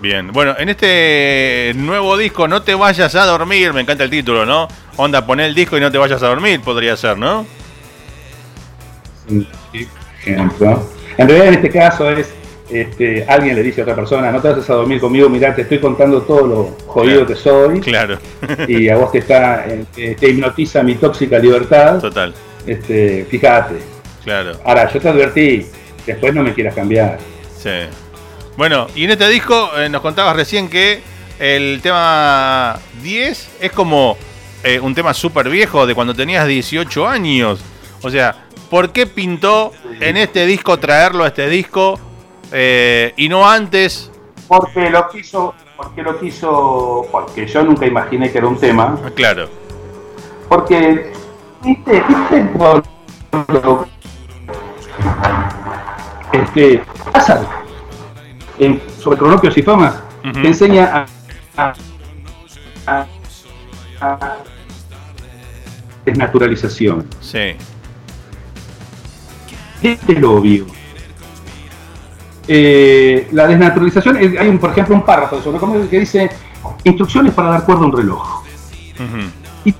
bien. 0.00 0.30
Bueno, 0.32 0.54
en 0.58 0.68
este 0.68 1.72
nuevo 1.74 2.16
disco, 2.16 2.46
No 2.46 2.62
te 2.62 2.74
vayas 2.76 3.14
a 3.16 3.24
dormir, 3.26 3.72
me 3.72 3.80
encanta 3.80 4.04
el 4.04 4.10
título, 4.10 4.46
¿no? 4.46 4.68
Onda, 4.96 5.26
poné 5.26 5.46
el 5.46 5.54
disco 5.56 5.76
y 5.76 5.80
no 5.80 5.90
te 5.90 5.98
vayas 5.98 6.22
a 6.22 6.28
dormir, 6.28 6.60
podría 6.60 6.96
ser, 6.96 7.18
¿no? 7.18 7.44
Ejemplo. 10.22 10.82
En 11.16 11.28
realidad 11.28 11.48
en 11.48 11.54
este 11.54 11.70
caso 11.70 12.10
es 12.10 12.30
este, 12.70 13.24
alguien 13.26 13.56
le 13.56 13.62
dice 13.62 13.80
a 13.80 13.84
otra 13.84 13.96
persona, 13.96 14.30
no 14.30 14.40
te 14.42 14.48
vas 14.50 14.68
a 14.70 14.74
dormir 14.74 15.00
conmigo, 15.00 15.28
mirá, 15.28 15.54
te 15.54 15.62
estoy 15.62 15.78
contando 15.78 16.20
todo 16.22 16.46
lo 16.46 16.76
jodido 16.86 17.26
que 17.26 17.34
soy, 17.34 17.80
Claro. 17.80 18.18
y 18.68 18.88
a 18.90 18.96
vos 18.96 19.10
te, 19.10 19.18
está, 19.18 19.66
eh, 19.66 19.84
te, 19.94 20.14
te 20.14 20.28
hipnotiza 20.30 20.82
mi 20.82 20.94
tóxica 20.96 21.38
libertad, 21.38 21.98
Total. 21.98 22.34
este, 22.66 23.26
fíjate. 23.30 23.76
Claro. 24.22 24.52
Ahora, 24.64 24.92
yo 24.92 25.00
te 25.00 25.08
advertí, 25.08 25.66
después 26.06 26.34
no 26.34 26.42
me 26.42 26.52
quieras 26.52 26.74
cambiar. 26.74 27.18
Sí. 27.58 27.70
Bueno, 28.58 28.86
y 28.94 29.04
en 29.04 29.10
este 29.12 29.28
disco 29.28 29.70
eh, 29.78 29.88
nos 29.88 30.02
contabas 30.02 30.36
recién 30.36 30.68
que 30.68 31.00
el 31.38 31.80
tema 31.82 32.78
10 33.02 33.48
es 33.62 33.72
como 33.72 34.18
eh, 34.62 34.78
un 34.80 34.94
tema 34.94 35.14
súper 35.14 35.48
viejo 35.48 35.86
de 35.86 35.94
cuando 35.94 36.12
tenías 36.14 36.46
18 36.46 37.08
años. 37.08 37.60
O 38.02 38.10
sea, 38.10 38.34
¿por 38.70 38.90
qué 38.92 39.06
pintó 39.06 39.72
en 40.00 40.16
este 40.16 40.46
disco 40.46 40.78
traerlo 40.78 41.24
a 41.24 41.28
este 41.28 41.48
disco 41.48 41.98
eh, 42.52 43.12
y 43.16 43.28
no 43.28 43.48
antes? 43.48 44.10
Porque 44.46 44.90
lo 44.90 45.08
quiso, 45.08 45.54
porque 45.76 46.02
lo 46.02 46.18
quiso, 46.18 47.06
porque 47.12 47.46
yo 47.46 47.62
nunca 47.62 47.86
imaginé 47.86 48.30
que 48.30 48.38
era 48.38 48.46
un 48.46 48.58
tema, 48.58 48.98
Ah, 49.04 49.10
Claro, 49.14 49.48
porque, 50.48 51.12
viste, 51.62 52.02
viste, 52.08 52.50
este, 56.32 56.82
Hazard, 57.12 57.46
en, 58.58 58.80
sobre 59.00 59.18
cronopios 59.18 59.56
y 59.58 59.62
famas, 59.62 60.02
Ujú. 60.24 60.32
te 60.42 60.48
enseña 60.48 61.06
a, 61.56 61.62
a- 61.62 61.74
a- 62.86 63.06
a- 64.00 64.36
desnaturalización. 66.04 67.06
sí. 67.20 67.56
Este 69.82 70.12
es 70.12 70.20
lo 70.20 70.36
obvio. 70.36 70.66
Eh, 72.46 73.28
la 73.32 73.46
desnaturalización, 73.46 74.16
eh, 74.16 74.36
hay 74.38 74.48
un, 74.48 74.58
por 74.58 74.70
ejemplo 74.70 74.94
un 74.94 75.04
párrafo 75.04 75.40
sobre 75.42 75.58
cómo 75.58 75.88
que 75.88 76.00
dice 76.00 76.30
instrucciones 76.84 77.34
para 77.34 77.50
dar 77.50 77.64
cuerda 77.64 77.82
a 77.82 77.86
un 77.86 77.96
reloj. 77.96 78.42
Y 79.64 79.74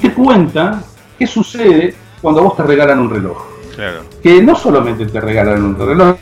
te 0.00 0.12
cuenta 0.12 0.82
qué 1.18 1.26
sucede 1.26 1.94
cuando 2.22 2.40
a 2.40 2.44
vos 2.44 2.56
te 2.56 2.62
regalan 2.62 3.00
un 3.00 3.10
reloj. 3.10 3.44
Claro, 3.74 4.04
Que 4.22 4.40
no 4.42 4.54
solamente 4.54 5.04
te 5.04 5.20
regalan 5.20 5.62
un 5.62 5.78
reloj, 5.78 6.16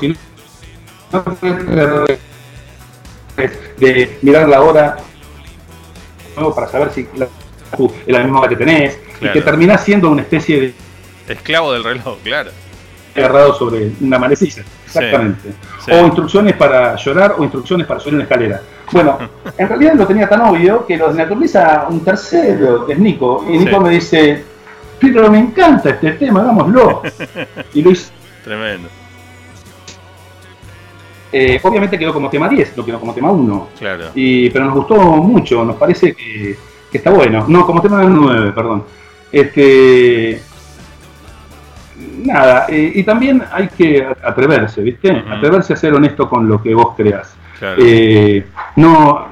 sino 0.00 0.14
de 3.78 4.18
mirar 4.22 4.48
la 4.48 4.62
hora 4.62 4.96
para 6.54 6.68
saber 6.68 6.92
si 6.92 7.00
es 7.00 7.28
la 8.06 8.20
misma 8.20 8.40
hora 8.40 8.48
que 8.48 8.56
tenés, 8.56 8.98
y 9.20 9.28
que 9.28 9.42
terminás 9.42 9.84
siendo 9.84 10.10
una 10.10 10.22
especie 10.22 10.60
de 10.60 10.74
esclavo 11.32 11.72
del 11.72 11.84
reloj, 11.84 12.18
claro. 12.22 12.50
agarrado 13.16 13.54
sobre 13.54 13.92
una 14.00 14.18
manecilla. 14.18 14.62
Exactamente. 14.86 15.50
sí. 15.84 15.90
O 15.92 16.04
instrucciones 16.06 16.54
para 16.56 16.96
llorar 16.96 17.34
o 17.38 17.42
instrucciones 17.42 17.86
para 17.86 18.00
subir 18.00 18.14
una 18.14 18.24
escalera. 18.24 18.60
Bueno, 18.92 19.18
en 19.58 19.68
realidad 19.68 19.94
lo 19.94 20.06
tenía 20.06 20.28
tan 20.28 20.40
obvio 20.42 20.84
que 20.86 20.96
lo 20.96 21.08
desnaturaliza 21.08 21.86
un 21.88 22.04
tercero, 22.04 22.86
que 22.86 22.92
es 22.92 22.98
Nico. 22.98 23.44
Y 23.48 23.58
Nico 23.58 23.78
Sí. 23.78 23.82
me 23.82 23.90
dice, 23.90 24.44
pero 25.00 25.30
me 25.30 25.38
encanta 25.38 25.90
este 25.90 26.12
tema, 26.12 26.40
hagámoslo. 26.42 27.02
y 27.74 27.82
lo 27.82 27.90
hizo. 27.90 28.10
Tremendo, 28.44 28.88
Eh, 31.32 31.58
obviamente 31.62 31.98
quedó 31.98 32.12
como 32.12 32.30
tema 32.30 32.48
10, 32.48 32.76
lo 32.76 32.84
quedó 32.84 33.00
como 33.00 33.12
tema 33.14 33.30
1. 33.32 33.68
claro. 33.78 34.04
Y, 34.14 34.50
pero 34.50 34.66
nos 34.66 34.74
gustó 34.74 34.96
mucho, 34.96 35.64
nos 35.64 35.76
parece 35.76 36.14
que, 36.14 36.56
que 36.92 36.98
está 36.98 37.10
bueno. 37.10 37.44
No, 37.48 37.66
como 37.66 37.80
tema 37.82 38.02
9, 38.04 38.52
perdón. 38.52 38.84
Este. 39.32 40.40
Nada, 42.24 42.66
eh, 42.68 42.92
y 42.94 43.02
también 43.04 43.42
hay 43.52 43.68
que 43.68 44.06
atreverse, 44.22 44.80
¿viste? 44.82 45.10
Atreverse 45.10 45.74
a 45.74 45.76
ser 45.76 45.94
honesto 45.94 46.28
con 46.28 46.48
lo 46.48 46.62
que 46.62 46.74
vos 46.74 46.94
creas. 46.96 47.36
claro. 47.58 47.80
Eh, 47.84 48.44
no. 48.76 49.28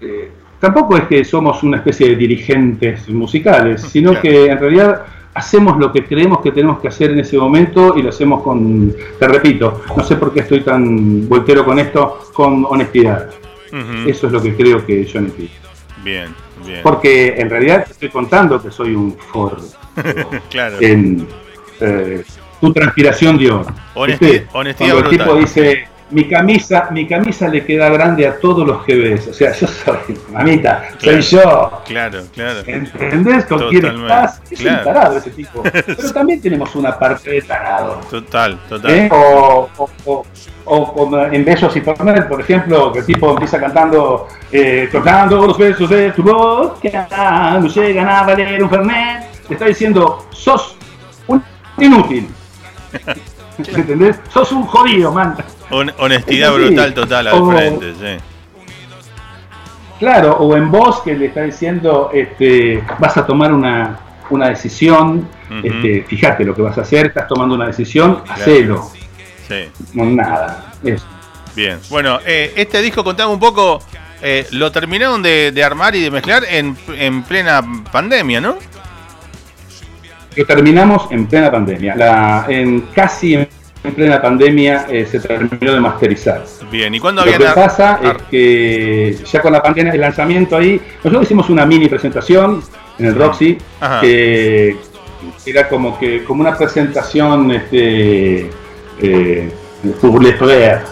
eh, 0.00 0.30
tampoco 0.58 0.96
es 0.96 1.04
que 1.04 1.24
somos 1.24 1.62
una 1.62 1.76
especie 1.78 2.08
de 2.10 2.16
dirigentes 2.16 3.08
musicales, 3.08 3.82
sino 3.82 4.10
Claro. 4.10 4.22
que 4.22 4.46
en 4.50 4.58
realidad 4.58 5.02
hacemos 5.34 5.78
lo 5.78 5.92
que 5.92 6.04
creemos 6.04 6.40
que 6.40 6.50
tenemos 6.50 6.80
que 6.80 6.88
hacer 6.88 7.12
en 7.12 7.20
ese 7.20 7.38
momento 7.38 7.94
y 7.96 8.02
lo 8.02 8.08
hacemos 8.10 8.42
con, 8.42 8.92
te 9.18 9.28
repito, 9.28 9.82
no 9.96 10.02
sé 10.02 10.16
por 10.16 10.32
qué 10.34 10.40
estoy 10.40 10.60
tan 10.62 11.28
voltero 11.28 11.64
con 11.64 11.78
esto, 11.78 12.18
con 12.34 12.66
honestidad. 12.68 13.30
Eso 14.04 14.26
es 14.26 14.32
lo 14.32 14.42
que 14.42 14.56
creo 14.56 14.84
que 14.84 15.04
yo 15.04 15.20
necesito. 15.20 15.68
Bien, 16.04 16.34
bien. 16.66 16.80
Porque 16.82 17.36
en 17.38 17.48
realidad 17.48 17.84
te 17.86 17.92
estoy 17.92 18.08
contando 18.08 18.60
que 18.60 18.70
soy 18.72 18.94
un 18.96 19.16
forro 19.16 19.58
Claro. 20.50 20.76
en 20.80 21.24
eh, 21.80 22.24
tu 22.60 22.72
transpiración 22.72 23.38
de 23.38 23.50
oro. 23.50 23.66
Honestidad 23.94 24.42
Cuando 24.52 24.70
el 24.70 25.08
tipo 25.08 25.34
dice, 25.36 25.88
mi 26.10 26.28
camisa, 26.28 26.88
mi 26.90 27.06
camisa 27.06 27.46
le 27.48 27.64
queda 27.64 27.88
grande 27.88 28.26
a 28.26 28.38
todos 28.40 28.66
los 28.66 28.84
que 28.84 28.96
ves. 28.96 29.28
O 29.28 29.32
sea, 29.32 29.52
yo 29.58 29.66
soy, 29.66 30.18
mamita, 30.32 30.88
Claro. 30.98 31.22
soy 31.22 31.38
yo. 31.40 31.82
Claro, 31.86 32.22
claro. 32.34 32.60
¿Entendés 32.66 33.46
con 33.46 33.68
quién 33.68 33.86
estás? 33.86 34.42
Es 34.50 34.60
claro. 34.60 34.78
un 34.78 34.84
tarado 34.84 35.18
ese 35.18 35.30
tipo. 35.30 35.62
Pero 35.72 36.12
también 36.12 36.40
tenemos 36.40 36.74
una 36.74 36.98
parte 36.98 37.30
de 37.30 37.42
tarado. 37.42 38.00
Total, 38.10 38.58
total. 38.68 38.90
¿eh? 38.90 39.08
O, 39.12 39.68
o- 39.78 39.90
o- 40.06 40.26
o 40.66 40.92
como 40.92 41.18
en 41.24 41.44
Besos 41.44 41.74
y 41.76 41.80
Fernet, 41.80 42.28
por 42.28 42.40
ejemplo, 42.40 42.92
que 42.92 43.00
el 43.00 43.06
tipo 43.06 43.30
empieza 43.32 43.58
cantando, 43.58 44.28
eh, 44.52 44.88
tocando 44.92 45.46
los 45.46 45.58
besos 45.58 45.88
de 45.90 46.10
tu 46.12 46.22
voz, 46.22 46.78
que 46.80 46.92
no 46.92 47.66
llegan 47.66 48.08
a 48.08 48.22
valer 48.24 48.62
un 48.62 48.70
Fernet. 48.70 49.30
Te 49.48 49.54
está 49.54 49.66
diciendo, 49.66 50.26
sos 50.30 50.76
inútil. 51.80 52.28
¿Entendés? 53.58 54.16
Sos 54.32 54.52
un 54.52 54.64
jodido, 54.64 55.12
man. 55.12 55.36
Hon- 55.70 55.92
honestidad 55.98 56.52
brutal 56.54 56.94
total 56.94 57.26
al 57.28 57.34
O- 57.34 57.50
frente, 57.50 57.92
sí. 57.94 58.22
Claro, 59.98 60.32
o 60.38 60.56
en 60.56 60.70
voz 60.70 61.02
que 61.02 61.14
le 61.14 61.26
está 61.26 61.42
diciendo, 61.42 62.10
este, 62.14 62.82
vas 62.98 63.16
a 63.18 63.26
tomar 63.26 63.52
una, 63.52 63.98
una 64.30 64.48
decisión, 64.48 65.28
Ujú. 65.50 65.60
este, 65.66 66.04
fíjate 66.08 66.42
lo 66.44 66.54
que 66.54 66.62
vas 66.62 66.78
a 66.78 66.82
hacer, 66.82 67.06
estás 67.08 67.28
tomando 67.28 67.54
una 67.54 67.66
decisión, 67.66 68.22
hacelo. 68.28 68.90
Sí, 69.46 69.68
No, 69.92 70.04
nada. 70.04 70.72
Eso. 70.82 71.04
bien. 71.54 71.78
Bueno, 71.90 72.18
eh, 72.24 72.52
este 72.56 72.80
disco, 72.80 73.04
contame 73.04 73.30
un 73.32 73.40
poco, 73.40 73.82
eh, 74.22 74.46
lo 74.52 74.72
terminaron 74.72 75.22
de, 75.22 75.52
de 75.52 75.62
armar 75.64 75.94
y 75.94 76.00
de 76.00 76.10
mezclar 76.10 76.44
en, 76.48 76.78
en 76.96 77.22
plena 77.24 77.60
pandemia, 77.92 78.40
¿no? 78.40 78.56
Lo 80.40 80.46
terminamos 80.46 81.06
en 81.10 81.26
plena 81.26 81.50
pandemia. 81.50 81.94
La, 81.96 82.46
en 82.48 82.80
casi 82.94 83.34
en 83.34 83.48
plena 83.94 84.20
pandemia 84.20 84.86
eh, 84.90 85.06
se 85.10 85.20
terminó 85.20 85.72
de 85.74 85.80
masterizar. 85.80 86.44
Bien, 86.70 86.94
¿y 86.94 87.00
cuándo 87.00 87.24
Lo 87.24 87.32
habían 87.32 87.52
que 87.54 87.60
pasa 87.60 88.00
es 88.02 88.22
que 88.30 89.18
ya 89.30 89.40
con 89.42 89.52
la 89.52 89.62
pandemia, 89.62 89.92
el 89.92 90.00
lanzamiento 90.00 90.56
ahí, 90.56 90.80
nosotros 91.04 91.22
hicimos 91.24 91.48
una 91.50 91.64
mini 91.66 91.88
presentación 91.88 92.62
en 92.98 93.06
el 93.06 93.14
Roxy, 93.14 93.58
Ajá. 93.80 94.00
que 94.00 94.76
era 95.46 95.68
como 95.68 95.98
que 95.98 96.24
como 96.24 96.40
una 96.42 96.56
presentación 96.56 97.50
este, 97.50 98.50
eh, 99.00 99.50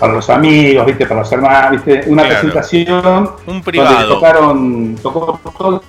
para 0.01 0.14
los 0.14 0.30
amigos, 0.30 0.86
¿viste? 0.86 1.07
para 1.07 1.20
los 1.20 1.32
hermanos, 1.32 1.70
¿viste? 1.72 2.09
una 2.11 2.22
Claro. 2.22 2.40
presentación 2.40 2.96
Un 2.99 3.34
donde 3.46 3.62
privado. 3.62 4.14
tocaron, 4.14 4.96
tocó, 5.03 5.38
todo, 5.59 5.82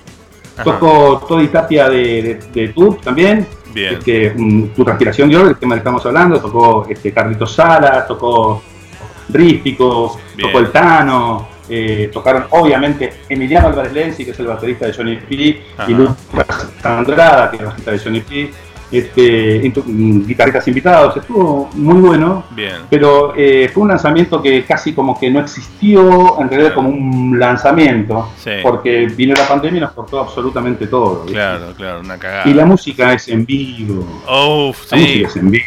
Tocó 0.64 1.24
Todi 1.28 1.48
Tapia 1.48 1.88
de, 1.88 2.40
de, 2.52 2.66
de 2.68 2.96
también, 3.02 3.46
Bien. 3.74 3.94
este, 3.94 4.32
un- 4.36 4.70
Tu 4.74 4.84
Transpiración 4.84 5.28
de 5.28 5.36
Oro, 5.36 5.48
el 5.50 5.56
tema 5.56 5.74
del 5.74 5.80
que 5.82 5.88
estamos 5.88 6.04
hablando, 6.06 6.40
tocó 6.40 6.86
este, 6.88 7.12
Carlitos 7.12 7.52
Sala, 7.52 8.06
tocó 8.06 8.62
Rístico, 9.28 10.18
Bien. 10.36 10.48
tocó 10.48 10.58
El 10.58 10.70
Tano, 10.72 11.48
eh, 11.68 12.10
tocaron 12.12 12.46
obviamente 12.50 13.12
Emiliano 13.28 13.68
Álvarez 13.68 13.92
Lenzi, 13.92 14.24
que 14.24 14.32
es 14.32 14.38
el 14.40 14.46
baterista 14.46 14.86
de 14.86 14.92
Johnny 14.92 15.16
P, 15.16 15.62
Ajá. 15.78 15.90
y 15.90 15.94
Lucas 15.94 16.68
Andrada, 16.82 17.50
que 17.50 17.56
es 17.56 17.60
el 17.62 17.66
bajista 17.68 17.90
de 17.92 17.98
Johnny 17.98 18.20
P, 18.20 18.50
este, 18.92 19.72
mm, 19.86 20.26
guitarristas 20.26 20.66
invitados, 20.68 21.16
estuvo 21.16 21.70
muy 21.74 22.00
bueno. 22.00 22.44
Bien. 22.50 22.76
Pero 22.90 23.32
eh, 23.36 23.70
fue 23.72 23.82
un 23.84 23.88
lanzamiento 23.90 24.42
que 24.42 24.64
casi 24.64 24.92
como 24.92 25.18
que 25.18 25.30
no 25.30 25.40
existió, 25.40 26.40
en 26.40 26.48
realidad 26.48 26.72
Claro. 26.72 26.74
como 26.74 26.88
un 26.90 27.38
lanzamiento, 27.38 28.30
Sí. 28.36 28.50
porque 28.62 29.06
vino 29.06 29.34
la 29.36 29.46
pandemia 29.46 29.78
y 29.78 29.80
nos 29.80 29.92
cortó 29.92 30.20
absolutamente 30.20 30.86
todo. 30.86 31.20
¿viste? 31.22 31.32
Claro, 31.34 31.72
claro, 31.76 32.00
una 32.00 32.18
cagada. 32.18 32.48
Y 32.48 32.54
la 32.54 32.64
música 32.64 33.12
es 33.12 33.28
en 33.28 33.44
vivo. 33.46 34.04
Uf, 34.28 34.90
La 34.92 34.98
sí. 34.98 35.04
música 35.04 35.28
es 35.28 35.36
en 35.36 35.50
vivo. 35.50 35.64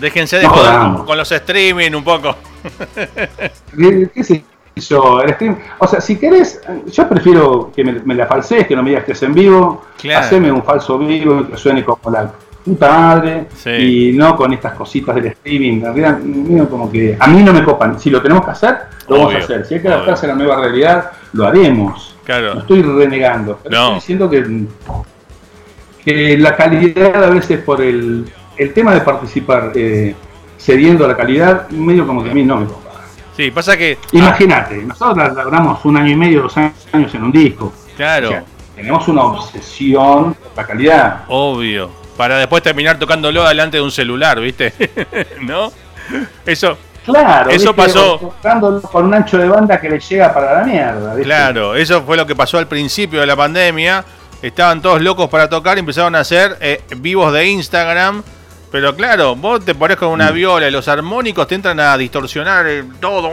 Déjense 0.00 0.36
de 0.36 0.42
No 0.42 0.50
joder 0.50 1.04
con, 1.06 1.16
los 1.16 1.32
streaming 1.32 1.92
un 1.94 2.04
poco. 2.04 2.36
¿Qué, 3.76 4.10
qué 4.14 4.24
sé 4.24 4.44
yo? 4.76 5.22
El 5.22 5.30
stream- 5.36 5.56
o 5.78 5.86
sea, 5.86 6.00
si 6.00 6.16
querés, 6.18 6.60
yo 6.92 7.08
prefiero 7.08 7.72
que 7.74 7.82
me, 7.82 7.92
me 8.04 8.14
la 8.14 8.26
falsees, 8.26 8.66
que 8.66 8.76
no 8.76 8.82
me 8.82 8.90
digas 8.90 9.04
que 9.04 9.12
es 9.12 9.22
en 9.22 9.32
vivo. 9.32 9.84
Claro. 9.98 10.26
Haceme 10.26 10.52
un 10.52 10.62
falso 10.62 10.98
vivo 10.98 11.46
que 11.48 11.56
suene 11.56 11.82
como 11.84 12.10
la 12.10 12.30
puta 12.66 12.90
madre 12.90 13.46
Sí. 13.54 13.70
y 13.70 14.12
no 14.12 14.36
con 14.36 14.52
estas 14.52 14.74
cositas 14.74 15.14
del 15.14 15.26
streaming. 15.28 15.74
En 15.78 15.82
realidad, 15.82 16.18
medio 16.18 16.68
como 16.68 16.90
que 16.92 17.16
a 17.18 17.26
mí 17.28 17.42
no 17.42 17.52
me 17.54 17.62
copan. 17.64 17.98
Si 17.98 18.10
lo 18.10 18.20
tenemos 18.20 18.44
que 18.44 18.50
hacer, 18.50 18.76
lo 19.08 19.14
vamos 19.16 19.28
Obvio, 19.28 19.38
a 19.38 19.44
hacer. 19.44 19.64
Si 19.66 19.74
hay 19.74 19.80
que 19.80 19.86
obvio. 19.88 19.94
adaptarse 19.96 20.26
a 20.26 20.28
la 20.30 20.34
nueva 20.34 20.60
realidad, 20.60 21.10
lo 21.32 21.46
haremos. 21.46 22.14
No 22.18 22.24
Claro. 22.24 22.58
estoy 22.58 22.82
renegando, 22.82 23.58
pero 23.62 23.74
No. 23.76 23.82
estoy 23.84 23.94
diciendo 24.16 24.28
que, 24.28 24.44
que 26.04 26.38
la 26.38 26.56
calidad 26.56 27.24
a 27.24 27.30
veces 27.30 27.60
por 27.60 27.80
el, 27.80 28.24
el 28.56 28.72
tema 28.72 28.94
de 28.94 29.00
participar 29.00 29.72
eh, 29.74 30.14
cediendo 30.58 31.04
a 31.04 31.08
la 31.08 31.16
calidad, 31.16 31.68
medio 31.70 32.06
como 32.06 32.22
que 32.22 32.30
a 32.30 32.34
mí 32.34 32.42
no 32.44 32.56
me 32.58 32.66
copa. 32.66 32.82
Sí, 33.36 33.50
pasa 33.50 33.76
que. 33.76 33.98
Imagínate, 34.12 34.76
nosotros 34.82 35.34
logramos 35.34 35.84
un 35.84 35.96
año 35.98 36.10
y 36.12 36.16
medio, 36.16 36.42
dos 36.42 36.56
años 36.56 37.14
en 37.14 37.22
un 37.22 37.32
disco. 37.32 37.72
Claro. 37.96 38.28
O 38.28 38.30
sea, 38.30 38.44
tenemos 38.74 39.06
una 39.08 39.22
obsesión 39.24 40.34
por 40.34 40.52
la 40.56 40.66
calidad. 40.66 41.24
Obvio. 41.28 41.90
Para 42.16 42.38
después 42.38 42.62
terminar 42.62 42.98
tocándolo 42.98 43.46
delante 43.46 43.76
de 43.76 43.82
un 43.82 43.90
celular, 43.90 44.40
¿viste? 44.40 44.72
¿No? 45.42 45.72
Eso, 46.44 46.78
Claro, 47.04 47.50
Eso 47.50 47.72
¿viste? 47.72 47.74
pasó. 47.74 48.18
Tocándolo 48.18 48.80
con 48.82 49.04
un 49.04 49.14
ancho 49.14 49.38
de 49.38 49.48
banda 49.48 49.80
que 49.80 49.88
le 49.88 50.00
llega 50.00 50.32
para 50.34 50.54
la 50.60 50.64
mierda. 50.64 51.10
¿viste? 51.14 51.22
claro, 51.24 51.76
eso 51.76 52.02
fue 52.02 52.16
lo 52.16 52.26
que 52.26 52.34
pasó 52.34 52.58
al 52.58 52.66
principio 52.66 53.20
de 53.20 53.26
la 53.26 53.36
pandemia. 53.36 54.04
Estaban 54.42 54.82
todos 54.82 55.00
locos 55.00 55.28
para 55.30 55.48
tocar 55.48 55.76
y 55.76 55.80
empezaron 55.80 56.14
a 56.16 56.20
hacer 56.20 56.56
eh, 56.60 56.80
vivos 56.96 57.32
de 57.32 57.46
Instagram. 57.46 58.22
Pero 58.72 58.94
claro, 58.96 59.36
vos 59.36 59.64
te 59.64 59.74
pones 59.76 59.96
con 59.96 60.08
una 60.08 60.30
viola 60.32 60.66
y 60.66 60.70
los 60.72 60.88
armónicos 60.88 61.46
te 61.46 61.54
entran 61.54 61.78
a 61.78 61.96
distorsionar 61.96 62.66
eh, 62.66 62.84
todo. 63.00 63.30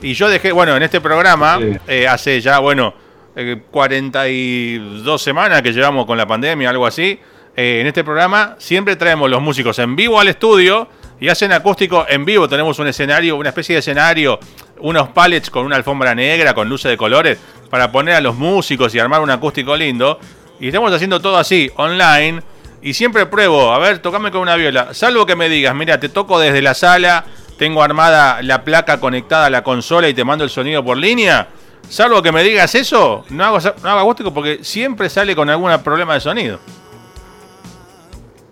Y 0.00 0.14
yo 0.14 0.28
dejé, 0.28 0.50
bueno, 0.50 0.76
en 0.76 0.82
este 0.82 1.00
programa, 1.00 1.58
Sí. 1.60 1.78
eh, 1.86 2.08
hace 2.08 2.40
ya, 2.40 2.58
bueno, 2.58 2.92
eh, 3.36 3.62
42 3.70 5.22
semanas 5.22 5.62
que 5.62 5.72
llevamos 5.72 6.06
con 6.06 6.18
la 6.18 6.26
pandemia, 6.26 6.70
algo 6.70 6.86
así. 6.86 7.18
Eh, 7.54 7.80
en 7.80 7.86
este 7.86 8.02
programa 8.02 8.56
siempre 8.58 8.96
traemos 8.96 9.28
los 9.28 9.42
músicos 9.42 9.78
en 9.78 9.94
vivo 9.94 10.18
al 10.18 10.28
estudio 10.28 10.88
y 11.20 11.28
hacen 11.28 11.52
acústico 11.52 12.06
en 12.08 12.24
vivo. 12.24 12.48
Tenemos 12.48 12.78
un 12.78 12.88
escenario, 12.88 13.36
una 13.36 13.50
especie 13.50 13.74
de 13.74 13.80
escenario, 13.80 14.40
unos 14.80 15.08
pallets 15.10 15.50
con 15.50 15.64
una 15.66 15.76
alfombra 15.76 16.14
negra, 16.14 16.54
con 16.54 16.68
luces 16.68 16.90
de 16.90 16.96
colores, 16.96 17.38
para 17.70 17.92
poner 17.92 18.14
a 18.14 18.20
los 18.20 18.34
músicos 18.34 18.94
y 18.94 18.98
armar 18.98 19.20
un 19.20 19.30
acústico 19.30 19.76
lindo. 19.76 20.18
Y 20.58 20.68
estamos 20.68 20.92
haciendo 20.92 21.20
todo 21.20 21.36
así, 21.36 21.70
online. 21.76 22.42
Y 22.80 22.94
siempre 22.94 23.26
pruebo, 23.26 23.72
a 23.72 23.78
ver, 23.78 24.00
tocame 24.00 24.32
con 24.32 24.40
una 24.40 24.56
viola. 24.56 24.94
Salvo 24.94 25.24
que 25.24 25.36
me 25.36 25.48
digas, 25.48 25.74
mira, 25.74 26.00
te 26.00 26.08
toco 26.08 26.40
desde 26.40 26.60
la 26.62 26.74
sala, 26.74 27.24
tengo 27.56 27.82
armada 27.82 28.42
la 28.42 28.64
placa 28.64 28.98
conectada 28.98 29.46
a 29.46 29.50
la 29.50 29.62
consola 29.62 30.08
y 30.08 30.14
te 30.14 30.24
mando 30.24 30.42
el 30.42 30.50
sonido 30.50 30.84
por 30.84 30.96
línea. 30.96 31.48
Salvo 31.88 32.22
que 32.22 32.32
me 32.32 32.42
digas 32.42 32.74
eso, 32.74 33.24
no 33.28 33.44
hago, 33.44 33.58
no 33.60 33.90
hago 33.90 34.00
acústico 34.00 34.34
porque 34.34 34.60
siempre 34.62 35.08
sale 35.08 35.36
con 35.36 35.48
algún 35.50 35.70
problema 35.84 36.14
de 36.14 36.20
sonido. 36.20 36.58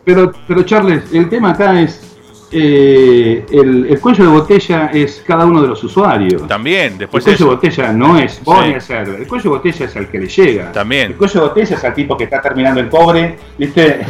Pero, 0.05 0.33
pero 0.49 0.63
Charles, 0.63 1.05
el 1.13 1.29
tema 1.29 1.51
acá 1.51 1.81
es. 1.81 2.07
eh, 2.53 3.45
el, 3.53 3.87
el 3.91 4.01
cuello 4.01 4.25
de 4.25 4.31
botella 4.31 4.91
es 4.93 5.23
cada 5.27 5.45
uno 5.47 5.63
de 5.63 5.69
los 5.69 5.85
usuarios. 5.85 6.49
También, 6.49 6.95
El 6.95 6.99
después 6.99 7.23
cuello 7.23 7.39
de 7.39 7.45
botella 7.55 7.93
no 7.93 8.19
es 8.19 8.43
vos 8.43 8.59
Sí. 8.65 8.65
ni 8.91 8.95
el. 8.97 9.15
El 9.21 9.27
cuello 9.29 9.43
de 9.45 9.49
botella 9.51 9.85
es 9.87 9.97
al 9.97 10.09
que 10.09 10.19
le 10.19 10.27
llega. 10.27 10.73
También. 10.73 11.13
El 11.13 11.17
cuello 11.17 11.41
de 11.43 11.49
botella 11.49 11.77
es 11.77 11.85
al 11.85 11.95
tipo 11.95 12.17
que 12.17 12.25
está 12.25 12.41
terminando 12.43 12.81
el 12.81 12.89
cobre, 12.89 13.37
¿viste? 13.57 14.01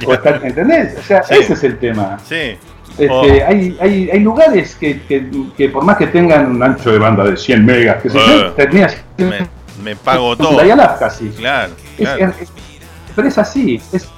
O 0.06 0.14
está- 0.14 0.36
¿Entendés? 0.42 0.98
O 0.98 1.02
sea, 1.02 1.22
Sí. 1.24 1.34
ese 1.40 1.54
es 1.54 1.64
el 1.64 1.78
tema. 1.78 2.18
Sí. 2.24 2.56
Este, 2.98 3.08
Oh. 3.10 3.22
hay, 3.22 3.76
hay, 3.80 4.10
hay 4.10 4.20
lugares 4.20 4.76
que, 4.76 5.00
que, 5.02 5.24
que 5.56 5.68
por 5.70 5.84
más 5.84 5.96
que 5.96 6.06
tengan 6.08 6.50
un 6.50 6.62
ancho 6.62 6.90
de 6.92 6.98
banda 6.98 7.24
de 7.24 7.36
100 7.36 7.64
megas, 7.64 8.02
que 8.02 8.10
se 8.10 8.18
Eh. 8.18 8.50
termina 8.56 8.88
Me, 9.16 9.38
me 9.82 9.96
pago 9.96 10.36
todo. 10.36 10.56
La 10.58 10.64
Dial-Up 10.64 10.98
casi. 10.98 11.28
Claro, 11.30 11.72
Es- 11.98 12.08
claro. 12.08 12.34
es- 12.40 12.52
pero 13.16 13.26
es 13.28 13.38
así, 13.38 13.80
es, 13.92 14.08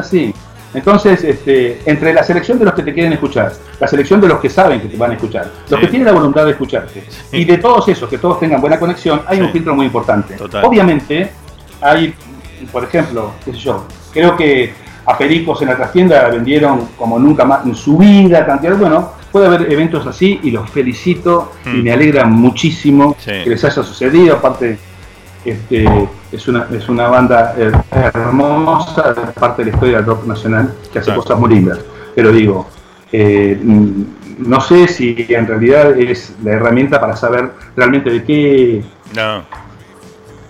es 0.00 0.06
así. 0.06 0.34
Entonces, 0.74 1.24
este, 1.24 1.80
entre 1.86 2.12
la 2.12 2.22
selección 2.22 2.58
de 2.58 2.66
los 2.66 2.74
que 2.74 2.82
te 2.82 2.92
quieren 2.92 3.12
escuchar, 3.14 3.52
la 3.80 3.86
selección 3.86 4.20
de 4.20 4.28
los 4.28 4.40
que 4.40 4.50
saben 4.50 4.80
que 4.80 4.88
te 4.88 4.96
van 4.96 5.12
a 5.12 5.14
escuchar, 5.14 5.50
los 5.70 5.80
Sí. 5.80 5.86
que 5.86 5.90
tienen 5.90 6.06
la 6.06 6.12
voluntad 6.12 6.44
de 6.44 6.50
escucharte, 6.50 7.04
y 7.32 7.44
de 7.44 7.58
todos 7.58 7.88
esos, 7.88 8.08
que 8.10 8.18
todos 8.18 8.38
tengan 8.40 8.60
buena 8.60 8.78
conexión, 8.78 9.22
hay 9.26 9.38
Sí. 9.38 9.42
un 9.44 9.52
filtro 9.52 9.74
muy 9.74 9.86
importante. 9.86 10.34
Total. 10.34 10.64
Obviamente, 10.64 11.30
hay, 11.80 12.14
por 12.72 12.84
ejemplo, 12.84 13.32
qué 13.44 13.52
sé 13.52 13.58
yo, 13.58 13.86
creo 14.12 14.36
que 14.36 14.74
a 15.06 15.16
Pericos 15.16 15.62
en 15.62 15.68
la 15.68 15.76
trastienda 15.76 16.28
vendieron 16.28 16.88
como 16.98 17.18
nunca 17.18 17.44
más 17.44 17.64
en 17.64 17.74
su 17.76 17.96
vida 17.96 18.44
cantidad. 18.44 18.76
Bueno, 18.76 19.12
puede 19.30 19.46
haber 19.46 19.72
eventos 19.72 20.04
así 20.06 20.40
y 20.42 20.50
los 20.50 20.68
felicito 20.68 21.52
y 21.64 21.68
Mm. 21.68 21.82
me 21.84 21.92
alegra 21.92 22.24
muchísimo 22.26 23.16
que 23.24 23.44
les 23.46 23.64
haya 23.64 23.82
sucedido. 23.84 24.34
Aparte, 24.36 24.78
este, 25.50 26.08
es, 26.32 26.48
una, 26.48 26.66
es 26.72 26.88
una 26.88 27.08
banda 27.08 27.54
eh, 27.56 27.72
hermosa, 28.14 29.14
parte 29.38 29.64
de 29.64 29.70
la 29.70 29.74
historia 29.76 29.96
del 29.98 30.06
rock 30.06 30.24
nacional, 30.26 30.74
que 30.92 30.98
hace 30.98 31.06
Claro. 31.06 31.22
cosas 31.22 31.38
muy 31.38 31.50
lindas. 31.50 31.78
Pero 32.14 32.32
digo, 32.32 32.68
eh, 33.12 33.58
mm, 33.62 34.02
no 34.38 34.60
sé 34.60 34.88
si 34.88 35.26
en 35.28 35.46
realidad 35.46 35.98
es 35.98 36.34
la 36.42 36.52
herramienta 36.52 37.00
para 37.00 37.16
saber 37.16 37.50
realmente 37.76 38.10
de 38.10 38.24
qué, 38.24 38.84
No, 39.14 39.42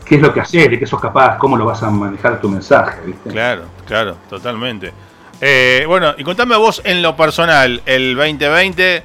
qué 0.04 0.16
es 0.16 0.20
lo 0.20 0.32
que 0.32 0.40
haces, 0.40 0.70
de 0.70 0.78
qué 0.78 0.86
sos 0.86 1.00
capaz, 1.00 1.36
cómo 1.38 1.56
lo 1.56 1.64
vas 1.66 1.82
a 1.82 1.90
manejar 1.90 2.40
tu 2.40 2.48
mensaje. 2.48 2.98
¿viste? 3.06 3.30
claro, 3.30 3.62
claro, 3.86 4.16
totalmente. 4.28 4.92
Eh, 5.40 5.84
bueno, 5.86 6.14
y 6.16 6.24
contame 6.24 6.56
vos 6.56 6.80
en 6.84 7.02
lo 7.02 7.14
personal, 7.14 7.82
el 7.84 8.16
2020, 8.16 9.02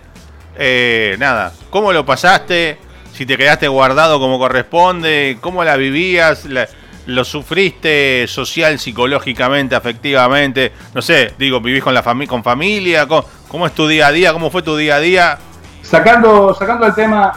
eh, 0.57 1.15
nada, 1.19 1.51
¿cómo 1.69 1.91
lo 1.91 2.05
pasaste? 2.05 2.77
Si 3.13 3.25
te 3.25 3.37
quedaste 3.37 3.67
guardado 3.67 4.19
como 4.19 4.39
corresponde, 4.39 5.37
¿cómo 5.41 5.63
la 5.63 5.75
vivías? 5.75 6.45
La- 6.45 6.67
¿Lo 7.07 7.25
sufriste 7.25 8.25
social, 8.27 8.77
psicológicamente, 8.79 9.75
afectivamente? 9.75 10.71
No 10.93 11.01
sé, 11.01 11.33
digo, 11.37 11.59
¿vivís 11.59 11.83
con 11.83 11.93
la 11.95 12.03
fami 12.03 12.27
con 12.27 12.43
familia? 12.43 13.07
¿Cómo, 13.07 13.25
cómo 13.47 13.65
es 13.65 13.73
tu 13.73 13.87
día 13.87 14.07
a 14.07 14.11
día? 14.11 14.31
¿Cómo 14.33 14.51
fue 14.51 14.61
tu 14.61 14.75
día 14.77 14.95
a 14.95 14.99
día? 14.99 15.37
Sacando, 15.81 16.53
sacando 16.53 16.85
el 16.85 16.93
tema, 16.93 17.33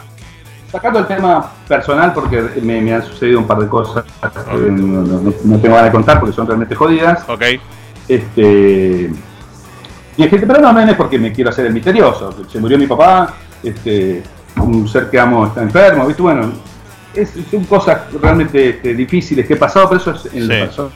sacando 0.71 0.99
el 0.99 1.07
tema 1.07 1.51
personal, 1.67 2.13
porque 2.13 2.41
me, 2.61 2.79
me 2.79 2.93
han 2.93 3.03
sucedido 3.03 3.39
un 3.39 3.47
par 3.47 3.57
de 3.57 3.67
cosas 3.67 4.05
que 4.31 4.55
no, 4.55 5.01
no- 5.01 5.33
no 5.43 5.57
tengo 5.59 5.75
ganas 5.75 5.85
de 5.85 5.91
contar 5.91 6.19
porque 6.19 6.35
son 6.35 6.45
realmente 6.45 6.75
jodidas. 6.75 7.23
Ok, 7.27 7.43
Este, 8.07 9.09
y 10.17 10.23
es 10.23 10.29
que, 10.29 10.37
pero 10.37 10.59
no, 10.61 10.71
no 10.71 10.79
es 10.79 10.95
porque 10.95 11.17
me 11.17 11.33
quiero 11.33 11.49
hacer 11.49 11.65
el 11.65 11.73
misterioso. 11.73 12.45
Se 12.49 12.59
murió 12.59 12.77
mi 12.77 12.85
papá, 12.87 13.33
este, 13.63 14.21
un 14.57 14.87
ser 14.87 15.09
que 15.09 15.19
amo 15.19 15.47
está 15.47 15.61
enfermo, 15.61 16.07
¿viste? 16.07 16.21
Bueno, 16.21 16.51
es, 17.13 17.31
son 17.51 17.63
cosas 17.65 18.01
realmente 18.21 18.69
este, 18.69 18.93
difíciles 18.93 19.45
que 19.47 19.53
he 19.53 19.57
pasado, 19.57 19.89
pero 19.89 20.01
eso 20.01 20.11
es 20.11 20.25
en 20.25 20.31
Sí. 20.31 20.47
lo 20.47 20.47
personal. 20.65 20.91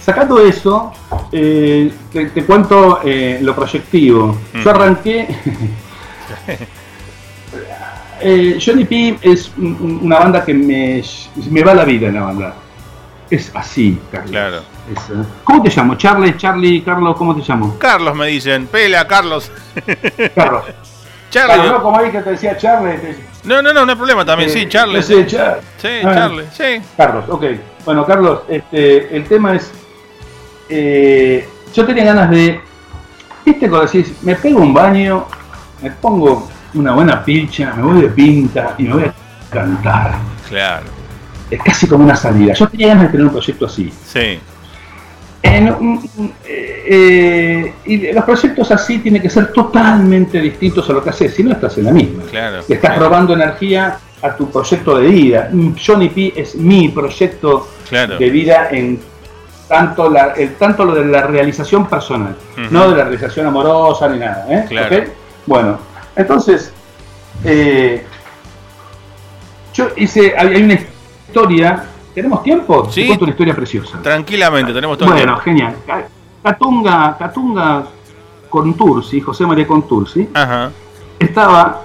Sacando 0.00 0.38
eso, 0.40 0.92
eh, 1.32 1.92
te, 2.12 2.26
te 2.26 2.44
cuento 2.44 3.00
eh, 3.04 3.38
lo 3.42 3.54
proyectivo. 3.54 4.38
Yo 4.54 4.60
Ujú. 4.60 4.70
arranqué. 4.70 5.28
Eh, 8.20 8.58
Johnny 8.64 8.84
P 8.84 9.16
es 9.22 9.52
un- 9.56 9.76
un- 9.80 10.00
una 10.02 10.18
banda 10.18 10.44
que 10.44 10.52
me, 10.52 11.00
me 11.50 11.62
va 11.62 11.72
la 11.72 11.84
vida 11.84 12.08
en 12.08 12.14
la 12.14 12.22
banda. 12.22 12.54
Es 13.30 13.52
así, 13.54 13.96
Carlos. 14.10 14.30
claro. 14.32 14.56
Es, 14.92 14.98
eh, 15.10 15.22
¿Cómo 15.44 15.62
te 15.62 15.70
llamo? 15.70 15.94
Charlie, 15.94 16.36
Charlie, 16.36 16.82
Carlos, 16.82 17.16
¿cómo 17.16 17.36
te 17.36 17.42
llamo? 17.48 17.76
Carlos 17.78 18.16
me 18.16 18.26
dicen, 18.26 18.66
pela, 18.66 19.06
Carlos. 19.06 19.52
Carlos. 20.34 20.64
Charlie. 21.38 21.54
Claro, 21.54 21.72
no, 21.72 21.82
como 21.82 21.98
ahí 21.98 22.10
que 22.10 22.20
te 22.20 22.30
decía 22.30 22.56
Charlie. 22.56 22.96
te- 22.98 23.16
No, 23.44 23.62
no, 23.62 23.72
no, 23.72 23.84
no 23.86 23.92
hay 23.92 23.96
problema 23.96 24.24
también, 24.24 24.50
eh, 24.50 24.52
sí, 24.52 24.68
Charlie. 24.68 25.00
Char- 25.26 25.60
Sí, 25.76 25.88
Ah, 26.04 26.14
Charlie, 26.14 26.44
sí. 26.52 26.82
Carlos, 26.96 27.24
ok. 27.28 27.44
Bueno, 27.84 28.04
Carlos, 28.06 28.40
este, 28.48 29.16
el 29.16 29.24
tema 29.24 29.54
es. 29.56 29.70
eh, 30.68 31.48
yo 31.74 31.84
tenía 31.84 32.04
ganas 32.04 32.30
de. 32.30 32.60
¿Viste 33.44 33.68
cuando 33.68 33.86
decís, 33.86 34.12
me 34.22 34.34
pego 34.34 34.60
un 34.60 34.74
baño, 34.74 35.26
me 35.82 35.90
pongo 35.92 36.48
una 36.74 36.92
buena 36.92 37.24
pilcha, 37.24 37.72
me 37.74 37.82
voy 37.82 38.02
de 38.02 38.08
pinta 38.08 38.74
y 38.76 38.82
me 38.84 38.92
voy 38.94 39.04
a 39.04 39.14
cantar? 39.50 40.16
Claro, 40.48 40.86
Es 41.50 41.62
casi 41.62 41.86
como 41.86 42.04
una 42.04 42.14
salida. 42.16 42.52
Yo 42.52 42.68
tenía 42.68 42.88
ganas 42.88 43.04
de 43.04 43.08
tener 43.10 43.26
un 43.26 43.32
proyecto 43.32 43.64
así. 43.66 43.90
sí, 44.04 44.38
En 45.42 45.68
eh, 45.68 46.84
eh, 46.90 47.74
y 47.84 48.12
los 48.12 48.24
proyectos 48.24 48.70
así 48.72 48.98
tienen 48.98 49.22
que 49.22 49.30
ser 49.30 49.52
totalmente 49.52 50.40
distintos 50.40 50.88
a 50.90 50.92
lo 50.92 51.02
que 51.04 51.10
haces, 51.10 51.34
si 51.34 51.44
no 51.44 51.52
estás 51.52 51.78
en 51.78 51.84
la 51.84 51.92
misma. 51.92 52.24
claro. 52.30 52.56
Le 52.66 52.74
estás 52.74 52.90
claro, 52.94 53.04
robando 53.08 53.34
energía 53.34 53.98
a 54.20 54.34
tu 54.36 54.50
proyecto 54.50 54.98
de 54.98 55.06
vida. 55.08 55.48
Mm, 55.52 55.74
Johnny 55.84 56.08
P 56.08 56.32
es 56.36 56.56
mi 56.56 56.88
proyecto 56.88 57.68
Claro. 57.88 58.18
de 58.18 58.30
vida 58.30 58.68
en 58.70 59.00
tanto, 59.68 60.10
la, 60.10 60.32
el, 60.32 60.54
tanto 60.54 60.84
lo 60.84 60.94
de 60.94 61.04
la 61.04 61.22
realización 61.22 61.86
personal, 61.88 62.34
no 62.70 62.90
de 62.90 62.96
la 62.96 63.04
realización 63.04 63.46
amorosa 63.46 64.08
ni 64.08 64.18
nada. 64.18 64.46
¿eh? 64.50 64.64
Claro. 64.68 64.96
¿Ok? 64.96 65.02
Bueno, 65.46 65.78
entonces, 66.16 66.72
eh, 67.44 68.04
yo 69.74 69.88
hice, 69.96 70.34
hay, 70.36 70.48
hay 70.54 70.62
una 70.62 70.74
historia, 70.74 71.84
¿tenemos 72.22 72.42
tiempo? 72.42 72.88
Sí. 72.90 73.02
Te 73.02 73.06
cuento 73.08 73.24
una 73.24 73.30
historia 73.32 73.54
preciosa. 73.54 74.02
Tranquilamente, 74.02 74.72
tenemos 74.72 74.98
todo 74.98 75.10
Bueno, 75.10 75.36
genial. 75.38 75.74
Ca- 75.86 76.06
Catunga, 76.42 77.16
Catunga 77.18 77.84
Contursi, 78.48 79.20
José 79.20 79.46
María 79.46 79.66
Contursi, 79.66 80.28
Ajá, 80.34 80.70
estaba 81.18 81.82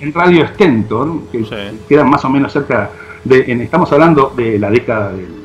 en 0.00 0.12
Radio 0.12 0.46
Stentor, 0.48 1.22
que 1.32 1.44
Sí. 1.44 1.80
queda 1.88 2.04
más 2.04 2.24
o 2.24 2.30
menos 2.30 2.52
cerca 2.52 2.90
de, 3.24 3.44
en- 3.50 3.60
estamos 3.62 3.90
hablando 3.92 4.32
de 4.36 4.58
la 4.58 4.70
década 4.70 5.10
del 5.12 5.44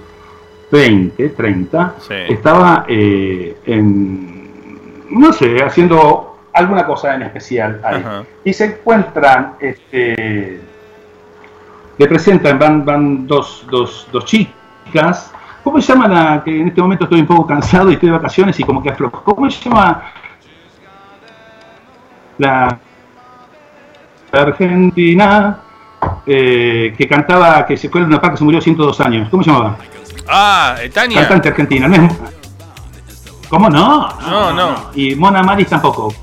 20, 0.71 1.29
30, 1.29 1.95
Sí. 1.99 2.13
estaba 2.29 2.86
eh, 2.88 3.57
en, 3.65 4.49
no 5.09 5.34
sé, 5.34 5.63
haciendo 5.63 6.38
alguna 6.53 6.86
cosa 6.86 7.15
en 7.15 7.23
especial 7.23 7.81
ahí. 7.84 7.95
Ajá. 8.01 8.23
Y 8.43 8.53
se 8.53 8.65
encuentran, 8.65 9.53
este, 9.59 10.61
le 11.97 12.07
presentan, 12.07 12.57
van, 12.59 12.85
van 12.85 13.27
dos, 13.27 13.65
dos, 13.69 14.07
dos 14.11 14.25
chicas, 14.25 15.31
¿cómo 15.63 15.81
se 15.81 15.93
llama 15.93 16.07
la 16.07 16.43
que 16.43 16.59
en 16.59 16.67
este 16.67 16.81
momento 16.81 17.05
estoy 17.05 17.21
un 17.21 17.27
poco 17.27 17.47
cansado 17.47 17.89
y 17.89 17.93
estoy 17.93 18.09
de 18.09 18.15
vacaciones 18.15 18.59
y 18.59 18.63
como 18.63 18.81
que 18.81 18.89
aflojo? 18.89 19.23
¿Cómo 19.23 19.49
se 19.49 19.69
llama 19.69 20.03
la 22.37 22.79
Argentina, 24.31 25.59
eh, 26.25 26.93
que 26.97 27.07
cantaba, 27.07 27.65
que 27.65 27.77
se 27.77 27.89
fue 27.89 28.01
en 28.01 28.07
una 28.07 28.19
parte 28.19 28.35
que 28.35 28.37
se 28.39 28.43
murió 28.43 28.61
102 28.61 28.99
años. 29.01 29.29
¿Cómo 29.29 29.43
se 29.43 29.51
llamaba? 29.51 29.77
Ah, 30.27 30.75
eh, 30.81 30.89
Tania. 30.89 31.19
Cantante 31.19 31.49
argentina. 31.49 31.87
¿no 31.87 31.95
es? 31.95 32.13
¿Cómo 33.49 33.69
no? 33.69 34.09
No, 34.21 34.53
no. 34.53 34.75
Y 34.95 35.15
Mona 35.15 35.43
Maris 35.43 35.67
tampoco. 35.67 36.13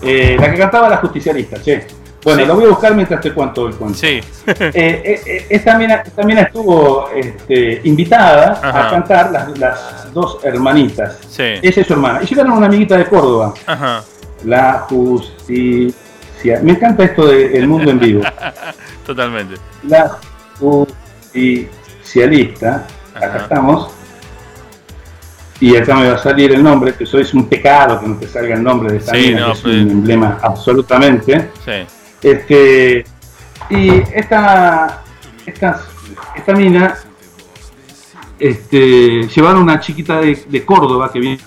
Eh, 0.00 0.36
la 0.40 0.50
que 0.50 0.58
cantaba 0.58 0.88
la 0.88 0.96
justicialista, 0.96 1.60
che. 1.60 1.86
Bueno, 2.24 2.40
Sí. 2.42 2.46
lo 2.46 2.54
voy 2.54 2.64
a 2.64 2.68
buscar 2.68 2.94
mientras 2.94 3.20
te 3.20 3.32
cuento 3.32 3.66
el 3.66 3.74
cuento. 3.74 3.98
Sí. 3.98 4.20
Eh, 4.46 4.46
eh, 4.46 5.20
eh, 5.26 5.46
esta, 5.50 5.76
mina, 5.76 5.96
esta 6.06 6.22
mina 6.22 6.42
estuvo 6.42 7.08
este, 7.10 7.80
invitada 7.84 8.60
Ajá. 8.62 8.88
a 8.88 8.90
cantar 8.90 9.32
las, 9.32 9.58
las 9.58 10.12
dos 10.14 10.38
hermanitas. 10.44 11.18
Sí. 11.28 11.42
Esa 11.62 11.80
es 11.80 11.86
su 11.86 11.94
hermana. 11.94 12.20
Y 12.22 12.26
llegaron 12.26 12.52
una 12.52 12.66
amiguita 12.66 12.96
de 12.96 13.06
Córdoba, 13.06 13.54
Ajá. 13.66 14.04
la 14.44 14.86
justicia. 14.88 16.60
Me 16.62 16.72
encanta 16.72 17.04
esto 17.04 17.26
del 17.26 17.66
mundo 17.66 17.90
en 17.90 17.98
vivo. 17.98 18.22
Totalmente. 19.06 19.56
La 19.88 20.16
justicialista, 20.60 22.86
acá 23.14 23.38
estamos. 23.42 23.90
Y 25.60 25.76
acá 25.76 25.94
me 25.94 26.08
va 26.08 26.14
a 26.16 26.18
salir 26.18 26.52
el 26.52 26.62
nombre, 26.62 26.92
que 26.94 27.04
eso 27.04 27.18
es 27.18 27.32
un 27.34 27.46
pecado 27.48 28.00
que 28.00 28.06
no 28.08 28.16
te 28.16 28.26
salga 28.26 28.54
el 28.56 28.62
nombre 28.64 28.92
de 28.92 28.98
esta 28.98 29.12
Sí, 29.14 29.28
mina, 29.28 29.40
no, 29.40 29.46
que 29.46 29.52
es 29.52 29.60
pues- 29.60 29.74
un 29.76 29.90
emblema 29.90 30.38
absolutamente. 30.42 31.50
Sí. 31.64 31.72
Este, 32.22 33.04
y 33.70 33.90
esta, 34.14 35.02
esta, 35.46 35.80
esta 36.36 36.52
mina 36.54 36.94
este, 38.38 39.28
llevaron 39.28 39.62
una 39.62 39.80
chiquita 39.80 40.20
de, 40.20 40.44
de 40.48 40.64
Córdoba 40.64 41.10
que 41.12 41.18
viene 41.20 41.40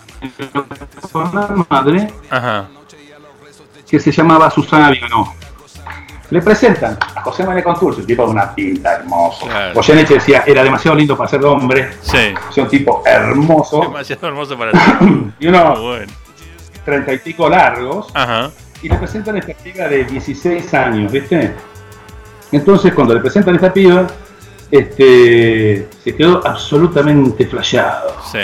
con 1.11 1.36
la 1.36 1.65
madre, 1.69 2.11
Ajá. 2.30 2.67
que 3.88 3.99
se 3.99 4.11
llamaba 4.11 4.49
Susana 4.51 4.89
Viganó. 4.91 5.34
Le 6.32 6.41
presentan 6.41 6.97
a 7.15 7.21
José 7.21 7.43
María 7.45 7.63
Contursi, 7.63 8.01
un 8.01 8.07
tipo 8.07 8.23
de 8.26 8.32
una 8.32 8.53
pinta 8.55 8.95
hermoso. 8.95 9.45
Claro. 9.45 9.76
Goyeneche 9.76 10.15
decía, 10.15 10.43
era 10.47 10.63
demasiado 10.63 10.97
lindo 10.97 11.15
para 11.15 11.30
ser 11.30 11.45
hombre, 11.45 11.91
Sí. 12.01 12.34
es 12.49 12.57
un 12.57 12.67
tipo 12.67 13.03
hermoso, 13.05 13.82
Demasiado 13.82 14.28
hermoso 14.30 14.57
para 14.57 14.71
y 15.39 15.47
bueno. 15.47 16.11
treinta 16.84 17.13
y 17.13 17.19
pico 17.19 17.47
largos, 17.47 18.07
Ajá. 18.15 18.49
Y 18.86 18.89
le 18.89 18.97
presentan 18.97 19.36
a 19.36 19.39
esta 19.39 19.53
piba 19.53 19.88
de 19.88 20.03
16 20.05 20.73
años, 20.75 21.11
¿viste? 21.11 21.51
Entonces, 22.51 22.93
cuando 22.93 23.15
le 23.15 23.19
presentan 23.19 23.55
a 23.55 23.57
esta 23.57 23.73
piba, 23.73 24.05
este, 24.69 25.88
se 26.03 26.15
quedó 26.15 26.45
absolutamente 26.45 27.47
flasheado, 27.47 28.15
Sí. 28.31 28.39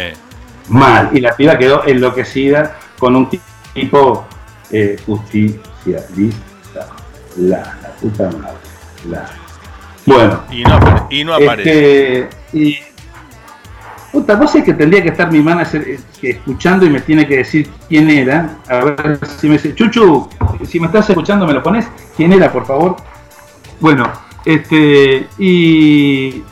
mal, 0.69 1.09
y 1.13 1.19
la 1.21 1.35
piba 1.35 1.57
quedó 1.57 1.83
enloquecida 1.85 2.77
con 2.97 3.15
un 3.15 3.29
ti- 3.29 3.39
tipo 3.73 4.25
eh, 4.71 4.95
justicialista, 5.05 6.87
la, 7.37 7.57
la 7.81 7.89
puta 8.01 8.23
madre, 8.31 8.57
la. 9.09 9.25
Bueno, 10.05 10.41
Y 10.49 10.63
no, 10.63 11.07
y 11.11 11.23
no 11.23 11.33
aparece. 11.35 12.21
este, 12.23 12.29
y. 12.57 12.77
Puta, 14.12 14.36
vos 14.36 14.51
sé 14.51 14.64
que 14.64 14.74
tendría 14.74 15.01
que 15.01 15.09
estar 15.09 15.32
mi 15.32 15.41
manager 15.41 15.88
eh, 15.88 15.99
escuchando 16.22 16.86
y 16.86 16.89
me 16.89 16.99
tiene 16.99 17.26
que 17.26 17.38
decir 17.38 17.70
quién 17.88 18.09
era. 18.09 18.57
A 18.68 18.84
ver 18.84 19.20
si 19.39 19.47
me 19.47 19.53
dice, 19.53 19.74
Chuchu, 19.74 20.28
si 20.66 20.80
me 20.80 20.88
estás 20.88 21.09
escuchando, 21.09 21.47
¿me 21.47 21.53
lo 21.53 21.64
pones? 21.64 21.88
¿Quién 22.18 22.34
era, 22.34 22.51
por 22.51 22.66
favor? 22.66 22.97
Bueno, 23.80 24.12
este, 24.45 25.28
y. 25.38 26.43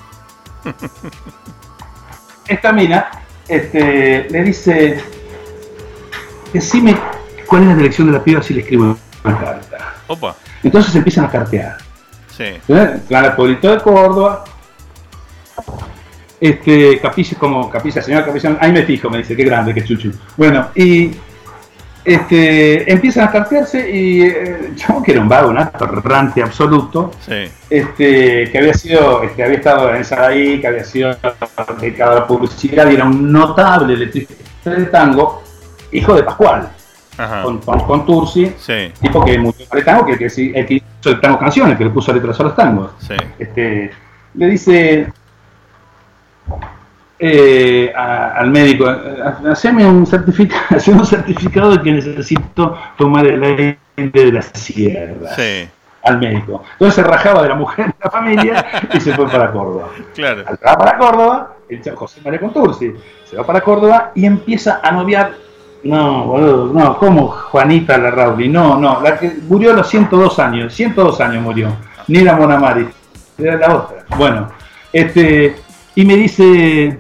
Esta 2.47 2.71
mina 2.71 3.11
este, 3.47 4.27
le 4.29 4.43
dice: 4.43 5.03
Decime 6.53 6.95
cuál 7.45 7.63
es 7.63 7.67
la 7.69 7.75
dirección 7.75 8.07
de 8.07 8.13
la 8.13 8.23
piba 8.23 8.41
si 8.41 8.53
le 8.53 8.61
escribo 8.61 8.97
una 9.23 9.39
carta. 9.39 9.95
Opa. 10.07 10.35
Entonces 10.63 10.95
empiezan 10.95 11.25
a 11.25 11.29
cartear. 11.29 11.77
Sí. 12.35 12.45
¿Eh? 12.67 12.99
Clara 13.07 13.35
Pueblito 13.35 13.69
de 13.69 13.81
Córdoba. 13.81 14.45
Este, 16.41 16.99
Capilla, 16.99 17.37
como 17.37 17.69
Capilla, 17.69 18.01
señor 18.01 18.25
Capilla, 18.25 18.57
ahí 18.61 18.71
me 18.71 18.83
fijo, 18.83 19.09
me 19.09 19.17
dice, 19.19 19.35
qué 19.35 19.43
grande, 19.43 19.73
qué 19.73 19.83
chuchu. 19.83 20.11
Bueno, 20.37 20.67
y 20.73 21.11
este, 22.05 22.91
empiezan 22.91 23.27
a 23.27 23.31
cartearse 23.31 23.89
y 23.89 24.21
eh, 24.23 24.71
yo 24.75 25.03
que 25.03 25.11
era 25.11 25.21
un 25.21 25.27
vago, 25.27 25.49
un 25.49 25.57
atorrante 25.57 26.41
absoluto, 26.41 27.11
Sí. 27.19 27.49
este, 27.69 28.49
que 28.49 28.57
había 28.57 28.73
sido, 28.73 29.21
este, 29.23 29.43
había 29.43 29.57
estado 29.57 29.93
en 29.93 30.05
Saraí, 30.05 30.61
que 30.61 30.67
había 30.67 30.83
sido 30.85 31.15
dedicado 31.79 32.11
a 32.13 32.15
la 32.15 32.27
publicidad 32.27 32.89
y 32.89 32.95
era 32.95 33.05
un 33.05 33.31
notable 33.31 33.97
letrista 33.97 34.33
de 34.71 34.85
tango, 34.85 35.43
hijo 35.91 36.15
de 36.15 36.23
Pascual, 36.23 36.69
Ajá. 37.17 37.43
con, 37.43 37.57
con, 37.59 37.79
con 37.81 38.05
Tursi, 38.05 38.53
Sí. 38.57 38.91
tipo 39.01 39.23
que 39.25 39.37
murió 39.37 39.65
por 39.67 39.77
el 39.79 39.83
tango, 39.85 40.05
que, 40.05 40.17
que, 40.17 40.25
el 40.27 40.65
que 40.65 40.73
hizo 40.75 41.09
el 41.09 41.19
tango 41.19 41.37
canciones, 41.37 41.77
que 41.77 41.83
le 41.83 41.89
puso 41.89 42.13
letras 42.13 42.39
a 42.39 42.43
los 42.43 42.55
tangos. 42.55 42.91
Sí. 42.99 43.15
Este, 43.37 43.91
le 44.35 44.45
dice 44.47 45.07
eh, 47.19 47.91
a- 47.95 48.33
al 48.37 48.49
médico, 48.49 48.87
"Ha- 48.87 49.41
haceme 49.51 49.85
un 49.85 50.05
certificado, 50.05 50.77
haceme 50.77 50.99
un 50.99 51.05
certificado 51.05 51.71
de 51.71 51.81
que 51.81 51.91
necesito 51.91 52.77
tomar 52.97 53.27
el 53.27 53.43
aire 53.43 53.77
de 53.97 54.31
la 54.31 54.41
sierra. 54.41 55.35
Sí. 55.35 55.67
Al 56.01 56.17
médico. 56.17 56.63
Entonces 56.73 56.95
se 56.95 57.03
rajaba 57.03 57.43
de 57.43 57.49
la 57.49 57.55
mujer 57.55 57.87
de 57.87 57.93
la 58.01 58.09
familia 58.09 58.65
y 58.93 59.01
se 59.01 59.13
fue 59.13 59.27
para 59.27 59.51
Córdoba. 59.51 59.89
Claro. 60.15 60.43
Al 60.47 60.57
para 60.77 60.97
Córdoba, 60.97 61.55
el 61.67 61.81
chavo 61.81 61.97
José 61.97 62.21
María 62.23 62.39
Contursi 62.39 62.93
se 63.29 63.35
va 63.35 63.43
para 63.45 63.59
Córdoba 63.61 64.11
y 64.15 64.25
empieza 64.25 64.79
a 64.81 64.91
noviar. 64.91 65.33
No, 65.83 66.25
boludo, 66.25 66.73
no, 66.73 66.97
¿cómo 66.97 67.27
Juanita 67.27 67.97
Larrauli? 67.97 68.47
No, 68.49 68.77
no, 68.77 69.01
la 69.01 69.17
que 69.17 69.29
murió 69.47 69.71
a 69.71 69.75
los 69.75 69.87
102 69.87 70.37
años, 70.39 70.73
102 70.73 71.19
años 71.21 71.41
murió. 71.43 71.69
Ni 72.07 72.19
era 72.19 72.35
Mona 72.35 72.57
Mari, 72.57 72.87
era 73.37 73.55
la 73.57 73.75
otra. 73.75 73.97
Bueno, 74.17 74.49
este, 74.91 75.55
y 75.95 76.05
me 76.05 76.15
dice, 76.15 76.97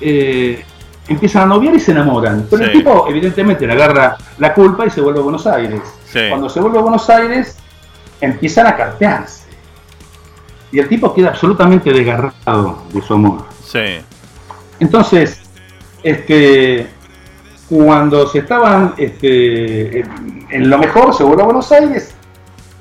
eh, 0.00 0.64
empiezan 1.08 1.42
a 1.44 1.46
noviar 1.46 1.74
y 1.74 1.80
se 1.80 1.92
enamoran. 1.92 2.46
Pero 2.50 2.64
el 2.64 2.72
tipo, 2.72 3.06
evidentemente, 3.08 3.66
le 3.66 3.72
agarra 3.72 4.16
la 4.38 4.54
culpa 4.54 4.86
y 4.86 4.90
se 4.90 5.00
vuelve 5.00 5.20
a 5.20 5.22
Buenos 5.22 5.46
Aires. 5.46 5.80
Sí. 6.04 6.20
Cuando 6.28 6.48
se 6.48 6.60
vuelve 6.60 6.78
a 6.78 6.82
Buenos 6.82 7.08
Aires, 7.10 7.56
empiezan 8.20 8.66
a 8.66 8.76
cartearse. 8.76 9.44
Y 10.72 10.78
el 10.78 10.88
tipo 10.88 11.14
queda 11.14 11.28
absolutamente 11.28 11.92
desgarrado 11.92 12.82
de 12.92 13.00
su 13.02 13.14
amor. 13.14 13.44
Sí. 13.64 14.00
Entonces, 14.80 15.40
este, 16.02 16.88
cuando 17.68 18.26
se 18.26 18.40
estaban 18.40 18.94
este, 18.96 20.00
en, 20.00 20.46
en 20.50 20.70
lo 20.70 20.78
mejor, 20.78 21.14
se 21.14 21.24
vuelve 21.24 21.42
a 21.42 21.46
Buenos 21.46 21.70
Aires, 21.72 22.14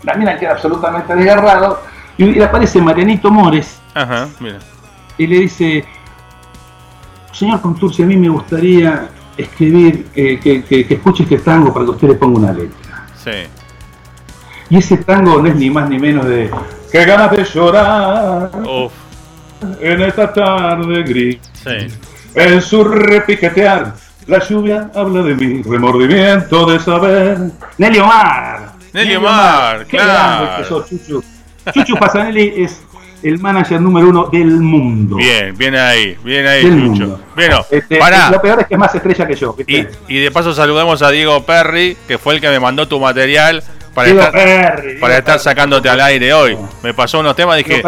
la 0.04 0.14
mina 0.16 0.38
queda 0.38 0.52
absolutamente 0.52 1.16
desgarrado 1.16 1.80
y 2.18 2.26
le 2.26 2.44
aparece 2.44 2.82
Marianito 2.82 3.30
Mores 3.32 3.80
Ajá. 3.94 4.28
Mira. 4.40 4.60
y 5.18 5.28
le 5.28 5.40
dice, 5.40 5.84
señor 7.36 7.62
Contursi, 7.62 8.04
a 8.04 8.06
mí 8.06 8.16
me 8.18 8.30
gustaría 8.30 9.10
escribir, 9.38 10.08
eh, 10.16 10.40
que, 10.42 10.64
que- 10.64 10.86
que 10.88 10.94
escuche 10.96 11.24
este 11.24 11.38
tango 11.40 11.74
para 11.74 11.86
que 11.86 11.92
usted 11.92 12.08
le 12.10 12.14
ponga 12.16 12.40
una 12.40 12.54
letra. 12.54 13.06
Sí. 13.24 13.32
Y 14.70 14.78
ese 14.78 14.98
tango 14.98 15.42
no 15.42 15.48
es 15.48 15.56
ni 15.56 15.70
más 15.70 15.90
ni 15.90 16.00
menos 16.00 16.26
de, 16.26 16.50
que 16.92 17.06
ganas 17.06 17.32
de 17.32 17.44
llorar 17.44 18.50
Uf. 18.68 18.92
en 19.82 20.02
esta 20.02 20.32
tarde 20.34 21.04
gris. 21.04 21.40
Sí. 21.64 21.88
En 22.36 22.62
su 22.62 22.84
repiquetear, 22.84 23.94
la 24.28 24.40
lluvia 24.40 24.90
habla 24.96 25.22
de 25.22 25.36
mi 25.36 25.62
remordimiento 25.64 26.66
de 26.66 26.80
saber. 26.80 27.38
Nelly 27.78 28.00
Omar. 28.00 28.74
Nelly 28.94 29.16
Omar, 29.16 29.86
Qué 29.86 29.98
claro. 29.98 30.46
grande 30.46 30.64
que 30.64 30.70
sos, 30.70 30.90
Chuchu. 30.90 31.24
Chuchu 31.74 31.96
Pasanelli 31.98 32.54
es 32.64 32.82
el 33.24 33.40
manager 33.40 33.82
número 33.82 34.10
uno 34.10 34.30
del 34.32 34.46
mundo. 34.62 35.16
Bien, 35.16 35.56
bien 35.58 35.76
ahí, 35.76 36.16
bien 36.24 36.46
ahí, 36.48 36.64
Del 36.64 36.74
Chucho. 36.80 36.90
mundo. 36.90 37.22
Bueno, 37.36 37.66
Este, 37.72 37.98
pará. 37.98 38.30
Lo 38.30 38.42
peor 38.42 38.60
es 38.62 38.68
que 38.68 38.74
es 38.76 38.80
más 38.80 38.94
estrella 38.94 39.28
que 39.28 39.36
yo. 39.36 39.56
Y, 39.68 39.86
y 40.08 40.20
de 40.22 40.32
paso 40.32 40.54
saludamos 40.54 41.02
a 41.02 41.10
Diego 41.12 41.44
Perry, 41.46 41.98
que 42.08 42.18
fue 42.18 42.36
el 42.36 42.42
que 42.42 42.50
me 42.50 42.60
mandó 42.60 42.88
tu 42.88 43.00
material 43.00 43.64
para 43.94 44.08
Diego 44.08 44.22
estar, 44.22 44.34
Perry, 44.44 44.86
Diego 44.88 45.02
para 45.02 45.18
estar 45.18 45.36
Perry. 45.36 45.44
sacándote 45.44 45.90
al 45.90 46.02
aire 46.02 46.34
hoy. 46.34 46.58
Me 46.84 46.94
pasó 46.94 47.20
unos 47.20 47.36
temas, 47.36 47.58
dije, 47.58 47.82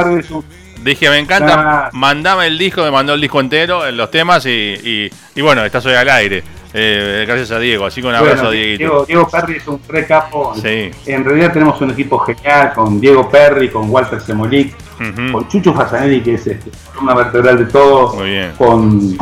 dije, 0.83 1.09
me 1.09 1.17
encanta, 1.19 1.89
mandame 1.93 2.47
el 2.47 2.57
disco, 2.57 2.81
me 2.83 2.91
mandó 2.91 3.13
el 3.13 3.21
disco 3.21 3.39
entero, 3.39 3.85
en 3.85 3.97
los 3.97 4.09
temas 4.09 4.45
y, 4.45 4.49
y, 4.49 5.11
y 5.35 5.41
bueno, 5.41 5.63
estás 5.65 5.85
hoy 5.85 5.93
al 5.93 6.09
aire. 6.09 6.43
Eh, 6.79 7.23
gracias 7.25 7.49
a 7.49 7.59
Diego, 7.59 7.85
así 7.87 8.01
que 8.01 8.07
un 8.07 8.13
abrazo 8.13 8.35
Bueno, 8.35 8.49
a 8.49 8.51
Dieguito. 8.51 8.77
Diego, 8.77 9.05
Diego 9.05 9.27
Perry 9.29 9.55
es 9.55 9.67
un 9.67 9.79
re 9.87 10.05
capo. 10.05 10.53
Sí. 10.61 10.91
En 11.07 11.25
realidad 11.25 11.51
tenemos 11.51 11.81
un 11.81 11.89
equipo 11.89 12.19
genial 12.19 12.71
con 12.75 12.99
Diego 13.01 13.27
Perry, 13.27 13.69
con 13.71 13.89
Walter 13.89 14.21
Semolic, 14.21 14.75
Ujú. 14.99 15.31
con 15.31 15.47
Chucho 15.47 15.73
Fasanelli, 15.73 16.21
que 16.21 16.35
es 16.35 16.45
este, 16.45 16.69
una 17.01 17.15
vertebral 17.15 17.57
de 17.57 17.65
todo, 17.65 18.13
Muy 18.13 18.29
bien. 18.29 18.51
con, 18.59 19.17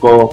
con, 0.00 0.28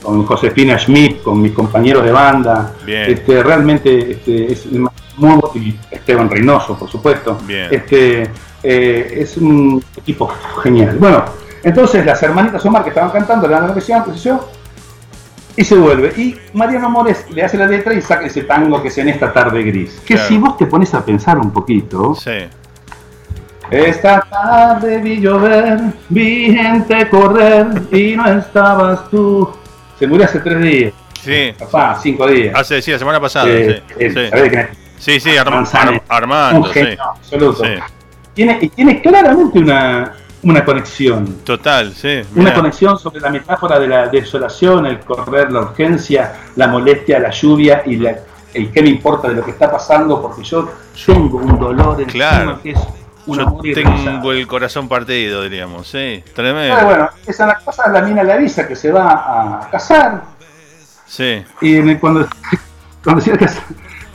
con 0.00 0.24
Josefina 0.24 0.78
Schmidt, 0.78 1.20
con 1.22 1.42
mis 1.42 1.50
compañeros 1.50 2.04
de 2.04 2.12
banda. 2.12 2.74
Bien. 2.86 3.10
Este, 3.10 3.42
realmente 3.42 4.12
este, 4.12 4.52
es 4.52 4.66
muy 4.66 5.40
y 5.56 5.76
Esteban 5.90 6.30
Reynoso, 6.30 6.78
por 6.78 6.88
supuesto. 6.88 7.38
Bien. 7.44 7.66
Este, 7.72 8.30
eh, 8.62 9.14
es 9.18 9.36
un 9.36 9.82
equipo 9.96 10.32
genial. 10.62 10.96
Bueno, 11.00 11.24
entonces 11.64 12.06
las 12.06 12.22
hermanitas 12.22 12.64
Omar 12.66 12.84
que 12.84 12.90
estaban 12.90 13.10
cantando, 13.10 13.48
la 13.48 13.60
versión, 13.62 14.04
qué 14.04 14.12
sé 14.12 14.28
yo, 14.28 14.48
y 15.56 15.64
se 15.64 15.76
vuelve. 15.76 16.12
Y 16.16 16.36
Mariano 16.54 16.88
Mores 16.90 17.24
le 17.30 17.42
hace 17.44 17.56
la 17.58 17.66
letra 17.66 17.92
y 17.94 18.00
saca 18.02 18.26
ese 18.26 18.42
tango 18.44 18.80
que 18.82 18.88
es 18.88 18.98
en 18.98 19.08
esta 19.08 19.32
tarde 19.32 19.62
gris. 19.62 20.00
Que 20.06 20.14
Claro. 20.14 20.28
si 20.28 20.38
vos 20.38 20.56
te 20.56 20.66
pones 20.66 20.92
a 20.94 21.04
pensar 21.04 21.38
un 21.38 21.50
poquito, 21.50 22.14
Sí. 22.14 22.30
esta 23.70 24.20
tarde 24.30 24.98
vi 24.98 25.20
llover, 25.20 25.80
vi 26.08 26.54
gente 26.54 27.08
correr 27.08 27.66
y 27.90 28.16
no 28.16 28.26
estabas 28.38 29.08
tú. 29.10 29.50
Se 29.98 30.06
murió 30.06 30.24
hace 30.26 30.40
tres 30.40 30.60
días, 30.60 30.92
Sí. 31.22 31.54
papá, 31.58 31.98
cinco 32.02 32.26
días. 32.26 32.54
Hace, 32.58 32.82
sí, 32.82 32.90
la 32.90 32.98
semana 32.98 33.20
pasada. 33.20 33.48
Eh, 33.48 33.82
sí. 33.88 33.94
eh, 33.98 34.10
sí. 34.10 34.78
Sí, 34.98 35.20
sí, 35.20 35.36
Arma- 35.36 35.56
Manzanero. 35.56 36.02
Ar- 36.08 36.22
Armando, 36.22 36.60
un 36.60 36.66
sí. 36.66 36.72
genio 36.74 37.02
absoluto. 37.02 37.64
Sí. 37.64 37.70
Tiene, 38.34 38.58
y 38.62 38.68
tiene 38.68 39.02
claramente 39.02 39.58
una, 39.58 40.12
una 40.42 40.64
conexión. 40.64 41.38
Total, 41.44 41.92
sí. 41.94 42.20
Una 42.34 42.52
conexión 42.54 42.98
sobre 42.98 43.20
la 43.20 43.30
metáfora 43.30 43.78
de 43.78 43.86
la 43.88 44.08
desolación, 44.08 44.86
el 44.86 45.00
correr, 45.00 45.52
la 45.52 45.60
urgencia, 45.60 46.32
la 46.56 46.66
molestia, 46.68 47.18
la 47.20 47.30
lluvia 47.30 47.82
y 47.86 47.96
la, 47.96 48.16
el 48.54 48.70
qué 48.72 48.82
me 48.82 48.88
importa 48.88 49.28
de 49.28 49.34
lo 49.36 49.44
que 49.44 49.52
está 49.52 49.70
pasando, 49.70 50.20
porque 50.20 50.42
yo 50.42 50.70
tengo 51.06 51.38
un 51.38 51.58
dolor 51.58 52.00
encima 52.00 52.12
Claro. 52.12 52.60
que 52.62 52.70
es 52.72 52.78
Yo 53.24 53.60
tengo 53.62 54.32
el 54.32 54.46
corazón 54.48 54.88
partido, 54.88 55.42
diríamos. 55.42 55.86
Sí, 55.86 56.24
tremendo. 56.34 56.74
Ah, 56.76 56.84
bueno, 56.84 57.08
esa 57.26 57.44
es 57.44 57.48
la 57.48 57.58
cosa, 57.64 57.88
la 57.88 58.02
mina 58.02 58.24
le 58.24 58.32
avisa 58.32 58.66
que 58.66 58.74
se 58.74 58.90
va 58.90 59.12
a 59.62 59.70
casar 59.70 60.22
Sí, 61.06 61.44
y 61.60 61.76
en 61.76 61.90
el- 61.90 62.00
cuando, 62.00 62.26
cuando 63.04 63.20
se 63.22 63.30
va 63.30 63.36
a 63.36 63.38
casar, 63.38 63.62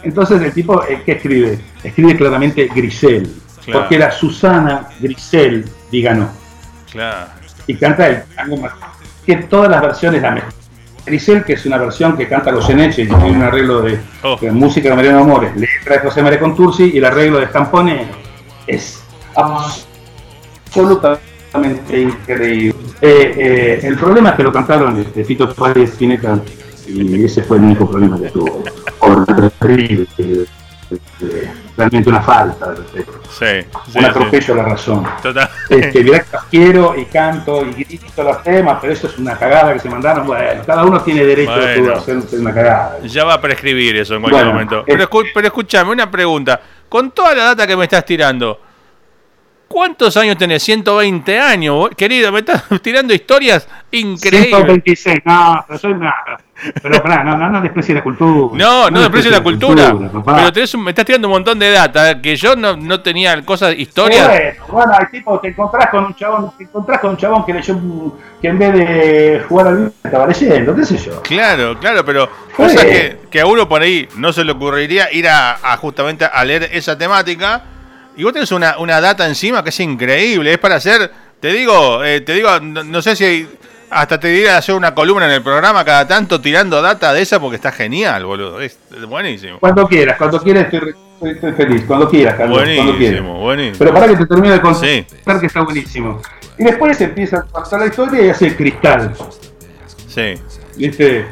entonces 0.03 0.41
el 0.41 0.51
tipo, 0.51 0.83
eh, 0.83 1.03
¿qué 1.05 1.13
escribe? 1.13 1.59
Escribe 1.83 2.17
claramente 2.17 2.67
Grisel, 2.75 3.31
Claro. 3.63 3.79
porque 3.81 3.95
era 3.95 4.11
Susana 4.11 4.87
Grisel, 4.99 5.69
díganos. 5.91 6.29
claro. 6.91 7.27
y 7.67 7.75
canta 7.75 8.07
el 8.07 8.23
tango 8.35 8.57
más 8.57 8.73
que 9.25 9.35
todas 9.37 9.69
las 9.69 9.81
versiones 9.81 10.21
la 10.21 10.31
mejor. 10.31 10.53
Grisel, 11.05 11.43
que 11.43 11.53
es 11.53 11.65
una 11.65 11.77
versión 11.77 12.17
que 12.17 12.27
canta 12.27 12.51
Goyeneche 12.51 13.03
y 13.03 13.07
tiene 13.07 13.31
un 13.31 13.41
arreglo 13.41 13.81
de, 13.81 13.99
Oh. 14.23 14.37
de 14.39 14.51
música 14.51 14.89
de 14.89 14.95
Mariano 14.95 15.19
Amores, 15.19 15.55
letra 15.55 15.95
de 15.95 15.99
José 16.01 16.21
María 16.21 16.39
Contursi 16.39 16.91
y 16.93 16.97
el 16.97 17.05
arreglo 17.05 17.39
de 17.39 17.47
Stampone 17.47 18.07
es 18.65 19.01
absolutamente 20.65 22.01
increíble. 22.01 22.75
Eh, 23.01 23.33
eh, 23.37 23.79
el 23.83 23.97
problema 23.97 24.29
es 24.31 24.35
que 24.35 24.43
lo 24.43 24.51
cantaron 24.51 24.99
este, 24.99 25.23
Tito 25.23 25.53
Páez 25.53 25.91
Spinetta 25.91 26.41
y 26.87 27.23
ese 27.23 27.43
fue 27.43 27.57
el 27.57 27.63
único 27.63 27.89
problema 27.89 28.19
que 28.19 28.29
tuvo. 28.29 28.63
Horrible. 28.99 30.07
Realmente 31.77 32.09
una 32.09 32.21
falta 32.21 32.71
de 32.71 32.75
respeto. 32.77 33.11
Sí, 33.29 33.45
sí, 33.91 33.97
un 33.97 34.03
sí. 34.03 34.05
atropello 34.05 34.53
a 34.53 34.57
la 34.57 34.63
razón. 34.63 35.05
Total. 35.21 35.49
Este, 35.69 36.03
mirá 36.03 36.25
quiero 36.49 36.95
y 36.97 37.05
canto 37.05 37.63
y 37.65 37.83
grito 37.83 38.23
los 38.23 38.41
temas, 38.43 38.79
pero 38.81 38.93
eso 38.93 39.05
es 39.07 39.17
una 39.19 39.37
cagada 39.37 39.73
que 39.73 39.79
se 39.79 39.89
mandaron. 39.89 40.25
Bueno, 40.25 40.63
cada 40.65 40.83
uno 40.83 40.99
tiene 41.01 41.23
derecho 41.23 41.51
Bueno. 41.51 41.93
a 41.93 41.97
hacer 41.97 42.17
una 42.39 42.53
cagada. 42.53 42.97
Ya 43.03 43.23
va 43.25 43.35
a 43.35 43.41
prescribir 43.41 43.95
eso 43.95 44.15
en 44.15 44.21
cualquier 44.21 44.43
Bueno, 44.45 44.53
momento. 44.53 44.83
Pero, 44.87 45.07
escu- 45.07 45.29
pero 45.33 45.47
escúchame, 45.47 45.91
una 45.91 46.09
pregunta. 46.09 46.59
Con 46.89 47.11
toda 47.11 47.35
la 47.35 47.43
data 47.43 47.67
que 47.67 47.77
me 47.77 47.83
estás 47.83 48.03
tirando, 48.05 48.59
¿cuántos 49.67 50.15
años 50.17 50.37
tenés? 50.37 50.63
120 50.63 51.39
años, 51.39 51.89
querido. 51.95 52.31
Me 52.31 52.39
estás 52.39 52.63
tirando 52.81 53.13
historias 53.13 53.67
increíbles. 53.91 54.49
126, 54.49 55.19
no, 55.25 55.63
pero 55.67 55.79
soy 55.79 55.93
nada. 55.95 56.37
Pero 56.81 57.03
pará, 57.03 57.23
no, 57.23 57.37
no, 57.37 57.49
no 57.51 57.61
desprecie 57.61 57.93
la 57.93 58.01
cultura. 58.03 58.57
No, 58.57 58.89
no 58.89 59.01
desprecio 59.01 59.29
la 59.29 59.43
cultura. 59.43 59.93
papá. 60.11 60.35
pero 60.37 60.51
tenés 60.53 60.73
un- 60.73 60.83
me 60.83 60.89
estás 60.91 61.05
tirando 61.05 61.27
un 61.27 61.33
montón 61.33 61.59
de 61.59 61.69
data 61.69 62.19
que 62.19 62.35
yo 62.35 62.55
no, 62.55 62.75
no 62.75 62.99
tenía 63.01 63.39
cosas, 63.45 63.75
historias. 63.77 64.27
Bueno, 64.27 64.53
bueno, 64.69 64.91
hay 64.97 65.05
tipo, 65.11 65.39
te 65.39 65.49
encontrás 65.49 65.89
con 65.91 66.05
un 66.05 66.15
chabón, 66.15 66.51
te 66.57 66.63
encontrás 66.63 66.99
con 66.99 67.11
un 67.11 67.17
chabón 67.17 67.45
que 67.45 67.53
leyó 67.53 67.75
que 68.41 68.47
en 68.47 68.57
vez 68.59 68.73
de 68.73 69.43
jugar 69.47 69.67
al 69.67 69.93
estaba 70.03 70.25
leyendo, 70.27 70.75
qué 70.75 70.83
sé 70.85 70.97
yo. 70.97 71.21
Claro, 71.21 71.77
claro, 71.79 72.03
pero 72.03 72.27
cosas 72.55 72.85
que, 72.85 73.17
que 73.29 73.39
a 73.41 73.45
uno 73.45 73.69
por 73.69 73.81
ahí 73.83 74.07
no 74.15 74.33
se 74.33 74.43
le 74.43 74.51
ocurriría 74.53 75.11
ir 75.13 75.27
a, 75.29 75.57
a 75.61 75.77
justamente 75.77 76.25
a 76.25 76.43
leer 76.43 76.69
esa 76.71 76.97
temática 76.97 77.61
y 78.17 78.23
vos 78.23 78.33
tenés 78.33 78.51
una, 78.51 78.77
una 78.79 78.99
data 78.99 79.25
encima 79.27 79.63
que 79.63 79.69
es 79.69 79.79
increíble, 79.79 80.51
es 80.53 80.57
para 80.57 80.75
hacer, 80.75 81.09
te 81.39 81.49
digo, 81.53 82.03
eh, 82.03 82.21
te 82.21 82.33
digo, 82.33 82.59
no, 82.59 82.83
no 82.83 83.01
sé 83.01 83.15
si 83.15 83.47
hasta 83.89 84.19
te 84.19 84.27
diría 84.27 84.57
hacer 84.57 84.75
una 84.75 84.93
columna 84.93 85.25
en 85.27 85.31
el 85.31 85.41
programa 85.41 85.85
cada 85.85 86.05
tanto 86.05 86.41
tirando 86.41 86.81
data 86.81 87.13
de 87.13 87.21
esa 87.21 87.39
porque 87.39 87.55
está 87.55 87.71
genial, 87.71 88.25
boludo, 88.25 88.59
es 88.59 88.77
buenísimo. 89.07 89.59
Cuando 89.59 89.87
quieras, 89.87 90.17
cuando 90.17 90.41
quieras 90.41 90.65
estoy, 90.65 90.89
estoy- 91.13 91.31
estoy 91.31 91.51
feliz, 91.53 91.83
cuando 91.87 92.09
quieras, 92.09 92.35
Carlos, 92.35 92.57
cuando 92.57 92.73
quieras. 92.97 92.97
Buenísimo, 92.97 93.39
buenísimo. 93.39 93.75
Pero 93.79 93.93
para 93.93 94.07
que 94.07 94.15
te 94.17 94.25
termine 94.25 94.53
de 94.55 94.61
contar 94.61 94.89
Sí. 94.89 95.05
que 95.39 95.45
está 95.45 95.61
buenísimo. 95.61 96.21
Y 96.57 96.63
después 96.65 96.99
empieza 96.99 97.37
a 97.37 97.41
contar 97.43 97.79
la 97.79 97.85
historia 97.85 98.25
y 98.25 98.29
hace 98.29 98.55
cristal. 98.55 99.13
Sí, 100.07 100.33
¿Viste? 100.75 101.27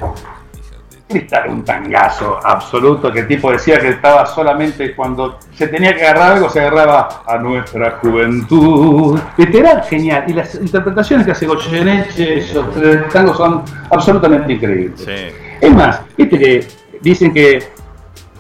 Cristal, 1.20 1.50
un 1.50 1.64
tangazo 1.64 2.40
absoluto 2.44 3.12
que 3.12 3.20
el 3.20 3.28
tipo 3.28 3.52
decía 3.52 3.80
que 3.80 3.90
estaba 3.90 4.26
solamente 4.26 4.94
cuando 4.94 5.40
se 5.54 5.68
tenía 5.68 5.96
que 5.96 6.04
agarrar 6.04 6.34
algo, 6.34 6.50
se 6.50 6.60
agarraba 6.60 7.24
a 7.26 7.38
nuestra 7.38 7.92
juventud. 8.02 9.18
¿Viste? 9.38 9.60
Era 9.60 9.82
genial. 9.84 10.26
Y 10.28 10.34
las 10.34 10.56
interpretaciones 10.56 11.26
que 11.26 11.32
hace 11.32 11.46
Goyeneche, 11.46 12.40
esos 12.40 12.74
tres 12.74 13.08
tangos 13.10 13.38
son 13.38 13.64
absolutamente 13.90 14.54
increíbles. 14.54 15.00
sí. 15.00 15.46
Es 15.62 15.74
más, 15.74 16.02
viste 16.18 16.38
que 16.38 16.68
dicen 17.02 17.34
que 17.34 17.58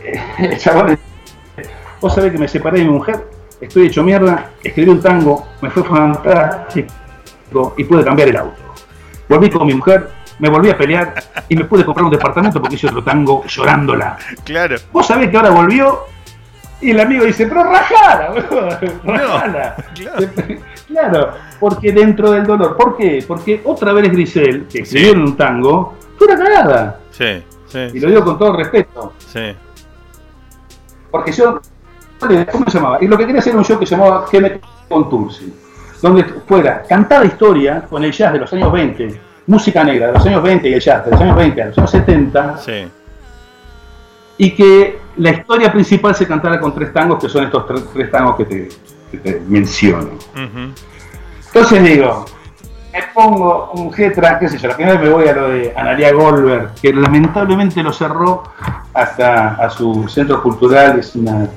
eh, 0.03 0.21
el 0.37 0.57
chabón, 0.57 0.97
vos 2.01 2.13
sabés 2.13 2.33
que 2.33 2.37
me 2.37 2.47
separé 2.47 2.79
de 2.79 2.85
mi 2.85 2.91
mujer, 2.91 3.25
estoy 3.61 3.87
hecho 3.87 4.03
mierda, 4.03 4.51
escribí 4.61 4.89
un 4.89 5.01
tango, 5.01 5.47
me 5.61 5.69
fue 5.69 5.83
fantástico 5.83 7.73
y 7.77 7.83
pude 7.85 8.03
cambiar 8.03 8.29
el 8.29 8.37
auto. 8.37 8.61
Volví 9.29 9.49
con 9.49 9.65
mi 9.65 9.73
mujer, 9.73 10.09
me 10.39 10.49
volví 10.49 10.69
a 10.69 10.77
pelear 10.77 11.13
y 11.49 11.55
me 11.55 11.65
pude 11.65 11.85
comprar 11.85 12.03
un 12.05 12.11
departamento 12.11 12.59
porque 12.61 12.75
hice 12.75 12.87
otro 12.87 13.03
tango 13.03 13.43
llorándola. 13.45 14.17
Claro. 14.43 14.75
Vos 14.91 15.05
sabés 15.07 15.29
que 15.29 15.37
ahora 15.37 15.49
volvió 15.51 15.99
y 16.81 16.91
el 16.91 16.99
amigo 16.99 17.23
dice, 17.25 17.47
pero 17.47 17.63
rajala, 17.63 18.33
rajala. 19.03 19.75
claro. 19.95 20.25
Claro, 20.87 21.31
porque 21.59 21.91
dentro 21.91 22.31
del 22.31 22.45
dolor. 22.45 22.77
¿Por 22.77 22.95
qué? 22.95 23.23
Porque 23.27 23.61
otra 23.65 23.91
vez 23.91 24.11
Grisel, 24.11 24.67
que 24.67 24.79
escribió 24.83 25.09
Sí. 25.09 25.13
en 25.15 25.21
un 25.23 25.35
tango, 25.37 25.95
fue 26.17 26.27
una 26.27 26.37
cagada. 26.37 26.99
Sí, 27.11 27.43
sí, 27.67 27.79
Y 27.93 27.99
lo 27.99 28.09
digo 28.09 28.23
con 28.23 28.37
todo 28.37 28.55
respeto. 28.55 29.13
sí. 29.19 29.55
Porque 31.11 31.31
yo, 31.31 31.61
¿cómo 32.51 32.65
se 32.69 32.77
llamaba? 32.77 32.97
Y 33.01 33.07
lo 33.07 33.17
que 33.17 33.25
quería 33.25 33.39
hacer 33.39 33.51
era 33.51 33.59
un 33.59 33.65
show 33.65 33.79
que 33.79 33.85
se 33.85 33.95
llamaba 33.95 34.25
Que 34.29 34.39
me 34.41 34.59
con 34.89 35.09
Tursi, 35.09 35.53
donde 36.01 36.23
fuera 36.47 36.83
cantada 36.83 37.25
historia 37.25 37.81
con 37.89 38.03
el 38.03 38.11
jazz 38.11 38.33
de 38.33 38.39
los 38.39 38.51
años 38.53 38.71
20, 38.71 39.21
música 39.47 39.83
negra 39.83 40.07
de 40.07 40.13
los 40.13 40.25
años 40.25 40.43
20 40.43 40.69
y 40.69 40.73
el 40.73 40.79
jazz 40.79 41.05
de 41.05 41.11
los 41.11 41.21
años 41.21 41.35
20 41.35 41.61
a 41.61 41.65
los 41.65 41.77
años 41.77 41.91
70, 41.91 42.57
Sí, 42.57 42.87
y 44.37 44.51
que 44.51 44.99
la 45.17 45.31
historia 45.31 45.71
principal 45.71 46.13
se 46.13 46.27
cantara 46.27 46.59
con 46.59 46.73
tres 46.73 46.91
tangos, 46.91 47.21
que 47.21 47.29
son 47.29 47.45
estos 47.45 47.67
tres, 47.67 47.83
tres 47.93 48.11
tangos 48.11 48.35
que 48.35 48.45
te, 48.45 48.69
que 49.11 49.17
te 49.17 49.41
menciono. 49.47 50.09
Entonces 51.47 51.83
digo, 51.83 52.25
me 52.91 53.03
pongo 53.13 53.71
un 53.71 53.91
G-Track, 53.91 54.39
qué 54.39 54.49
sé 54.49 54.57
yo, 54.57 54.67
la 54.67 54.75
primera 54.75 54.97
vez 54.97 55.07
me 55.07 55.13
voy 55.13 55.27
a 55.27 55.33
lo 55.33 55.49
de 55.49 55.73
Analia 55.75 56.11
Goldberg, 56.11 56.73
que 56.75 56.93
lamentablemente 56.93 57.81
lo 57.81 57.93
cerró 57.93 58.43
hasta 58.93 59.55
a 59.55 59.69
su 59.69 60.07
centro 60.09 60.41
cultural, 60.41 60.99
es 60.99 61.15
una 61.15 61.47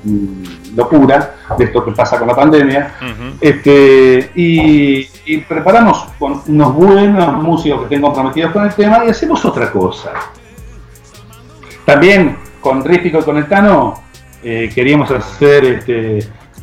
locura 0.75 1.35
de 1.57 1.65
esto 1.65 1.83
que 1.83 1.91
pasa 1.91 2.17
con 2.17 2.27
la 2.27 2.35
pandemia. 2.35 2.93
Este, 3.41 4.31
y, 4.35 5.07
y 5.25 5.37
preparamos 5.37 6.05
con 6.17 6.41
unos 6.47 6.73
buenos 6.73 7.33
músicos 7.41 7.79
que 7.79 7.83
estén 7.85 8.01
comprometidos 8.01 8.51
con 8.51 8.65
el 8.65 8.73
tema 8.73 9.05
y 9.05 9.09
hacemos 9.09 9.43
otra 9.45 9.71
cosa. 9.71 10.11
También 11.85 12.37
con 12.61 12.83
Rífico 12.83 13.19
y 13.19 13.23
con 13.23 13.37
el 13.37 13.47
Tano 13.47 14.01
eh, 14.43 14.69
queríamos 14.73 15.09
hacer 15.11 15.65
este, 15.65 16.19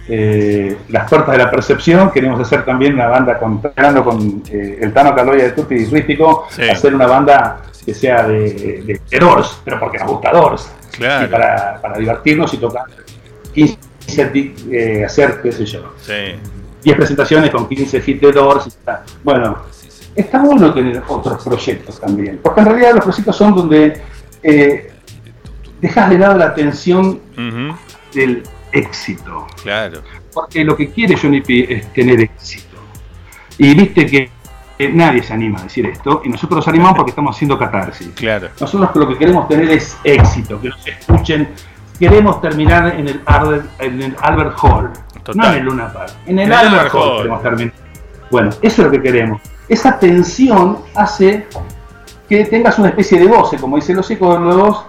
eh, 0.08 0.76
Las 0.88 1.08
Puertas 1.08 1.32
de 1.36 1.38
la 1.44 1.50
Percepción, 1.50 2.10
queríamos 2.10 2.40
hacer 2.40 2.64
también 2.64 2.94
una 2.94 3.06
banda 3.08 3.38
con, 3.38 3.58
con 4.04 4.42
eh, 4.50 4.78
el 4.80 4.92
Tano 4.92 5.14
Caloya 5.14 5.44
de 5.44 5.50
Tutti 5.52 5.74
y 5.74 5.84
Rífico, 5.86 6.46
Sí. 6.50 6.62
hacer 6.68 6.94
una 6.94 7.06
banda 7.06 7.62
que 7.84 7.94
sea 7.94 8.24
de, 8.26 8.82
de, 8.84 9.00
de 9.10 9.18
Doors, 9.18 9.60
pero 9.64 9.78
porque 9.80 9.98
nos 9.98 10.08
gusta 10.08 10.30
Doors, 10.32 10.70
Claro. 10.96 11.26
y 11.26 11.28
para, 11.28 11.80
para 11.80 11.98
divertirnos 11.98 12.52
y 12.54 12.56
tocar 12.58 12.84
15, 13.54 13.78
eh, 14.70 15.04
hacer, 15.04 15.40
qué 15.42 15.52
sé 15.52 15.64
yo, 15.66 15.92
Sí, 16.00 16.12
10 16.86 16.96
presentaciones 16.96 17.50
con 17.50 17.68
15 17.68 18.02
hits 18.06 18.20
de 18.20 18.30
Doors. 18.30 18.68
y. 18.68 18.90
Bueno, 19.24 19.56
está 20.14 20.40
bueno 20.40 20.72
tener 20.72 21.02
otros 21.08 21.42
proyectos 21.42 22.00
también, 22.00 22.38
porque 22.40 22.60
en 22.60 22.66
realidad 22.66 22.94
los 22.94 23.04
proyectos 23.04 23.36
son 23.36 23.56
donde 23.56 24.00
eh, 24.40 24.92
dejas 25.80 26.10
de 26.10 26.18
lado 26.18 26.38
la 26.38 26.54
tensión 26.54 27.20
ujú, 27.36 27.76
del 28.14 28.44
éxito, 28.70 29.48
claro. 29.60 30.00
porque 30.32 30.62
lo 30.64 30.76
que 30.76 30.90
quiere 30.90 31.16
Johnny 31.16 31.40
P 31.40 31.74
es 31.74 31.92
tener 31.92 32.20
éxito. 32.20 32.76
Y 33.58 33.74
viste 33.74 34.06
que 34.06 34.30
nadie 34.92 35.24
se 35.24 35.32
anima 35.32 35.58
a 35.58 35.62
decir 35.64 35.86
esto, 35.86 36.22
y 36.24 36.28
nosotros 36.28 36.58
nos 36.58 36.68
animamos 36.68 36.98
porque 36.98 37.10
estamos 37.10 37.34
haciendo 37.34 37.58
catarsis. 37.58 38.10
Claro. 38.14 38.50
Nosotros 38.60 38.94
lo 38.94 39.08
que 39.08 39.18
queremos 39.18 39.48
tener 39.48 39.70
es 39.70 39.98
éxito, 40.04 40.60
que 40.60 40.68
nos 40.68 40.86
escuchen. 40.86 41.48
Queremos 41.98 42.40
terminar 42.40 42.94
en 42.94 43.08
el, 43.08 43.20
Albert, 43.24 43.66
en 43.80 44.02
el 44.02 44.16
Albert 44.20 44.56
Hall, 44.62 44.92
Total. 45.26 45.42
no 45.42 45.52
en 45.52 45.58
el 45.58 45.64
Luna 45.64 45.92
Park. 45.92 46.12
En 46.26 46.38
el 46.38 46.46
el 46.46 46.52
Albert 46.52 46.94
Hall, 46.94 47.16
queremos 47.18 47.42
terminar. 47.42 47.74
Bueno, 48.30 48.50
eso 48.50 48.60
es 48.62 48.78
lo 48.78 48.90
que 48.90 49.02
queremos. 49.02 49.42
Esa 49.68 49.98
tensión 49.98 50.78
hace 50.94 51.46
que 52.28 52.44
tengas 52.44 52.78
una 52.78 52.88
especie 52.88 53.18
de 53.18 53.26
goce, 53.26 53.56
como 53.56 53.76
dicen 53.76 53.96
los 53.96 54.06
psicólogos, 54.06 54.84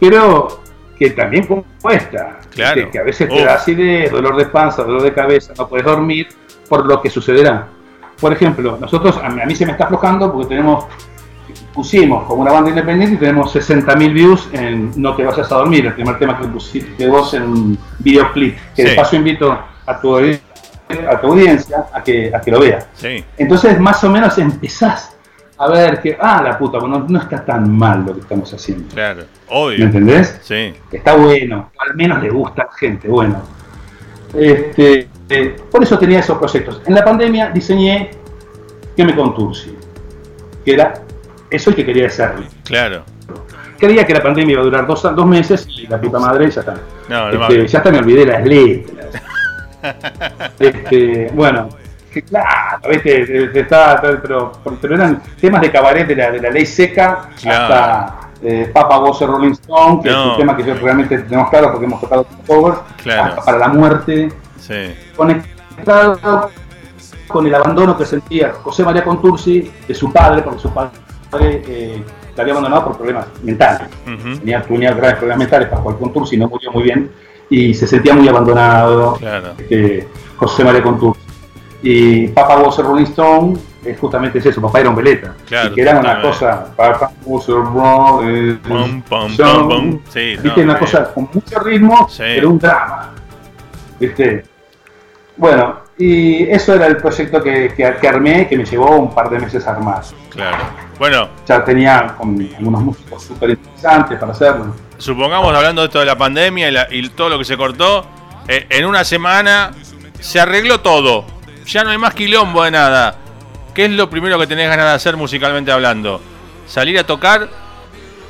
pero 0.00 0.62
que 0.98 1.10
también 1.10 1.64
cuesta. 1.80 2.40
Claro. 2.50 2.84
Que, 2.84 2.90
que 2.90 2.98
a 2.98 3.02
veces 3.02 3.28
te 3.28 3.44
da 3.44 3.54
acidez, 3.54 4.10
dolor 4.10 4.36
de 4.36 4.46
panza, 4.46 4.84
dolor 4.84 5.02
de 5.02 5.12
cabeza, 5.12 5.52
no 5.58 5.68
puedes 5.68 5.84
dormir 5.84 6.28
por 6.68 6.86
lo 6.86 7.00
que 7.02 7.10
sucederá. 7.10 7.68
Por 8.20 8.32
ejemplo, 8.32 8.78
nosotros, 8.80 9.18
a 9.22 9.28
mí, 9.28 9.42
a 9.42 9.46
mí 9.46 9.54
se 9.54 9.66
me 9.66 9.72
está 9.72 9.84
aflojando 9.84 10.32
porque 10.32 10.48
tenemos, 10.48 10.86
pusimos 11.74 12.24
como 12.24 12.42
una 12.42 12.52
banda 12.52 12.70
independiente 12.70 13.16
y 13.16 13.18
tenemos 13.18 13.54
60.000 13.54 14.12
views 14.14 14.48
en 14.52 14.92
No 14.96 15.14
te 15.16 15.24
vayas 15.24 15.50
a 15.50 15.56
dormir, 15.56 15.84
el 15.86 15.94
primer 15.94 16.18
tema 16.18 16.38
que 16.38 16.46
pusiste 16.46 17.06
vos 17.08 17.34
en 17.34 17.42
un 17.42 17.78
videoclip, 17.98 18.56
que 18.74 18.82
Sí. 18.84 18.88
de 18.90 18.94
paso 18.96 19.16
invito 19.16 19.58
a 19.86 20.00
tu, 20.00 20.16
a 20.16 21.20
tu 21.20 21.26
audiencia 21.26 21.86
a 21.92 22.02
que, 22.02 22.30
a 22.34 22.40
que 22.40 22.50
lo 22.50 22.60
vea. 22.60 22.86
Sí, 22.94 23.24
Entonces, 23.36 23.78
más 23.80 24.02
o 24.04 24.10
menos 24.10 24.38
empezás 24.38 25.10
a 25.58 25.68
ver 25.68 26.00
que, 26.00 26.16
ah, 26.20 26.42
la 26.42 26.58
puta, 26.58 26.78
bueno, 26.78 27.04
no 27.08 27.18
está 27.20 27.44
tan 27.44 27.70
mal 27.70 28.04
lo 28.06 28.14
que 28.14 28.20
estamos 28.20 28.52
haciendo. 28.54 28.92
claro. 28.94 29.22
¿Me 29.50 29.56
Obvio. 29.56 29.84
entendés? 29.84 30.40
Sí, 30.42 30.72
Está 30.90 31.14
bueno, 31.16 31.70
al 31.78 31.94
menos 31.96 32.22
le 32.22 32.30
gusta 32.30 32.62
a 32.62 32.66
la 32.66 32.72
gente, 32.72 33.08
bueno. 33.08 33.40
Este, 34.34 35.08
eh, 35.28 35.56
por 35.70 35.82
eso 35.82 35.98
tenía 35.98 36.18
esos 36.20 36.38
proyectos. 36.38 36.82
En 36.86 36.94
la 36.94 37.04
pandemia 37.04 37.50
diseñé 37.50 38.10
que 38.96 39.04
me 39.04 39.14
contursi, 39.14 39.76
que 40.64 40.72
era 40.74 40.94
eso 41.54 41.70
el 41.70 41.76
que 41.76 41.84
quería 41.84 42.06
hacer. 42.08 42.32
claro. 42.64 43.04
Creía 43.78 44.06
que 44.06 44.14
la 44.14 44.22
pandemia 44.22 44.52
iba 44.52 44.62
a 44.62 44.64
durar 44.64 44.86
dos, 44.86 45.02
dos 45.02 45.26
meses 45.26 45.66
y 45.68 45.86
la 45.88 46.00
puta 46.00 46.18
madre 46.18 46.48
ya 46.50 46.60
está. 46.60 46.74
No, 47.08 47.30
no 47.32 47.42
Este, 47.48 47.66
ya 47.66 47.78
hasta 47.78 47.90
me 47.90 47.98
olvidé 47.98 48.24
las 48.24 48.44
letras. 48.46 49.06
Este, 50.58 51.30
bueno, 51.34 51.68
claro, 52.28 52.88
¿viste? 52.88 53.26
Te- 53.26 53.48
te 53.48 53.60
está- 53.60 54.00
pero, 54.22 54.52
pero 54.80 54.94
eran 54.94 55.22
temas 55.40 55.60
de 55.60 55.70
cabaret 55.70 56.06
de 56.06 56.16
la, 56.16 56.30
de 56.30 56.40
la 56.40 56.50
ley 56.50 56.64
seca 56.64 57.28
Claro. 57.42 57.62
hasta 57.74 58.20
eh, 58.42 58.70
Papa 58.72 58.98
Voce 58.98 59.26
Rolling 59.26 59.50
Stone, 59.52 60.00
que 60.02 60.08
es 60.10 60.16
un 60.16 60.36
tema 60.38 60.56
que 60.56 60.64
yo 60.64 60.74
realmente 60.74 61.18
tenemos 61.18 61.50
claro 61.50 61.70
porque 61.72 61.84
hemos 61.86 62.00
tocado 62.00 62.26
covers, 62.46 62.78
Claro. 63.02 63.22
hasta 63.24 63.42
para 63.44 63.58
la 63.58 63.68
muerte, 63.68 64.32
Sí, 64.58 64.94
conectado 65.16 66.50
con 67.28 67.46
el 67.46 67.54
abandono 67.54 67.98
que 67.98 68.06
sentía 68.06 68.52
José 68.62 68.84
María 68.84 69.04
Contursi 69.04 69.70
de 69.86 69.94
su 69.94 70.10
padre, 70.12 70.40
porque 70.42 70.60
su 70.60 70.72
padre 70.72 70.90
eh, 71.42 72.02
la 72.36 72.42
había 72.42 72.52
abandonado 72.54 72.84
por 72.86 72.96
problemas 72.96 73.26
mentales 73.42 73.88
ujú, 74.06 74.38
tenía, 74.38 74.62
tenía 74.62 74.92
graves 74.92 75.16
problemas 75.16 75.38
mentales, 75.38 75.68
Pascual 75.68 75.96
Contursi 75.98 76.36
no 76.36 76.48
murió 76.48 76.72
muy 76.72 76.82
bien 76.84 77.10
y 77.50 77.74
se 77.74 77.86
sentía 77.86 78.14
muy 78.14 78.26
abandonado 78.28 79.14
claro. 79.14 79.52
este, 79.58 80.08
José 80.36 80.64
María 80.64 80.82
Contursi. 80.82 81.20
Y 81.82 82.28
Papa 82.28 82.56
Voce 82.56 82.82
Rolling 82.82 83.04
Stone 83.04 83.58
es 83.84 83.98
justamente 84.00 84.38
eso, 84.38 84.58
papá 84.62 84.80
era 84.80 84.88
un 84.88 84.96
veleta. 84.96 85.34
Claro, 85.46 85.70
y 85.70 85.74
que 85.74 85.82
era 85.82 86.00
una 86.00 86.22
cosa, 86.22 86.74
Papa 86.74 87.12
Voce 87.26 87.52
Rolling 87.52 88.58
Stone. 88.64 90.00
Sí, 90.08 90.36
viste, 90.42 90.64
no, 90.64 90.64
una 90.64 90.76
eh, 90.76 90.78
cosa 90.78 91.12
con 91.12 91.28
mucho 91.32 91.58
ritmo, 91.60 92.08
Sí. 92.08 92.22
pero 92.36 92.48
un 92.50 92.58
drama. 92.58 93.12
¿Viste? 94.00 94.44
Bueno, 95.36 95.76
y 95.98 96.44
eso 96.50 96.74
era 96.74 96.86
el 96.86 96.96
proyecto 96.96 97.42
que, 97.42 97.72
que, 97.76 97.94
que 98.00 98.08
armé, 98.08 98.48
que 98.48 98.56
me 98.56 98.64
llevó 98.64 98.96
un 98.96 99.14
par 99.14 99.30
de 99.30 99.38
meses 99.38 99.66
a 99.66 99.72
armar. 99.72 100.02
Claro. 100.30 100.58
Bueno, 100.98 101.28
Ya 101.46 101.64
tenía 101.64 102.14
con 102.18 102.36
algunos 102.56 102.82
músicos 102.82 103.22
súper 103.24 103.50
interesantes 103.50 104.18
para 104.18 104.32
hacerlo. 104.32 104.74
supongamos 104.98 105.54
hablando 105.54 105.82
de 105.82 105.86
esto 105.86 106.00
de 106.00 106.06
la 106.06 106.16
pandemia 106.16 106.68
y, 106.68 106.72
la- 106.72 106.86
y 106.90 107.08
todo 107.10 107.28
lo 107.28 107.38
que 107.38 107.44
se 107.44 107.56
cortó, 107.56 108.06
eh, 108.48 108.66
en 108.70 108.84
una 108.86 109.04
semana 109.04 109.70
se 110.20 110.40
arregló 110.40 110.80
todo. 110.80 111.24
Ya 111.66 111.82
no 111.84 111.90
hay 111.90 111.98
más 111.98 112.14
quilombo 112.14 112.62
de 112.64 112.70
nada. 112.72 113.16
¿Qué 113.74 113.86
es 113.86 113.90
lo 113.90 114.08
primero 114.10 114.38
que 114.38 114.46
tenés 114.46 114.68
ganas 114.68 114.86
de 114.86 114.92
hacer 114.92 115.16
musicalmente 115.16 115.72
hablando? 115.72 116.20
¿Salir 116.66 116.98
a 116.98 117.04
tocar? 117.04 117.48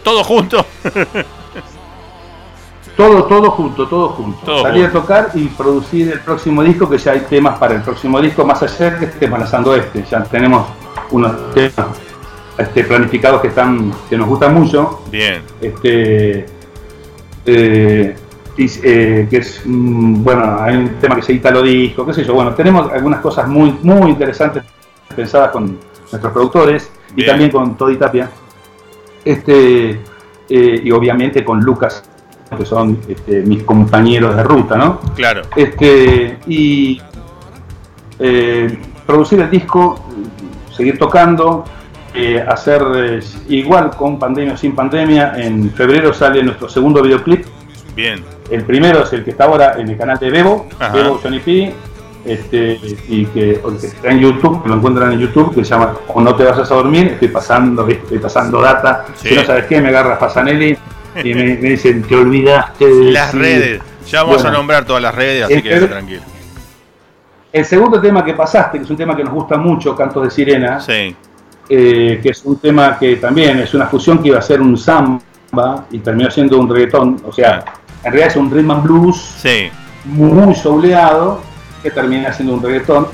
¿Todo 0.02 0.22
junto? 0.24 0.66
Todo, 2.96 3.24
todo 3.24 3.50
junto, 3.50 3.88
todo 3.88 4.08
junto. 4.10 4.44
Todo 4.44 4.62
Salir 4.62 4.84
junto. 4.84 4.98
a 4.98 5.02
tocar 5.02 5.30
y 5.34 5.46
producir 5.46 6.12
el 6.12 6.20
próximo 6.20 6.62
disco, 6.62 6.88
que 6.88 6.98
ya 6.98 7.12
hay 7.12 7.20
temas 7.20 7.58
para 7.58 7.74
el 7.74 7.82
próximo 7.82 8.20
disco, 8.20 8.44
más 8.44 8.62
allá 8.62 8.90
de 8.90 8.98
que 8.98 9.04
estemos 9.06 9.38
lanzando 9.38 9.74
este. 9.74 10.04
Ya 10.04 10.22
tenemos 10.22 10.66
unos 11.10 11.52
temas 11.52 11.86
este, 12.56 12.84
planificados 12.84 13.40
que 13.40 13.48
están 13.48 13.92
que 14.08 14.16
nos 14.16 14.28
gustan 14.28 14.54
mucho. 14.54 15.02
Bien. 15.10 15.42
Este, 15.60 16.46
eh, 17.46 18.16
eh, 18.56 19.26
que 19.28 19.36
es, 19.36 19.62
mm, 19.64 20.22
bueno, 20.22 20.58
hay 20.60 20.76
un 20.76 20.88
tema 21.00 21.16
que 21.16 21.22
se 21.22 21.32
Italo 21.32 21.62
Disco, 21.62 22.06
qué 22.06 22.14
sé 22.14 22.24
yo. 22.24 22.34
Bueno, 22.34 22.54
tenemos 22.54 22.90
algunas 22.92 23.20
cosas 23.20 23.48
muy, 23.48 23.76
muy 23.82 24.10
interesantes 24.10 24.62
pensadas 25.14 25.50
con 25.50 25.78
nuestros 26.10 26.32
productores 26.32 26.90
y 27.16 27.26
también 27.26 27.50
con 27.50 27.76
Todi 27.76 27.96
Tapia. 27.96 28.30
Este, 29.24 29.90
eh, 30.48 30.80
y 30.84 30.90
obviamente 30.90 31.44
con 31.44 31.60
Lucas, 31.60 32.04
que 32.56 32.64
son 32.64 32.98
este, 33.08 33.42
mis 33.42 33.62
compañeros 33.62 34.36
de 34.36 34.42
ruta, 34.42 34.76
¿no? 34.76 35.00
Claro. 35.16 35.42
Este, 35.56 36.38
y 36.46 37.00
eh, 38.18 38.78
producir 39.06 39.40
el 39.40 39.50
disco, 39.50 40.00
seguir 40.70 40.98
tocando, 40.98 41.64
eh, 42.14 42.44
hacer 42.46 42.82
eh, 42.94 43.20
igual 43.48 43.90
con 43.90 44.18
pandemia 44.18 44.54
o 44.54 44.56
sin 44.56 44.74
pandemia. 44.74 45.34
En 45.36 45.70
febrero 45.72 46.12
sale 46.12 46.42
nuestro 46.42 46.68
segundo 46.68 47.02
videoclip. 47.02 47.44
Bien. 47.96 48.22
El 48.50 48.64
primero 48.64 49.02
es 49.02 49.12
el 49.12 49.24
que 49.24 49.30
está 49.30 49.44
ahora 49.44 49.74
en 49.78 49.88
el 49.88 49.96
canal 49.96 50.18
de 50.18 50.30
Bebo, 50.30 50.66
Ajá. 50.78 50.92
Bebo 50.92 51.18
Johnny 51.22 51.40
P. 51.40 51.74
Este, 52.24 52.80
y 53.08 53.26
que, 53.26 53.60
está 53.82 54.10
en 54.10 54.20
YouTube, 54.20 54.62
que 54.62 54.70
lo 54.70 54.76
encuentran 54.76 55.12
en 55.12 55.18
YouTube, 55.18 55.54
que 55.54 55.62
se 55.62 55.70
llama 55.72 55.92
O 56.08 56.22
no 56.22 56.34
te 56.34 56.44
vayas 56.44 56.70
a 56.70 56.74
dormir, 56.74 57.08
estoy 57.08 57.28
pasando, 57.28 57.86
estoy 57.86 58.18
pasando 58.18 58.62
data, 58.62 59.04
Sí. 59.14 59.28
si 59.28 59.34
no 59.34 59.44
sabes 59.44 59.66
qué, 59.66 59.78
me 59.82 59.88
agarra 59.88 60.16
Fasanelli 60.16 60.74
y 61.22 61.34
me, 61.34 61.42
me 61.56 61.70
dicen, 61.70 62.02
te 62.02 62.16
olvidaste 62.16 62.86
de 62.86 63.12
Las 63.12 63.32
decir". 63.32 63.40
redes. 63.40 63.82
Ya 64.06 64.22
vamos 64.22 64.42
Bueno. 64.42 64.50
a 64.50 64.58
nombrar 64.58 64.84
todas 64.84 65.02
las 65.02 65.14
redes, 65.14 65.44
así 65.44 65.62
que 65.62 65.80
tranquilo. 65.80 66.22
El 67.52 67.64
segundo 67.64 68.00
tema 68.00 68.24
que 68.24 68.34
pasaste, 68.34 68.78
que 68.78 68.84
es 68.84 68.90
un 68.90 68.96
tema 68.96 69.16
que 69.16 69.22
nos 69.24 69.32
gusta 69.32 69.56
mucho, 69.56 69.94
Cantos 69.94 70.24
de 70.24 70.30
Sirena, 70.30 70.80
Sí. 70.80 71.14
eh, 71.68 72.20
que 72.22 72.28
es 72.30 72.44
un 72.44 72.58
tema 72.58 72.98
que 72.98 73.16
también 73.16 73.58
es 73.60 73.72
una 73.74 73.86
fusión 73.86 74.18
que 74.20 74.28
iba 74.28 74.38
a 74.38 74.42
ser 74.42 74.60
un 74.60 74.76
samba 74.76 75.86
y 75.90 75.98
terminó 76.00 76.30
siendo 76.30 76.58
un 76.58 76.68
reggaetón, 76.68 77.22
o 77.24 77.32
sea, 77.32 77.64
en 78.02 78.12
realidad 78.12 78.28
es 78.28 78.36
un 78.36 78.50
rhythm 78.50 78.70
and 78.72 78.82
blues 78.82 79.16
Sí. 79.38 79.70
muy 80.04 80.54
souleado 80.54 81.40
que 81.82 81.90
termina 81.90 82.32
siendo 82.32 82.54
un 82.54 82.62
reggaetón. 82.62 83.06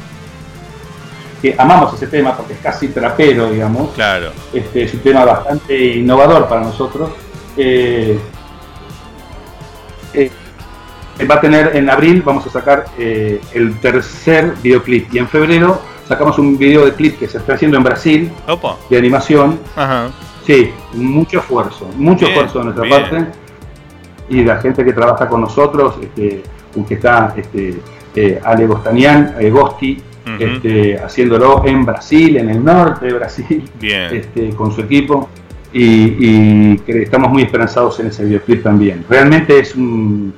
Que 1.42 1.54
amamos 1.56 1.94
ese 1.94 2.06
tema 2.06 2.36
porque 2.36 2.52
es 2.54 2.58
casi 2.60 2.88
trapero, 2.88 3.50
digamos. 3.50 3.92
Claro. 3.94 4.30
Este, 4.52 4.82
es 4.84 4.92
un 4.94 5.00
tema 5.00 5.24
bastante 5.24 5.74
innovador 5.96 6.46
para 6.48 6.60
nosotros. 6.62 7.10
Eh, 7.62 8.18
eh, 10.14 10.30
va 11.30 11.34
a 11.34 11.40
tener 11.42 11.76
en 11.76 11.90
abril, 11.90 12.22
vamos 12.24 12.46
a 12.46 12.50
sacar 12.50 12.86
eh, 12.98 13.38
el 13.52 13.78
tercer 13.80 14.54
videoclip 14.62 15.12
y 15.12 15.18
en 15.18 15.28
febrero 15.28 15.78
sacamos 16.08 16.38
un 16.38 16.56
video 16.56 16.86
de 16.86 16.94
clip 16.94 17.18
que 17.18 17.28
se 17.28 17.36
está 17.36 17.52
haciendo 17.54 17.76
en 17.76 17.84
Brasil 17.84 18.32
Opa. 18.48 18.78
de 18.88 18.96
animación. 18.96 19.60
Ajá. 19.76 20.08
Sí, 20.46 20.70
mucho 20.94 21.40
esfuerzo, 21.40 21.86
mucho 21.96 22.24
Bien, 22.24 22.30
esfuerzo 22.30 22.58
de 22.60 22.64
nuestra 22.64 22.84
bien. 22.84 23.02
parte 23.02 23.26
y 24.30 24.42
la 24.42 24.56
gente 24.56 24.82
que 24.82 24.94
trabaja 24.94 25.28
con 25.28 25.42
nosotros, 25.42 25.96
este, 26.02 26.42
que 26.88 26.94
está 26.94 27.34
este, 27.36 27.78
eh, 28.16 28.40
Ale 28.42 28.66
Gostanian, 28.66 29.34
eh, 29.38 29.50
Gosti, 29.50 30.02
este, 30.38 30.98
haciéndolo 30.98 31.62
en 31.66 31.84
Brasil, 31.84 32.38
en 32.38 32.48
el 32.48 32.64
norte 32.64 33.06
de 33.06 33.12
Brasil, 33.12 33.68
Bien. 33.78 34.14
este, 34.14 34.50
con 34.50 34.72
su 34.72 34.80
equipo 34.80 35.28
y, 35.72 36.74
y 36.74 36.82
estamos 36.86 37.30
muy 37.30 37.42
esperanzados 37.42 37.98
en 38.00 38.08
ese 38.08 38.24
videoclip 38.24 38.62
también. 38.62 39.04
Realmente 39.08 39.58
es 39.58 39.74
un, 39.74 40.34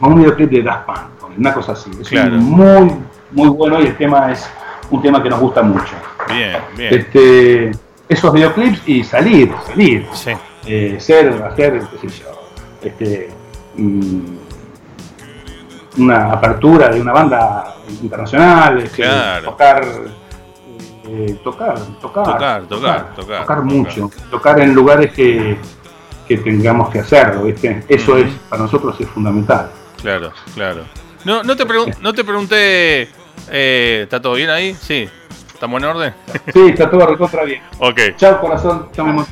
un 0.00 0.14
videoclip 0.16 0.50
de 0.50 0.62
Daft 0.62 0.86
Punk, 0.86 1.38
una 1.38 1.52
cosa 1.54 1.72
así. 1.72 1.90
Es 2.00 2.08
Claro. 2.08 2.36
muy, 2.36 2.90
muy 3.32 3.48
bueno 3.48 3.80
y 3.80 3.86
el 3.86 3.96
tema 3.96 4.32
es 4.32 4.48
un 4.90 5.00
tema 5.02 5.22
que 5.22 5.28
nos 5.30 5.40
gusta 5.40 5.62
mucho. 5.62 5.94
Bien. 6.28 6.56
Bien. 6.76 6.94
Este, 6.94 7.70
esos 8.08 8.32
videoclips 8.32 8.82
y 8.86 9.04
salir, 9.04 9.52
salir, 9.66 10.06
Sí. 10.12 10.30
eh, 10.66 10.96
ser, 10.98 11.42
hacer, 11.42 11.82
qué 12.00 12.08
sé 12.08 12.22
yo, 12.22 12.26
este, 12.82 13.28
mm, 13.76 14.20
una 15.98 16.32
apertura 16.32 16.88
de 16.88 17.00
una 17.00 17.12
banda 17.12 17.74
internacional, 18.02 18.78
este, 18.78 19.02
Claro. 19.02 19.50
tocar, 19.50 19.84
eh, 21.12 21.36
tocar, 21.42 21.74
tocar, 22.00 22.24
Tocar, 22.24 22.62
tocar, 22.68 23.14
tocar, 23.16 23.40
tocar 23.40 23.62
mucho, 23.62 24.10
tocar 24.30 24.60
en 24.60 24.72
lugares 24.74 25.12
que, 25.12 25.56
que 26.28 26.38
tengamos 26.38 26.88
que 26.90 27.00
hacerlo, 27.00 27.42
¿viste? 27.44 27.84
Eso 27.88 28.16
es, 28.16 28.30
para 28.48 28.62
nosotros 28.62 28.94
es 29.00 29.08
fundamental. 29.08 29.70
Claro, 30.00 30.32
claro. 30.54 30.84
No, 31.24 31.42
no, 31.42 31.56
te, 31.56 31.66
pregun- 31.66 31.96
no 32.00 32.12
te 32.12 32.22
pregunté. 32.24 33.08
eh, 33.50 34.00
¿Está 34.04 34.22
todo 34.22 34.34
bien 34.34 34.50
ahí? 34.50 34.74
Sí. 34.80 35.08
¿Estamos 35.52 35.82
en 35.82 35.88
orden? 35.88 36.14
Sí, 36.52 36.60
está 36.68 36.88
todo 36.88 37.06
recontra 37.06 37.44
bien. 37.44 37.60
ok. 37.78 37.98
Chao 38.16 38.40
corazón, 38.40 38.88
amor. 38.96 39.26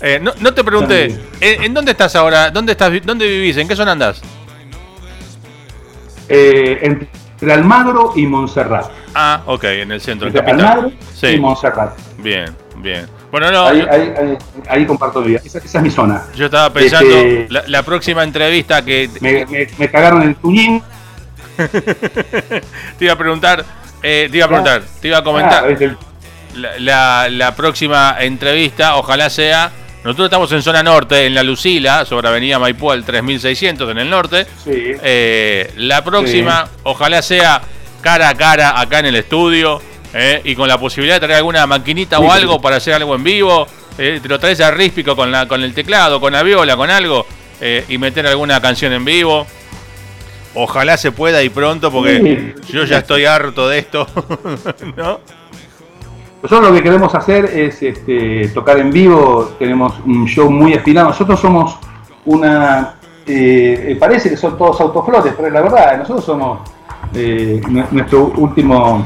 Eh, 0.00 0.18
no, 0.20 0.32
no 0.40 0.52
te 0.52 0.62
pregunté. 0.62 1.18
¿en, 1.40 1.62
en 1.64 1.74
dónde 1.74 1.92
estás 1.92 2.14
ahora? 2.16 2.50
¿Dónde, 2.50 2.72
estás, 2.72 2.92
¿Dónde 3.04 3.26
vivís? 3.26 3.56
¿En 3.56 3.66
qué 3.68 3.74
zona 3.76 3.92
andás? 3.92 4.20
Eh, 6.28 6.78
entre 7.42 7.52
Almagro 7.54 8.12
y 8.14 8.24
Montserrat. 8.26 8.86
Ah, 9.14 9.42
ok, 9.46 9.64
en 9.64 9.90
el 9.92 10.00
centro, 10.00 10.28
en 10.28 10.36
Entre 10.36 10.46
capital. 10.52 10.70
Almagro 10.78 10.92
Sí. 11.12 11.26
y 11.26 11.40
Montserrat. 11.40 11.98
Bien, 12.18 12.56
bien. 12.76 13.06
Bueno, 13.32 13.50
no, 13.50 13.66
ahí, 13.66 13.80
yo- 13.80 13.90
ahí, 13.90 14.12
ahí- 14.16 14.38
ahí 14.68 14.86
comparto 14.86 15.22
vida. 15.22 15.40
Esa, 15.44 15.58
esa 15.58 15.78
es 15.78 15.84
mi 15.84 15.90
zona. 15.90 16.22
Yo 16.36 16.44
estaba 16.46 16.72
pensando, 16.72 17.10
Este- 17.16 17.46
la, 17.50 17.64
la 17.66 17.82
próxima 17.82 18.22
entrevista 18.22 18.84
que 18.84 19.10
Me, 19.20 19.44
me- 19.46 19.66
me 19.76 19.90
cagaron 19.90 20.22
el 20.22 20.36
tuñín. 20.36 20.82
te 22.98 23.04
iba 23.04 23.12
a 23.14 23.18
preguntar, 23.18 23.64
eh, 24.02 24.28
te 24.30 24.36
iba 24.36 24.46
a 24.46 24.48
preguntar, 24.48 24.82
te 25.00 25.08
iba 25.08 25.16
a 25.16 25.20
Ah, 25.20 25.24
comentar, 25.24 25.70
es 25.70 25.80
el- 25.80 25.96
la, 26.54 26.78
la- 26.78 27.28
la 27.28 27.56
próxima 27.56 28.16
entrevista, 28.20 28.96
ojalá 28.96 29.30
sea, 29.30 29.70
nosotros 30.04 30.26
estamos 30.26 30.50
en 30.52 30.62
zona 30.62 30.82
norte, 30.82 31.26
en 31.26 31.34
la 31.34 31.42
Lucila, 31.42 32.04
sobre 32.04 32.28
Avenida 32.28 32.58
Maipú 32.58 32.90
al 32.90 33.04
3600 33.04 33.90
en 33.90 33.98
el 33.98 34.10
norte. 34.10 34.46
sí. 34.64 34.70
Eh, 35.02 35.72
la 35.76 36.02
próxima, 36.04 36.68
ojalá 36.82 37.22
sea 37.22 37.62
cara 38.00 38.28
a 38.30 38.34
cara 38.34 38.80
acá 38.80 38.98
en 38.98 39.06
el 39.06 39.16
estudio 39.16 39.80
eh, 40.12 40.40
y 40.44 40.54
con 40.56 40.66
la 40.68 40.76
posibilidad 40.78 41.16
de 41.16 41.20
traer 41.20 41.36
alguna 41.38 41.66
maquinita 41.66 42.18
Sí, 42.18 42.24
o 42.26 42.32
algo 42.32 42.60
para 42.60 42.76
hacer 42.76 42.94
algo 42.94 43.14
en 43.14 43.22
vivo. 43.24 43.66
eh, 43.96 44.18
te 44.22 44.28
lo 44.28 44.38
traes 44.40 44.60
a 44.60 44.70
Ríspico 44.72 45.14
con, 45.14 45.30
la, 45.30 45.46
con 45.46 45.62
el 45.62 45.72
teclado, 45.72 46.20
con 46.20 46.32
la 46.32 46.42
viola, 46.42 46.76
con 46.76 46.90
algo 46.90 47.26
eh, 47.60 47.84
y 47.88 47.96
meter 47.98 48.26
alguna 48.26 48.60
canción 48.60 48.92
en 48.92 49.04
vivo. 49.04 49.46
Ojalá 50.54 50.96
se 50.98 51.12
pueda 51.12 51.42
y 51.42 51.48
pronto 51.48 51.90
porque 51.90 52.54
yo 52.68 52.84
ya 52.84 52.98
estoy 52.98 53.24
harto 53.24 53.68
de 53.68 53.78
esto. 53.78 54.06
¿No? 54.96 55.20
Nosotros 56.42 56.70
lo 56.70 56.74
que 56.76 56.82
queremos 56.82 57.14
hacer 57.14 57.44
es 57.46 57.80
este, 57.82 58.48
tocar 58.48 58.78
en 58.78 58.90
vivo, 58.90 59.52
tenemos 59.58 59.94
un 60.04 60.26
show 60.26 60.50
muy 60.50 60.74
afinado. 60.74 61.08
Nosotros 61.08 61.38
somos 61.40 61.78
una. 62.24 62.94
eh, 63.26 63.86
eh, 63.90 63.96
parece 63.98 64.28
que 64.30 64.36
son 64.36 64.58
todos 64.58 64.80
autoflotes, 64.80 65.34
pero 65.34 65.46
es 65.48 65.54
la 65.54 65.60
verdad, 65.62 65.98
nosotros 65.98 66.24
somos. 66.24 66.58
eh, 67.14 67.60
nu- 67.68 67.84
nuestro 67.92 68.32
último 68.36 69.04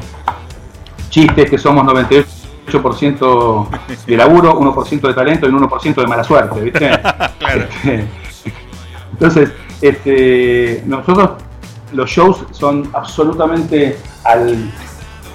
chiste 1.10 1.42
es 1.42 1.50
que 1.50 1.58
somos 1.58 1.84
98% 1.84 3.68
de 4.06 4.16
laburo, 4.16 4.58
1% 4.58 5.08
de 5.08 5.14
talento 5.14 5.46
y 5.46 5.50
un 5.50 5.58
1% 5.68 5.94
de 6.00 6.06
mala 6.06 6.24
suerte, 6.24 6.60
¿viste? 6.60 6.88
Claro. 7.38 7.66
Entonces, 9.12 9.50
este, 9.80 10.82
nosotros 10.86 11.30
los 11.92 12.10
shows 12.10 12.44
son 12.50 12.88
absolutamente 12.92 13.96
al, 14.24 14.70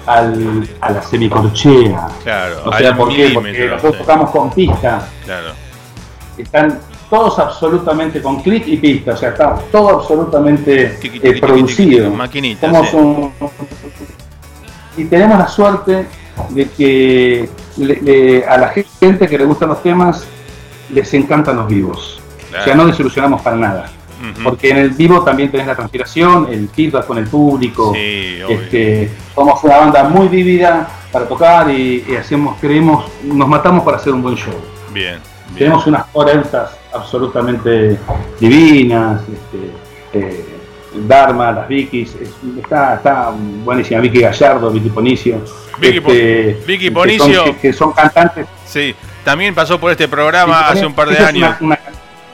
al- 0.06 0.68
a 0.80 0.90
la 0.92 1.02
semicorchea. 1.02 2.08
Claro, 2.22 2.56
O 2.66 2.72
sea, 2.72 2.96
¿por 2.96 3.08
qué? 3.08 3.30
Porque 3.34 3.68
nosotros 3.68 3.98
tocamos 3.98 4.30
con 4.30 4.50
pista. 4.50 5.08
claro. 5.24 5.48
Están 6.38 6.78
todos 7.10 7.38
absolutamente 7.38 8.22
con 8.22 8.40
clic 8.42 8.66
y 8.66 8.78
pista. 8.78 9.12
O 9.12 9.16
sea, 9.16 9.28
está 9.30 9.54
todo 9.70 9.90
absolutamente 10.00 10.96
eh, 11.02 11.40
producido. 11.40 12.10
Somos 12.72 12.88
sí. 12.90 12.96
un- 12.96 13.32
y 14.96 15.04
tenemos 15.04 15.38
la 15.38 15.48
suerte 15.48 16.06
de 16.50 16.68
que 16.70 17.48
le- 17.76 18.00
le- 18.00 18.44
a 18.46 18.56
la 18.58 18.68
gente 18.68 19.28
que 19.28 19.38
le 19.38 19.44
gustan 19.44 19.68
los 19.68 19.82
temas 19.82 20.24
les 20.90 21.12
encantan 21.14 21.56
los 21.56 21.66
vivos. 21.68 22.20
O 22.60 22.64
sea, 22.64 22.74
no 22.74 22.86
desilusionamos 22.86 23.40
para 23.42 23.56
nada. 23.56 23.90
Porque 24.44 24.70
en 24.70 24.76
el 24.78 24.90
vivo 24.90 25.22
también 25.22 25.50
tenés 25.50 25.66
la 25.66 25.74
transpiración, 25.74 26.48
el 26.50 26.68
feedback 26.68 27.06
con 27.06 27.18
el 27.18 27.26
público. 27.26 27.92
Sí. 27.94 28.38
Este, 28.48 29.10
somos 29.34 29.62
una 29.64 29.78
banda 29.78 30.04
muy 30.04 30.28
vívida 30.28 30.88
para 31.10 31.26
tocar 31.26 31.70
y, 31.70 32.04
y 32.08 32.16
hacemos, 32.16 32.56
creemos, 32.60 33.04
nos 33.24 33.48
matamos 33.48 33.84
para 33.84 33.96
hacer 33.96 34.12
un 34.12 34.22
buen 34.22 34.36
show. 34.36 34.54
Bien, 34.92 35.18
bien. 35.48 35.58
Tenemos 35.58 35.86
unas 35.86 36.04
corentas 36.06 36.70
absolutamente 36.92 37.98
divinas, 38.40 39.22
este, 39.22 39.70
eh, 40.14 40.44
Dharma, 40.94 41.52
las 41.52 41.68
Vikis, 41.68 42.14
es- 42.16 42.30
está, 42.58 42.96
está 42.96 43.32
buenísima, 43.64 44.00
Vicky 44.00 44.20
Gallardo, 44.20 44.70
Vicky 44.70 44.90
Ponicio. 44.90 45.42
Vicky 45.80 45.98
este, 45.98 46.62
Vicky 46.66 46.78
que 46.78 46.90
son- 46.90 46.94
Ponicio. 46.94 47.44
Que, 47.44 47.56
que 47.56 47.72
son 47.72 47.92
cantantes. 47.92 48.46
Sí, 48.66 48.94
también 49.24 49.54
pasó 49.54 49.80
por 49.80 49.90
este 49.90 50.06
programa 50.06 50.68
hace 50.68 50.84
un 50.84 50.92
par 50.94 51.08
de 51.08 51.16
años. 51.18 51.56
Una, 51.60 51.76
una- 51.76 51.80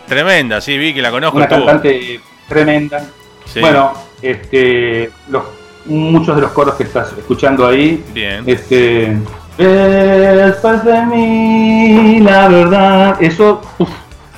Tremenda, 0.08 0.60
sí, 0.60 0.76
Vicky, 0.78 1.00
la 1.00 1.10
conozco. 1.10 1.36
una 1.36 1.48
cantante 1.48 2.20
tremenda. 2.48 3.04
Sí, 3.44 3.60
Bueno, 3.60 3.92
este, 4.22 5.10
los, 5.28 5.42
muchos 5.86 6.36
de 6.36 6.42
los 6.42 6.52
coros 6.52 6.74
que 6.74 6.84
estás 6.84 7.12
escuchando 7.16 7.66
ahí, 7.66 8.04
bien. 8.12 8.44
este, 8.46 9.16
después 9.56 10.84
de 10.84 11.02
mí, 11.06 12.20
la 12.20 12.48
verdad, 12.48 13.16
eso 13.22 13.60
uf, 13.78 13.88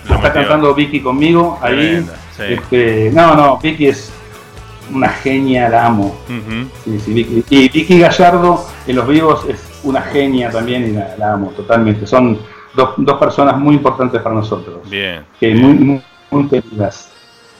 Lo 0.09 0.17
está 0.17 0.33
cantando 0.33 0.75
Vicky 0.75 1.01
conmigo 1.01 1.59
ahí. 1.63 1.77
Tremenda, 1.77 2.15
sí. 2.37 2.43
Este, 2.49 3.11
no, 3.13 3.35
no, 3.35 3.59
Vicky 3.59 3.87
es 3.89 4.13
una 4.93 5.09
genia, 5.09 5.69
la 5.69 5.87
amo. 5.87 6.17
Sí, 6.85 7.01
sí, 7.01 7.13
Vicky. 7.13 7.45
Y 7.49 7.69
Vicky 7.69 7.99
Gallardo 8.01 8.67
en 8.87 8.97
los 8.97 9.07
vivos 9.07 9.45
es 9.49 9.61
una 9.85 10.03
genia 10.03 10.51
también 10.51 10.85
y 10.89 10.93
la, 10.93 11.15
la 11.17 11.33
amo 11.35 11.51
totalmente. 11.51 12.07
Son 12.07 12.39
dos, 12.75 12.91
dos 12.97 13.19
personas 13.19 13.57
muy 13.59 13.75
importantes 13.75 14.21
para 14.23 14.35
nosotros, 14.35 14.89
Bien, 14.89 15.25
que 15.39 15.55
muy, 15.55 15.75
muy, 15.75 16.03
muy 16.31 16.49
queridas. 16.49 17.11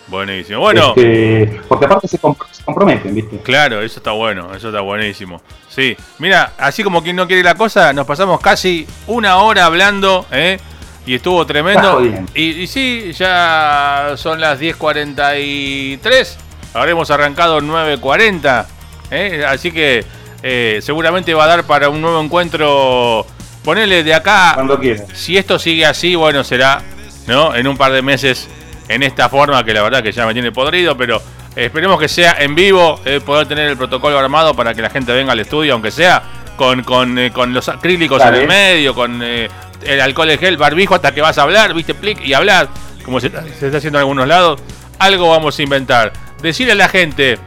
buenísimo. 0.09 0.61
Bueno, 0.61 0.89
Este, 0.97 1.61
porque 1.69 1.87
aparte 1.87 2.09
se, 2.09 2.21
comp- 2.21 2.45
se 2.51 2.65
comprometen, 2.65 3.15
¿viste? 3.15 3.39
claro, 3.39 3.81
eso 3.83 3.99
está 4.01 4.13
bueno, 4.13 4.55
eso 4.55 4.69
está 4.69 4.81
buenísimo. 4.81 5.41
Sí, 5.69 5.97
mira, 6.19 6.53
así 6.59 6.83
como 6.83 7.03
quien 7.03 7.17
no 7.17 7.27
quiere 7.27 7.43
la 7.43 7.55
cosa, 7.55 7.93
nos 7.93 8.07
pasamos 8.07 8.41
casi 8.41 8.87
una 9.07 9.37
hora 9.39 9.65
hablando, 9.67 10.27
¿eh? 10.33 10.59
Y 11.07 11.15
estuvo 11.15 11.45
tremendo. 11.47 12.01
Y, 12.35 12.43
y 12.63 12.67
sí, 12.67 13.13
ya 13.15 14.13
son 14.17 14.39
las 14.41 14.61
10.43. 14.61 16.37
Habremos 16.75 17.11
arrancado 17.11 17.61
9.40. 17.61 18.67
¿eh? 19.11 19.45
Así 19.49 19.73
que 19.73 20.05
eh, 20.43 20.79
seguramente 20.83 21.33
va 21.35 21.45
a 21.45 21.49
dar 21.49 21.65
para 21.65 21.89
un 21.89 22.01
nuevo 22.01 22.21
encuentro. 22.21 23.27
Ponele 23.65 24.03
de 24.03 24.15
acá 24.15 24.53
Cuando 24.55 24.79
quieran. 24.79 25.05
si 25.15 25.37
esto 25.37 25.59
sigue 25.59 25.85
así, 25.85 26.15
bueno, 26.15 26.43
será, 26.45 26.83
¿no? 27.27 27.55
En 27.55 27.67
un 27.67 27.77
par 27.77 27.93
de 27.93 28.03
meses 28.03 28.49
en 28.89 29.03
esta 29.03 29.29
forma 29.29 29.63
que 29.65 29.75
la 29.75 29.83
verdad 29.83 30.03
que 30.03 30.13
ya 30.13 30.27
me 30.27 30.33
tiene 30.33 30.51
podrido, 30.51 30.97
pero 30.97 31.23
esperemos 31.55 32.01
que 32.01 32.09
sea 32.09 32.37
en 32.41 32.55
vivo, 32.55 33.01
eh, 33.05 33.21
poder 33.25 33.47
tener 33.47 33.69
el 33.69 33.77
protocolo 33.77 34.19
armado 34.19 34.55
para 34.55 34.75
que 34.75 34.83
la 34.83 34.91
gente 34.91 35.13
venga 35.13 35.33
al 35.33 35.41
estudio, 35.41 35.75
aunque 35.75 35.91
sea 35.91 36.23
con, 36.57 36.83
con, 36.83 37.19
eh, 37.19 37.31
con 37.33 37.53
los 37.53 37.69
acrílicos 37.69 38.19
Dale. 38.19 38.39
en 38.39 38.43
el 38.43 38.49
medio, 38.49 38.95
con 38.95 39.21
eh, 39.23 39.49
el 39.83 40.01
alcohol 40.01 40.29
de 40.29 40.39
gel, 40.39 40.57
barbijo, 40.57 40.95
hasta 40.95 41.13
que 41.13 41.21
vas 41.21 41.39
a 41.39 41.43
hablar, 41.43 41.73
viste, 41.75 41.95
plic, 41.95 42.21
y 42.25 42.35
hablar, 42.35 42.69
como 43.05 43.21
se, 43.21 43.31
se 43.31 43.67
está 43.67 43.79
haciendo 43.79 43.99
en 43.99 44.03
algunos 44.03 44.27
lados. 44.27 44.61
Algo 44.99 45.31
vamos 45.31 45.59
a 45.59 45.63
inventar. 45.63 46.13
Decirle 46.43 46.73
a 46.73 46.77
la 46.77 46.89
gente 46.89 47.39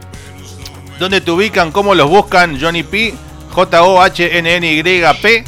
dónde 0.98 1.20
te 1.20 1.30
ubican, 1.30 1.70
cómo 1.72 1.94
los 1.94 2.08
buscan, 2.08 2.60
Johnny 2.60 2.82
P, 2.82 3.14
J-O-H-N-N-Y-P. 3.50 5.44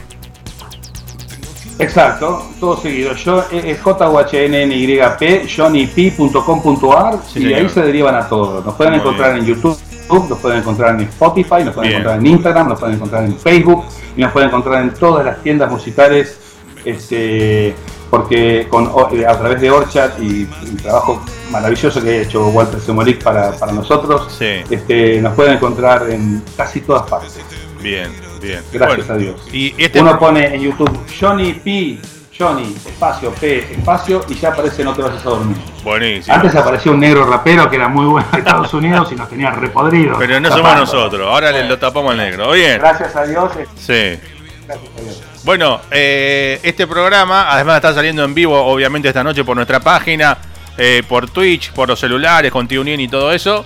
Exacto, 1.79 2.43
todo 2.59 2.77
seguido. 2.81 3.13
Yo 3.15 3.45
eh, 3.53 3.73
es 3.73 3.81
JUHNNYP, 3.83 5.47
johnnyp.com.ar 5.57 7.19
Sí, 7.27 7.39
y 7.41 7.43
señor. 7.43 7.55
ahí 7.61 7.69
se 7.69 7.83
derivan 7.83 8.15
a 8.15 8.29
todos. 8.29 8.65
Nos 8.65 8.75
pueden 8.75 8.93
Muy 8.95 9.01
encontrar 9.01 9.35
bien. 9.35 9.45
en 9.47 9.55
YouTube, 9.55 9.79
nos 10.29 10.39
pueden 10.39 10.59
encontrar 10.59 10.95
en 10.95 11.01
Spotify, 11.03 11.65
nos 11.65 11.75
pueden 11.75 11.91
Bien. 11.91 11.93
encontrar 12.01 12.19
en 12.19 12.27
Instagram, 12.27 12.69
nos 12.69 12.79
pueden 12.81 12.95
encontrar 12.97 13.25
en 13.25 13.39
Facebook 13.39 13.85
y 14.17 14.21
nos 14.23 14.33
pueden 14.33 14.49
encontrar 14.49 14.83
en 14.83 14.95
todas 14.95 15.25
las 15.27 15.43
tiendas 15.43 15.71
musicales. 15.71 16.39
Este, 16.85 17.75
porque 18.09 18.69
con, 18.71 18.89
eh, 19.13 19.27
a 19.27 19.37
través 19.37 19.61
de 19.61 19.69
Orchat 19.71 20.21
y 20.21 20.49
el 20.63 20.77
trabajo 20.81 21.21
maravilloso 21.51 22.01
que 22.01 22.11
ha 22.11 22.23
hecho 22.23 22.47
Walter 22.49 22.81
Semoric 22.81 23.23
para, 23.25 23.51
para 23.53 23.73
nosotros, 23.73 24.33
Sí. 24.39 24.63
este, 24.71 25.21
nos 25.21 25.35
pueden 25.35 25.55
encontrar 25.55 26.09
en 26.09 26.43
casi 26.57 26.81
todas 26.83 27.03
partes. 27.11 27.41
Bien, 27.83 28.09
bien. 28.47 28.63
Gracias 28.73 29.07
Bueno, 29.07 29.15
a 29.15 29.17
Dios. 29.17 29.49
Y 29.53 29.75
este 29.83 30.01
Uno 30.01 30.19
pone 30.19 30.55
en 30.55 30.61
YouTube 30.63 30.99
Johnny 31.21 31.53
P, 31.55 31.99
Johnny, 32.39 32.75
espacio, 32.87 33.33
P, 33.33 33.59
espacio, 33.73 34.25
y 34.29 34.35
ya 34.35 34.51
aparece 34.51 34.85
No 34.85 34.93
te 34.95 35.03
vayas 35.03 35.25
a 35.25 35.29
dormir. 35.31 35.57
buenísimo. 35.83 36.35
Antes 36.37 36.55
aparecía 36.55 36.93
un 36.93 37.01
negro 37.01 37.25
rapero 37.27 37.69
que 37.71 37.77
era 37.77 37.89
muy 37.89 38.05
bueno 38.07 38.27
en 38.33 38.39
Estados 38.41 38.73
Unidos 38.75 39.09
y 39.13 39.15
nos 39.15 39.29
tenía 39.29 39.51
repodridos. 39.51 40.17
Pero 40.19 40.39
no 40.41 40.51
somos 40.51 40.77
nosotros, 40.77 41.27
ahora 41.27 41.51
le 41.53 41.65
lo 41.69 41.79
tapamos 41.79 42.11
al 42.13 42.19
negro. 42.19 42.51
Bien, 42.53 42.79
Gracias 42.79 43.15
a 43.17 43.25
Dios. 43.27 43.53
sí. 43.77 44.19
Gracias 44.67 44.91
a 44.99 45.01
Dios. 45.03 45.23
Bueno, 45.45 45.81
eh, 45.93 46.59
este 46.65 46.87
programa 46.89 47.53
además 47.53 47.77
está 47.77 47.95
saliendo 47.95 48.25
en 48.25 48.35
vivo, 48.35 48.61
obviamente, 48.67 49.07
esta 49.09 49.23
noche 49.23 49.45
por 49.45 49.55
nuestra 49.55 49.79
página, 49.79 50.37
eh, 50.77 51.05
por 51.09 51.31
Twitch, 51.31 51.71
por 51.73 51.89
los 51.89 52.01
celulares, 52.01 52.51
con 52.51 52.67
TuneIn 52.67 52.99
y 53.01 53.07
todo 53.09 53.31
eso. 53.33 53.65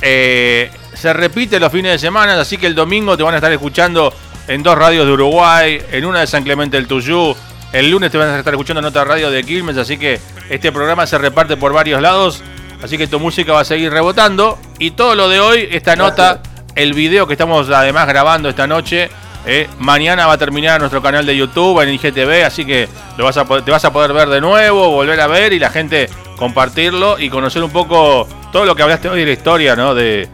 Eh, 0.00 0.70
se 0.98 1.12
repite 1.12 1.60
los 1.60 1.70
fines 1.70 1.92
de 1.92 1.98
semana, 1.98 2.40
así 2.40 2.58
que 2.58 2.66
el 2.66 2.74
domingo 2.74 3.16
te 3.16 3.22
van 3.22 3.34
a 3.34 3.36
estar 3.36 3.52
escuchando 3.52 4.12
en 4.48 4.64
dos 4.64 4.76
radios 4.76 5.06
de 5.06 5.12
Uruguay, 5.12 5.80
en 5.92 6.04
una 6.04 6.20
de 6.20 6.26
San 6.26 6.42
Clemente 6.42 6.76
del 6.76 6.88
Tuyú. 6.88 7.36
El 7.72 7.90
lunes 7.90 8.10
te 8.10 8.18
van 8.18 8.30
a 8.30 8.38
estar 8.38 8.52
escuchando 8.52 8.80
en 8.80 8.86
otra 8.86 9.04
radio 9.04 9.30
de 9.30 9.44
Quilmes, 9.44 9.76
así 9.76 9.96
que 9.96 10.18
este 10.50 10.72
programa 10.72 11.06
se 11.06 11.16
reparte 11.16 11.56
por 11.56 11.72
varios 11.72 12.02
lados. 12.02 12.42
Así 12.82 12.98
que 12.98 13.06
tu 13.06 13.20
música 13.20 13.52
va 13.52 13.60
a 13.60 13.64
seguir 13.64 13.92
rebotando. 13.92 14.58
Y 14.78 14.92
todo 14.92 15.14
lo 15.14 15.28
de 15.28 15.38
hoy, 15.38 15.68
esta 15.70 15.94
nota, 15.94 16.42
el 16.74 16.94
video 16.94 17.26
que 17.28 17.34
estamos 17.34 17.70
además 17.70 18.08
grabando 18.08 18.48
esta 18.48 18.66
noche, 18.66 19.08
eh, 19.46 19.68
mañana 19.78 20.26
va 20.26 20.32
a 20.32 20.38
terminar 20.38 20.76
en 20.76 20.80
nuestro 20.80 21.00
canal 21.00 21.24
de 21.26 21.36
YouTube, 21.36 21.80
en 21.80 21.90
IGTV, 21.90 22.44
así 22.44 22.64
que 22.64 22.88
lo 23.16 23.24
vas 23.24 23.36
a, 23.36 23.44
te 23.44 23.70
vas 23.70 23.84
a 23.84 23.92
poder 23.92 24.12
ver 24.12 24.28
de 24.28 24.40
nuevo, 24.40 24.90
volver 24.90 25.20
a 25.20 25.28
ver 25.28 25.52
y 25.52 25.60
la 25.60 25.70
gente 25.70 26.08
compartirlo 26.36 27.18
y 27.18 27.28
conocer 27.30 27.62
un 27.62 27.70
poco 27.70 28.28
todo 28.52 28.64
lo 28.64 28.74
que 28.74 28.82
hablaste 28.82 29.08
hoy 29.08 29.20
de 29.20 29.26
la 29.26 29.32
historia, 29.32 29.76
¿no? 29.76 29.94
De, 29.94 30.28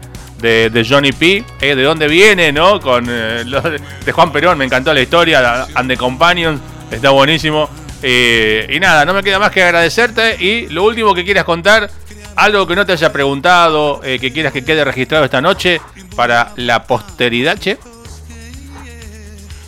de, 0.45 0.69
de 0.69 0.85
Johnny 0.87 1.11
P, 1.11 1.43
eh, 1.59 1.75
de 1.75 1.83
dónde 1.83 2.07
viene, 2.07 2.51
¿no? 2.51 2.79
Con 2.79 3.07
eh, 3.09 3.43
lo 3.45 3.61
de 3.61 4.11
Juan 4.11 4.31
Perón, 4.31 4.57
me 4.59 4.65
encantó 4.65 4.93
la 4.93 5.01
historia, 5.01 5.67
And 5.73 5.89
the 5.89 5.97
Companions, 5.97 6.61
está 6.91 7.09
buenísimo. 7.09 7.67
Eh, 8.03 8.67
y 8.69 8.79
nada, 8.79 9.03
no 9.05 9.13
me 9.15 9.23
queda 9.23 9.39
más 9.39 9.49
que 9.51 9.63
agradecerte 9.63 10.35
y 10.43 10.67
lo 10.69 10.83
último 10.83 11.15
que 11.15 11.25
quieras 11.25 11.43
contar, 11.45 11.89
algo 12.35 12.67
que 12.67 12.75
no 12.75 12.85
te 12.85 12.91
haya 12.91 13.11
preguntado, 13.11 14.01
eh, 14.03 14.19
que 14.19 14.31
quieras 14.31 14.53
que 14.53 14.63
quede 14.63 14.83
registrado 14.85 15.25
esta 15.25 15.41
noche 15.41 15.81
para 16.15 16.51
la 16.57 16.83
posteridad, 16.83 17.57
che. 17.57 17.77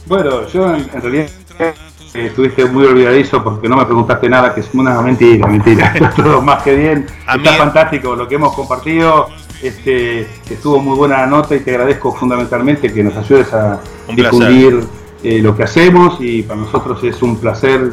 Bueno, 0.05 0.47
yo 0.47 0.73
en, 0.75 0.89
en 0.93 1.01
realidad 1.01 1.27
eh, 1.59 1.73
estuviste 2.13 2.65
muy 2.65 2.85
olvidadizo 2.85 3.43
porque 3.43 3.67
no 3.67 3.75
me 3.77 3.85
preguntaste 3.85 4.29
nada, 4.29 4.53
que 4.53 4.61
es 4.61 4.69
una 4.73 5.01
mentira, 5.01 5.47
mentira. 5.47 5.93
Todo 6.15 6.41
más 6.41 6.61
que 6.63 6.75
bien. 6.75 7.07
A 7.25 7.35
Está 7.35 7.51
mí- 7.51 7.57
fantástico 7.57 8.15
lo 8.15 8.27
que 8.27 8.35
hemos 8.35 8.53
compartido. 8.53 9.27
Este, 9.61 10.21
estuvo 10.49 10.79
muy 10.79 10.95
buena 10.95 11.19
la 11.21 11.27
nota 11.27 11.55
y 11.55 11.61
te 11.61 11.71
agradezco 11.71 12.13
fundamentalmente 12.13 12.93
que 12.93 13.03
nos 13.03 13.15
ayudes 13.17 13.51
a 13.53 13.79
Un 14.07 14.15
difundir 14.15 14.83
eh, 15.23 15.39
lo 15.41 15.55
que 15.55 15.63
hacemos 15.63 16.17
y 16.19 16.43
para 16.43 16.59
nosotros 16.61 17.03
es 17.03 17.21
un 17.21 17.39
placer. 17.39 17.91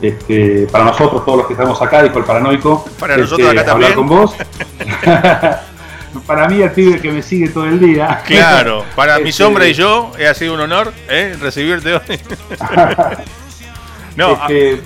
Este, 0.00 0.68
para 0.70 0.84
nosotros, 0.84 1.24
todos 1.24 1.38
los 1.38 1.46
que 1.48 1.54
estamos 1.54 1.80
acá, 1.82 2.02
dijo 2.04 2.18
el 2.18 2.24
paranoico, 2.24 2.84
Para 3.00 3.14
este, 3.14 3.22
nosotros 3.22 3.48
acá 3.50 3.72
hablar 3.72 3.94
también. 3.94 3.94
con 3.94 4.06
vos. 4.06 4.34
para 6.26 6.48
mí, 6.48 6.60
el 6.62 6.70
pibe 6.70 7.00
que 7.00 7.10
me 7.10 7.22
sigue 7.22 7.48
todo 7.48 7.64
el 7.64 7.80
día. 7.80 8.22
Claro, 8.26 8.84
para 8.94 9.18
mi 9.18 9.30
Este, 9.30 9.42
sombra 9.42 9.66
y 9.66 9.74
yo, 9.74 10.12
eh, 10.18 10.28
ha 10.28 10.34
sido 10.34 10.54
un 10.54 10.60
honor 10.60 10.92
eh, 11.08 11.36
recibirte 11.40 11.94
hoy. 11.94 12.00
no, 14.16 14.38
ah, 14.40 14.46
Este, 14.48 14.82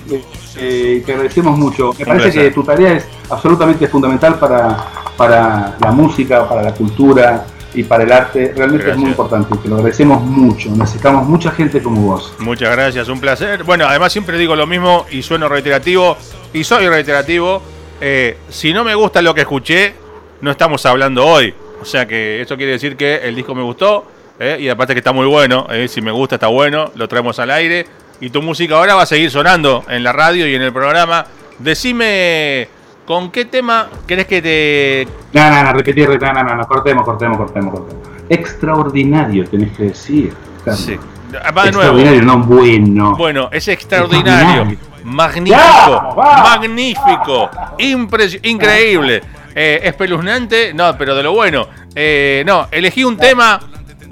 eh, 0.57 1.03
te 1.05 1.13
agradecemos 1.13 1.59
mucho. 1.59 1.93
Me 1.99 2.07
parece 2.07 2.41
que 2.41 2.51
tu 2.51 2.63
tarea 2.63 2.95
es 2.95 3.07
absolutamente 3.31 3.87
fundamental 3.89 4.39
para, 4.39 4.77
para 5.17 5.77
la 5.81 5.91
música, 5.93 6.49
para 6.49 6.63
la 6.63 6.75
cultura 6.75 7.45
y 7.75 7.83
para 7.85 8.05
el 8.05 8.13
arte. 8.13 8.53
Realmente 8.55 8.91
es 8.91 8.97
muy 8.97 9.11
importante. 9.11 9.57
Te 9.57 9.69
lo 9.69 9.77
agradecemos 9.77 10.23
mucho. 10.23 10.71
Necesitamos 10.71 11.27
mucha 11.27 11.51
gente 11.51 11.83
como 11.83 12.03
vos. 12.03 12.35
Muchas 12.39 12.71
gracias, 12.71 13.09
un 13.09 13.21
placer. 13.21 13.65
Bueno, 13.65 13.87
además 13.87 14.13
siempre 14.13 14.39
digo 14.39 14.57
lo 14.57 14.67
mismo 14.67 15.07
y 15.11 15.23
sueno 15.23 15.49
reiterativo 15.49 16.17
y 16.53 16.65
soy 16.65 16.89
reiterativo. 16.89 17.63
Eh, 18.01 18.37
si 18.49 18.73
no 18.73 18.85
me 18.85 18.95
gusta 18.95 19.23
lo 19.23 19.35
que 19.35 19.43
escuché, 19.43 19.95
no 20.41 20.51
estamos 20.51 20.85
hablando 20.87 21.27
hoy. 21.27 21.55
O 21.81 21.85
sea 21.85 22.07
que 22.07 22.41
eso 22.41 22.57
quiere 22.57 22.73
decir 22.73 22.97
que 22.97 23.17
el 23.17 23.35
disco 23.35 23.55
me 23.55 23.63
gustó 23.63 24.07
eh, 24.39 24.59
y 24.61 24.69
aparte 24.69 24.93
que 24.93 24.99
está 24.99 25.13
muy 25.13 25.27
bueno. 25.27 25.67
eh, 25.71 25.89
si 25.89 26.01
me 26.01 26.11
gusta, 26.11 26.37
está 26.37 26.49
bueno, 26.49 26.91
lo 26.95 27.09
traemos 27.09 27.39
al 27.39 27.51
aire. 27.51 27.87
Y 28.23 28.31
tu 28.31 28.41
música 28.41 28.77
ahora 28.77 28.95
va 28.95 29.03
a 29.03 29.07
seguir 29.07 29.33
sonando 29.33 29.85
en 29.89 30.05
la 30.05 30.13
radio 30.13 30.47
y 30.47 30.55
en 30.55 30.63
el 30.63 30.73
programa. 30.73 31.27
Decime, 31.59 32.69
¿con 33.05 33.33
qué 33.33 33.47
tema 33.47 33.89
querés 34.07 34.27
que 34.29 34.41
te... 34.41 35.09
No, 35.33 35.51
no, 35.51 35.63
no, 35.65 35.73
repetir, 35.73 36.09
no, 36.09 36.33
no, 36.33 36.43
no, 36.45 36.55
no, 36.55 36.67
cortemos, 36.69 37.05
cortemos, 37.05 37.37
cortemos, 37.37 37.75
cortemos. 37.75 38.09
Extraordinario, 38.29 39.45
tenés 39.49 39.77
que 39.77 39.83
decir. 39.83 40.33
Carlos. 40.65 40.81
Sí. 40.81 40.97
Va 41.35 41.65
de 41.65 41.73
nuevo. 41.73 41.99
Extraordinario, 41.99 42.23
no 42.23 42.39
bueno. 42.39 43.17
Bueno, 43.17 43.49
es 43.51 43.67
extraordinario, 43.67 44.77
magnífico, 45.03 45.59
¡Vamos, 45.59 46.15
vamos! 46.17 46.49
magnífico, 46.51 47.51
impres- 47.79 48.39
increíble, 48.45 49.21
eh, 49.53 49.81
espeluznante, 49.83 50.73
no, 50.73 50.97
pero 50.97 51.17
de 51.17 51.25
lo 51.25 51.33
bueno. 51.33 51.67
Eh, 51.93 52.45
no, 52.47 52.69
elegí 52.71 53.03
un 53.03 53.17
tema, 53.17 53.59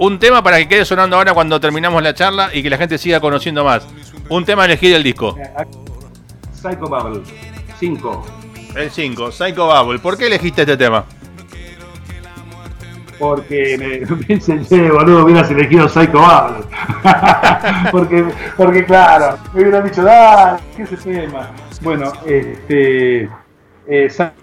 un 0.01 0.17
tema 0.17 0.41
para 0.43 0.57
que 0.57 0.67
quede 0.67 0.83
sonando 0.83 1.15
ahora 1.15 1.31
cuando 1.31 1.59
terminamos 1.59 2.01
la 2.01 2.15
charla 2.15 2.49
y 2.51 2.63
que 2.63 2.71
la 2.71 2.77
gente 2.77 2.97
siga 2.97 3.19
conociendo 3.19 3.63
más. 3.63 3.87
Un 4.29 4.43
tema 4.43 4.65
elegí 4.65 4.89
del 4.89 5.03
disco, 5.03 5.37
Psycho 6.53 6.87
Bubble 6.87 7.21
5. 7.79 8.25
el 8.77 8.89
5, 8.89 9.31
Psycho 9.31 9.67
Bubble. 9.67 9.99
¿Por 9.99 10.17
qué 10.17 10.25
elegiste 10.25 10.61
este 10.61 10.75
tema? 10.75 11.05
Porque 13.19 13.77
me 13.77 14.15
piensen, 14.25 14.65
che, 14.65 14.89
boludo, 14.89 15.23
hubieras 15.25 15.51
elegido 15.51 15.87
Psycho 15.87 16.19
Bubble. 16.19 16.65
porque, 17.91 18.25
porque, 18.57 18.85
claro, 18.85 19.37
me 19.53 19.61
hubieran 19.61 19.83
dicho, 19.83 20.01
dale, 20.01 20.59
¿qué 20.75 20.81
es 20.81 20.91
ese 20.93 21.13
tema? 21.13 21.51
Bueno, 21.81 22.11
este. 22.25 23.29
eh, 23.87 24.09
Psycho 24.09 24.40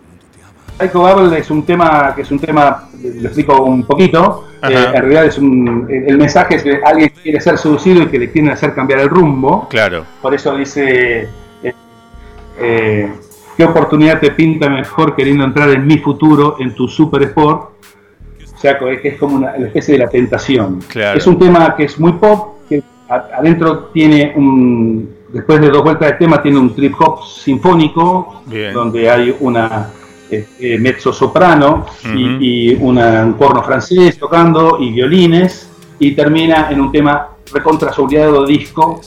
Bubble 0.87 1.39
es 1.39 1.51
un 1.51 1.65
tema 1.65 2.13
que 2.15 2.23
es 2.23 2.31
un 2.31 2.39
tema, 2.39 2.89
lo 3.03 3.27
explico 3.27 3.63
un 3.63 3.85
poquito. 3.85 4.45
Eh, 4.63 4.73
en 4.73 4.93
realidad 4.93 5.27
es 5.27 5.39
un. 5.39 5.87
El 5.89 6.19
mensaje 6.19 6.57
es 6.57 6.63
que 6.63 6.81
alguien 6.85 7.13
quiere 7.23 7.41
ser 7.41 7.59
seducido 7.59 8.03
y 8.03 8.07
que 8.07 8.19
le 8.19 8.31
quieren 8.31 8.51
hacer 8.51 8.75
cambiar 8.75 9.01
el 9.01 9.09
rumbo. 9.09 9.69
Claro, 9.69 10.05
Por 10.23 10.35
eso 10.35 10.57
dice, 10.57 11.29
eh, 11.63 11.75
eh, 12.61 13.13
¿qué 13.57 13.65
oportunidad 13.65 14.21
te 14.21 14.31
pinta 14.33 14.69
mejor 14.69 15.15
queriendo 15.15 15.45
entrar 15.45 15.71
en 15.71 15.87
mi 15.87 15.99
futuro, 15.99 16.57
en 16.61 16.75
tu 16.75 16.89
Super 16.89 17.23
Sport? 17.25 17.71
O 18.55 18.61
sea, 18.61 18.79
que 18.79 19.01
es 19.09 19.19
como 19.19 19.37
una, 19.37 19.55
especie 19.57 19.95
de 19.95 20.05
la 20.05 20.11
tentación. 20.11 20.81
Claro. 20.89 21.17
Es 21.17 21.27
un 21.27 21.39
tema 21.39 21.77
que 21.77 21.85
es 21.85 21.99
muy 22.01 22.13
pop, 22.15 22.57
que 22.69 22.83
adentro 23.09 23.91
tiene 23.93 24.33
un, 24.35 25.15
después 25.29 25.61
de 25.61 25.69
dos 25.71 25.85
vueltas 25.85 26.11
de 26.11 26.17
tema, 26.17 26.43
tiene 26.43 26.59
un 26.59 26.75
trip 26.75 26.95
hop 27.01 27.25
sinfónico, 27.25 28.43
Bien. 28.47 28.75
donde 28.75 29.09
hay 29.09 29.37
una 29.39 29.91
eh, 30.31 30.79
mezzo 30.79 31.13
soprano 31.13 31.87
y, 32.15 32.71
y 32.73 32.75
una- 32.81 33.25
un 33.25 33.35
corno 33.35 33.63
francés 33.63 34.19
tocando 34.19 34.79
y 34.81 34.93
violines, 34.93 35.69
y 35.99 36.13
termina 36.13 36.69
en 36.71 36.81
un 36.81 36.93
tema 36.93 37.29
recontra 37.53 37.93
soleado 37.93 38.45
disco 38.47 39.01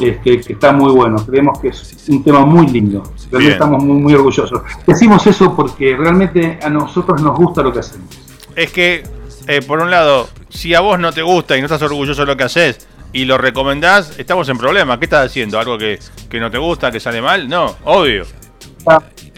este, 0.00 0.40
que 0.40 0.52
está 0.52 0.72
muy 0.72 0.90
bueno. 0.92 1.24
Creemos 1.24 1.58
que 1.60 1.68
es 1.68 2.04
un 2.08 2.22
tema 2.24 2.44
muy 2.44 2.66
lindo. 2.66 3.02
Realmente 3.30 3.38
Bien. 3.38 3.52
estamos 3.52 3.82
muy, 3.84 3.96
muy 4.02 4.14
orgullosos. 4.14 4.60
Decimos 4.86 5.26
eso 5.26 5.54
porque 5.54 5.96
realmente 5.96 6.58
a 6.62 6.68
nosotros 6.68 7.22
nos 7.22 7.36
gusta 7.36 7.62
lo 7.62 7.72
que 7.72 7.78
hacemos. 7.78 8.08
es 8.56 8.70
que, 8.72 9.04
eh, 9.46 9.60
por 9.66 9.80
un 9.80 9.90
lado, 9.90 10.28
si 10.48 10.74
a 10.74 10.80
vos 10.80 10.98
no 10.98 11.12
te 11.12 11.22
gusta 11.22 11.56
y 11.56 11.60
no 11.60 11.66
estás 11.66 11.82
orgulloso 11.82 12.22
de 12.22 12.26
lo 12.26 12.36
que 12.36 12.44
haces 12.44 12.86
y 13.12 13.24
lo 13.24 13.38
recomendás, 13.38 14.18
estamos 14.18 14.48
en 14.48 14.58
problema. 14.58 14.98
¿Qué 14.98 15.04
estás 15.06 15.26
haciendo? 15.26 15.58
¿Algo 15.60 15.78
que, 15.78 15.98
que 16.28 16.40
no 16.40 16.50
te 16.50 16.58
gusta, 16.58 16.90
que 16.90 16.98
sale 17.00 17.22
mal? 17.22 17.48
No, 17.48 17.76
obvio. 17.84 18.24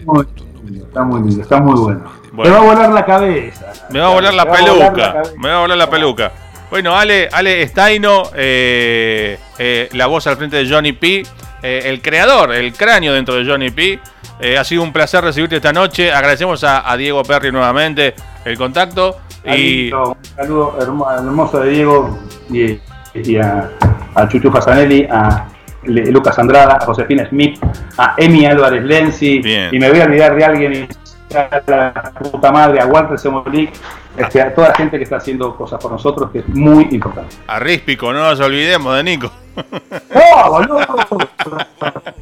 Muy 0.05 0.25
lindo, 0.25 0.46
está 0.75 1.03
muy 1.03 1.21
lindo, 1.27 1.41
está 1.43 1.59
muy 1.59 1.79
bueno. 1.79 2.01
Bueno. 2.31 2.43
Te 2.53 2.57
va 2.59 2.63
a 2.63 2.73
volar 2.73 2.89
la 2.93 3.05
cabeza. 3.05 3.65
Me 3.89 3.99
va 3.99 4.07
a 4.07 4.09
volar 4.13 4.33
la 4.33 4.43
Te 4.43 4.49
va 4.49 4.57
a 4.57 4.61
volar 4.61 4.77
la 4.77 4.93
peluca. 4.93 5.31
Me 5.37 5.49
va 5.49 5.55
a 5.55 5.59
volar 5.61 5.77
la 5.77 5.89
peluca. 5.89 6.31
Bueno, 6.69 6.95
Ale, 6.97 7.29
Ale 7.31 7.67
Staino, 7.67 8.23
eh, 8.35 9.39
eh, 9.57 9.89
la 9.93 10.07
voz 10.07 10.27
al 10.27 10.35
frente 10.37 10.57
de 10.57 10.69
Johnny 10.69 10.91
P, 10.91 11.23
eh, 11.63 11.81
el 11.85 12.01
creador, 12.01 12.53
el 12.53 12.73
cráneo 12.73 13.13
dentro 13.13 13.35
de 13.35 13.45
Johnny 13.49 13.71
P. 13.71 13.99
Eh, 14.39 14.57
ha 14.57 14.63
sido 14.63 14.83
un 14.83 14.91
placer 14.93 15.23
recibirte 15.23 15.55
esta 15.55 15.71
noche. 15.73 16.11
Agradecemos 16.11 16.63
a, 16.63 16.89
a 16.91 16.97
Diego 16.97 17.23
Perry 17.23 17.51
nuevamente 17.51 18.13
el 18.45 18.57
contacto. 18.57 19.17
Y 19.45 19.91
Un 19.93 20.15
saludo 20.35 20.77
hermo- 20.79 21.09
hermoso 21.09 21.61
de 21.61 21.69
Diego 21.71 22.19
y, 22.51 22.77
y 23.15 23.37
a, 23.37 23.69
a 24.13 24.27
Chuchu 24.27 24.51
Fasanelli, 24.51 25.07
a 25.09 25.47
Lucas 25.87 26.37
Andrada, 26.39 26.77
a 26.81 26.85
Josefina 26.85 27.27
Smith, 27.29 27.59
a 27.97 28.13
Emi 28.17 28.45
Álvarez 28.45 28.83
Lenzi, 28.83 29.39
Bien. 29.39 29.69
y 29.73 29.79
me 29.79 29.89
voy 29.89 30.01
a 30.01 30.05
olvidar 30.05 30.35
de 30.35 30.45
alguien, 30.45 30.73
y 30.73 31.35
a 31.35 31.61
la 31.67 31.93
puta 32.31 32.51
madre, 32.51 32.79
a 32.81 32.85
Walter 32.85 33.17
Semolic, 33.19 33.71
este, 34.17 34.41
a 34.41 34.53
toda 34.53 34.69
la 34.69 34.75
gente 34.75 34.97
que 34.97 35.03
está 35.03 35.17
haciendo 35.17 35.55
cosas 35.55 35.79
por 35.81 35.91
nosotros, 35.91 36.31
que 36.31 36.39
es 36.39 36.47
muy 36.49 36.87
importante. 36.91 37.35
a 37.47 37.59
Ríspico, 37.59 38.11
no 38.13 38.19
nos 38.19 38.39
olvidemos 38.39 38.95
de 38.95 39.03
Nico. 39.03 39.31
¡No, 39.55 40.49
boludo! 40.51 40.79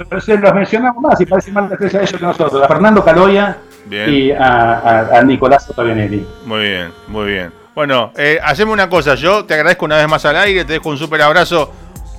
Pero 0.09 0.21
se 0.21 0.37
los 0.37 0.53
mencionamos 0.53 1.01
más 1.03 1.19
y 1.21 1.25
parece 1.25 1.51
más 1.51 1.71
estrella 1.71 1.99
ellos 1.99 2.13
que 2.19 2.25
nosotros. 2.25 2.61
A 2.63 2.67
Fernando 2.67 3.03
Caloya 3.03 3.57
Bien. 3.85 4.09
y 4.13 4.31
a, 4.31 4.73
a- 4.79 5.19
a 5.19 5.23
Nicolás 5.23 5.69
Ottavianelli. 5.69 6.25
Muy 6.45 6.61
bien, 6.61 6.91
muy 7.07 7.25
bien. 7.31 7.51
Bueno, 7.73 8.11
eh, 8.17 8.39
haceme 8.41 8.71
una 8.71 8.87
cosa. 8.89 9.15
Yo 9.15 9.43
te 9.45 9.53
agradezco 9.53 9.83
una 9.85 9.97
vez 9.97 10.07
más 10.07 10.23
al 10.25 10.37
aire. 10.37 10.63
Te 10.63 10.73
dejo 10.73 10.89
un 10.89 10.97
súper 10.97 11.21
abrazo. 11.21 11.71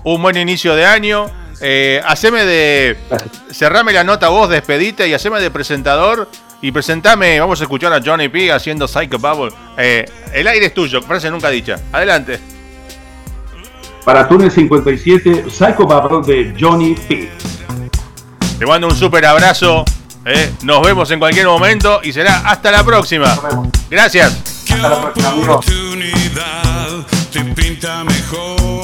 Un 0.06 0.22
buen 0.22 0.36
inicio 0.36 0.76
de 0.76 0.86
año. 0.86 1.26
Eh, 1.60 2.00
haceme 2.06 2.44
de. 2.44 2.96
Cerrame 3.50 3.92
la 3.92 4.04
nota 4.04 4.28
vos, 4.28 4.48
despedite 4.48 5.08
y 5.08 5.14
haceme 5.14 5.40
de 5.40 5.50
presentador. 5.50 6.28
Y 6.62 6.70
presentame, 6.70 7.38
vamos 7.40 7.60
a 7.60 7.64
escuchar 7.64 7.92
a 7.92 8.00
Johnny 8.02 8.28
P 8.28 8.52
haciendo 8.52 8.86
Psycho 8.86 9.18
Bubble. 9.18 9.52
Eh, 9.76 10.04
el 10.32 10.46
aire 10.46 10.66
es 10.66 10.74
tuyo, 10.74 11.02
frase 11.02 11.28
nunca 11.30 11.50
dicha. 11.50 11.76
Adelante. 11.92 12.38
Para 14.04 14.28
Túnel 14.28 14.50
57, 14.52 15.46
Psycho 15.50 15.86
Bubble 15.86 16.32
de 16.34 16.54
Johnny 16.58 16.94
P. 16.94 17.28
Te 18.60 18.64
mando 18.66 18.86
un 18.86 18.94
súper 18.96 19.26
abrazo. 19.26 19.84
eh. 20.24 20.52
Nos 20.62 20.82
vemos 20.86 21.10
en 21.10 21.18
cualquier 21.18 21.46
momento 21.46 22.00
y 22.04 22.12
será 22.12 22.48
hasta 22.48 22.70
la 22.70 22.84
próxima. 22.84 23.26
Nos 23.34 23.42
vemos. 23.42 23.68
Gracias. 23.90 24.62
¿Qué 24.64 24.74
Hasta 24.74 24.88
la 24.88 25.00
próxima, 25.02 25.28
amigo. 25.30 25.52
oportunidad 25.54 27.06
te 27.32 27.40
pinta 27.44 28.04
mejor? 28.04 28.75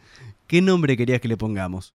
¿Qué 0.49 0.61
nombre 0.61 0.97
querías 0.97 1.21
que 1.21 1.29
le 1.29 1.37
pongamos? 1.37 1.93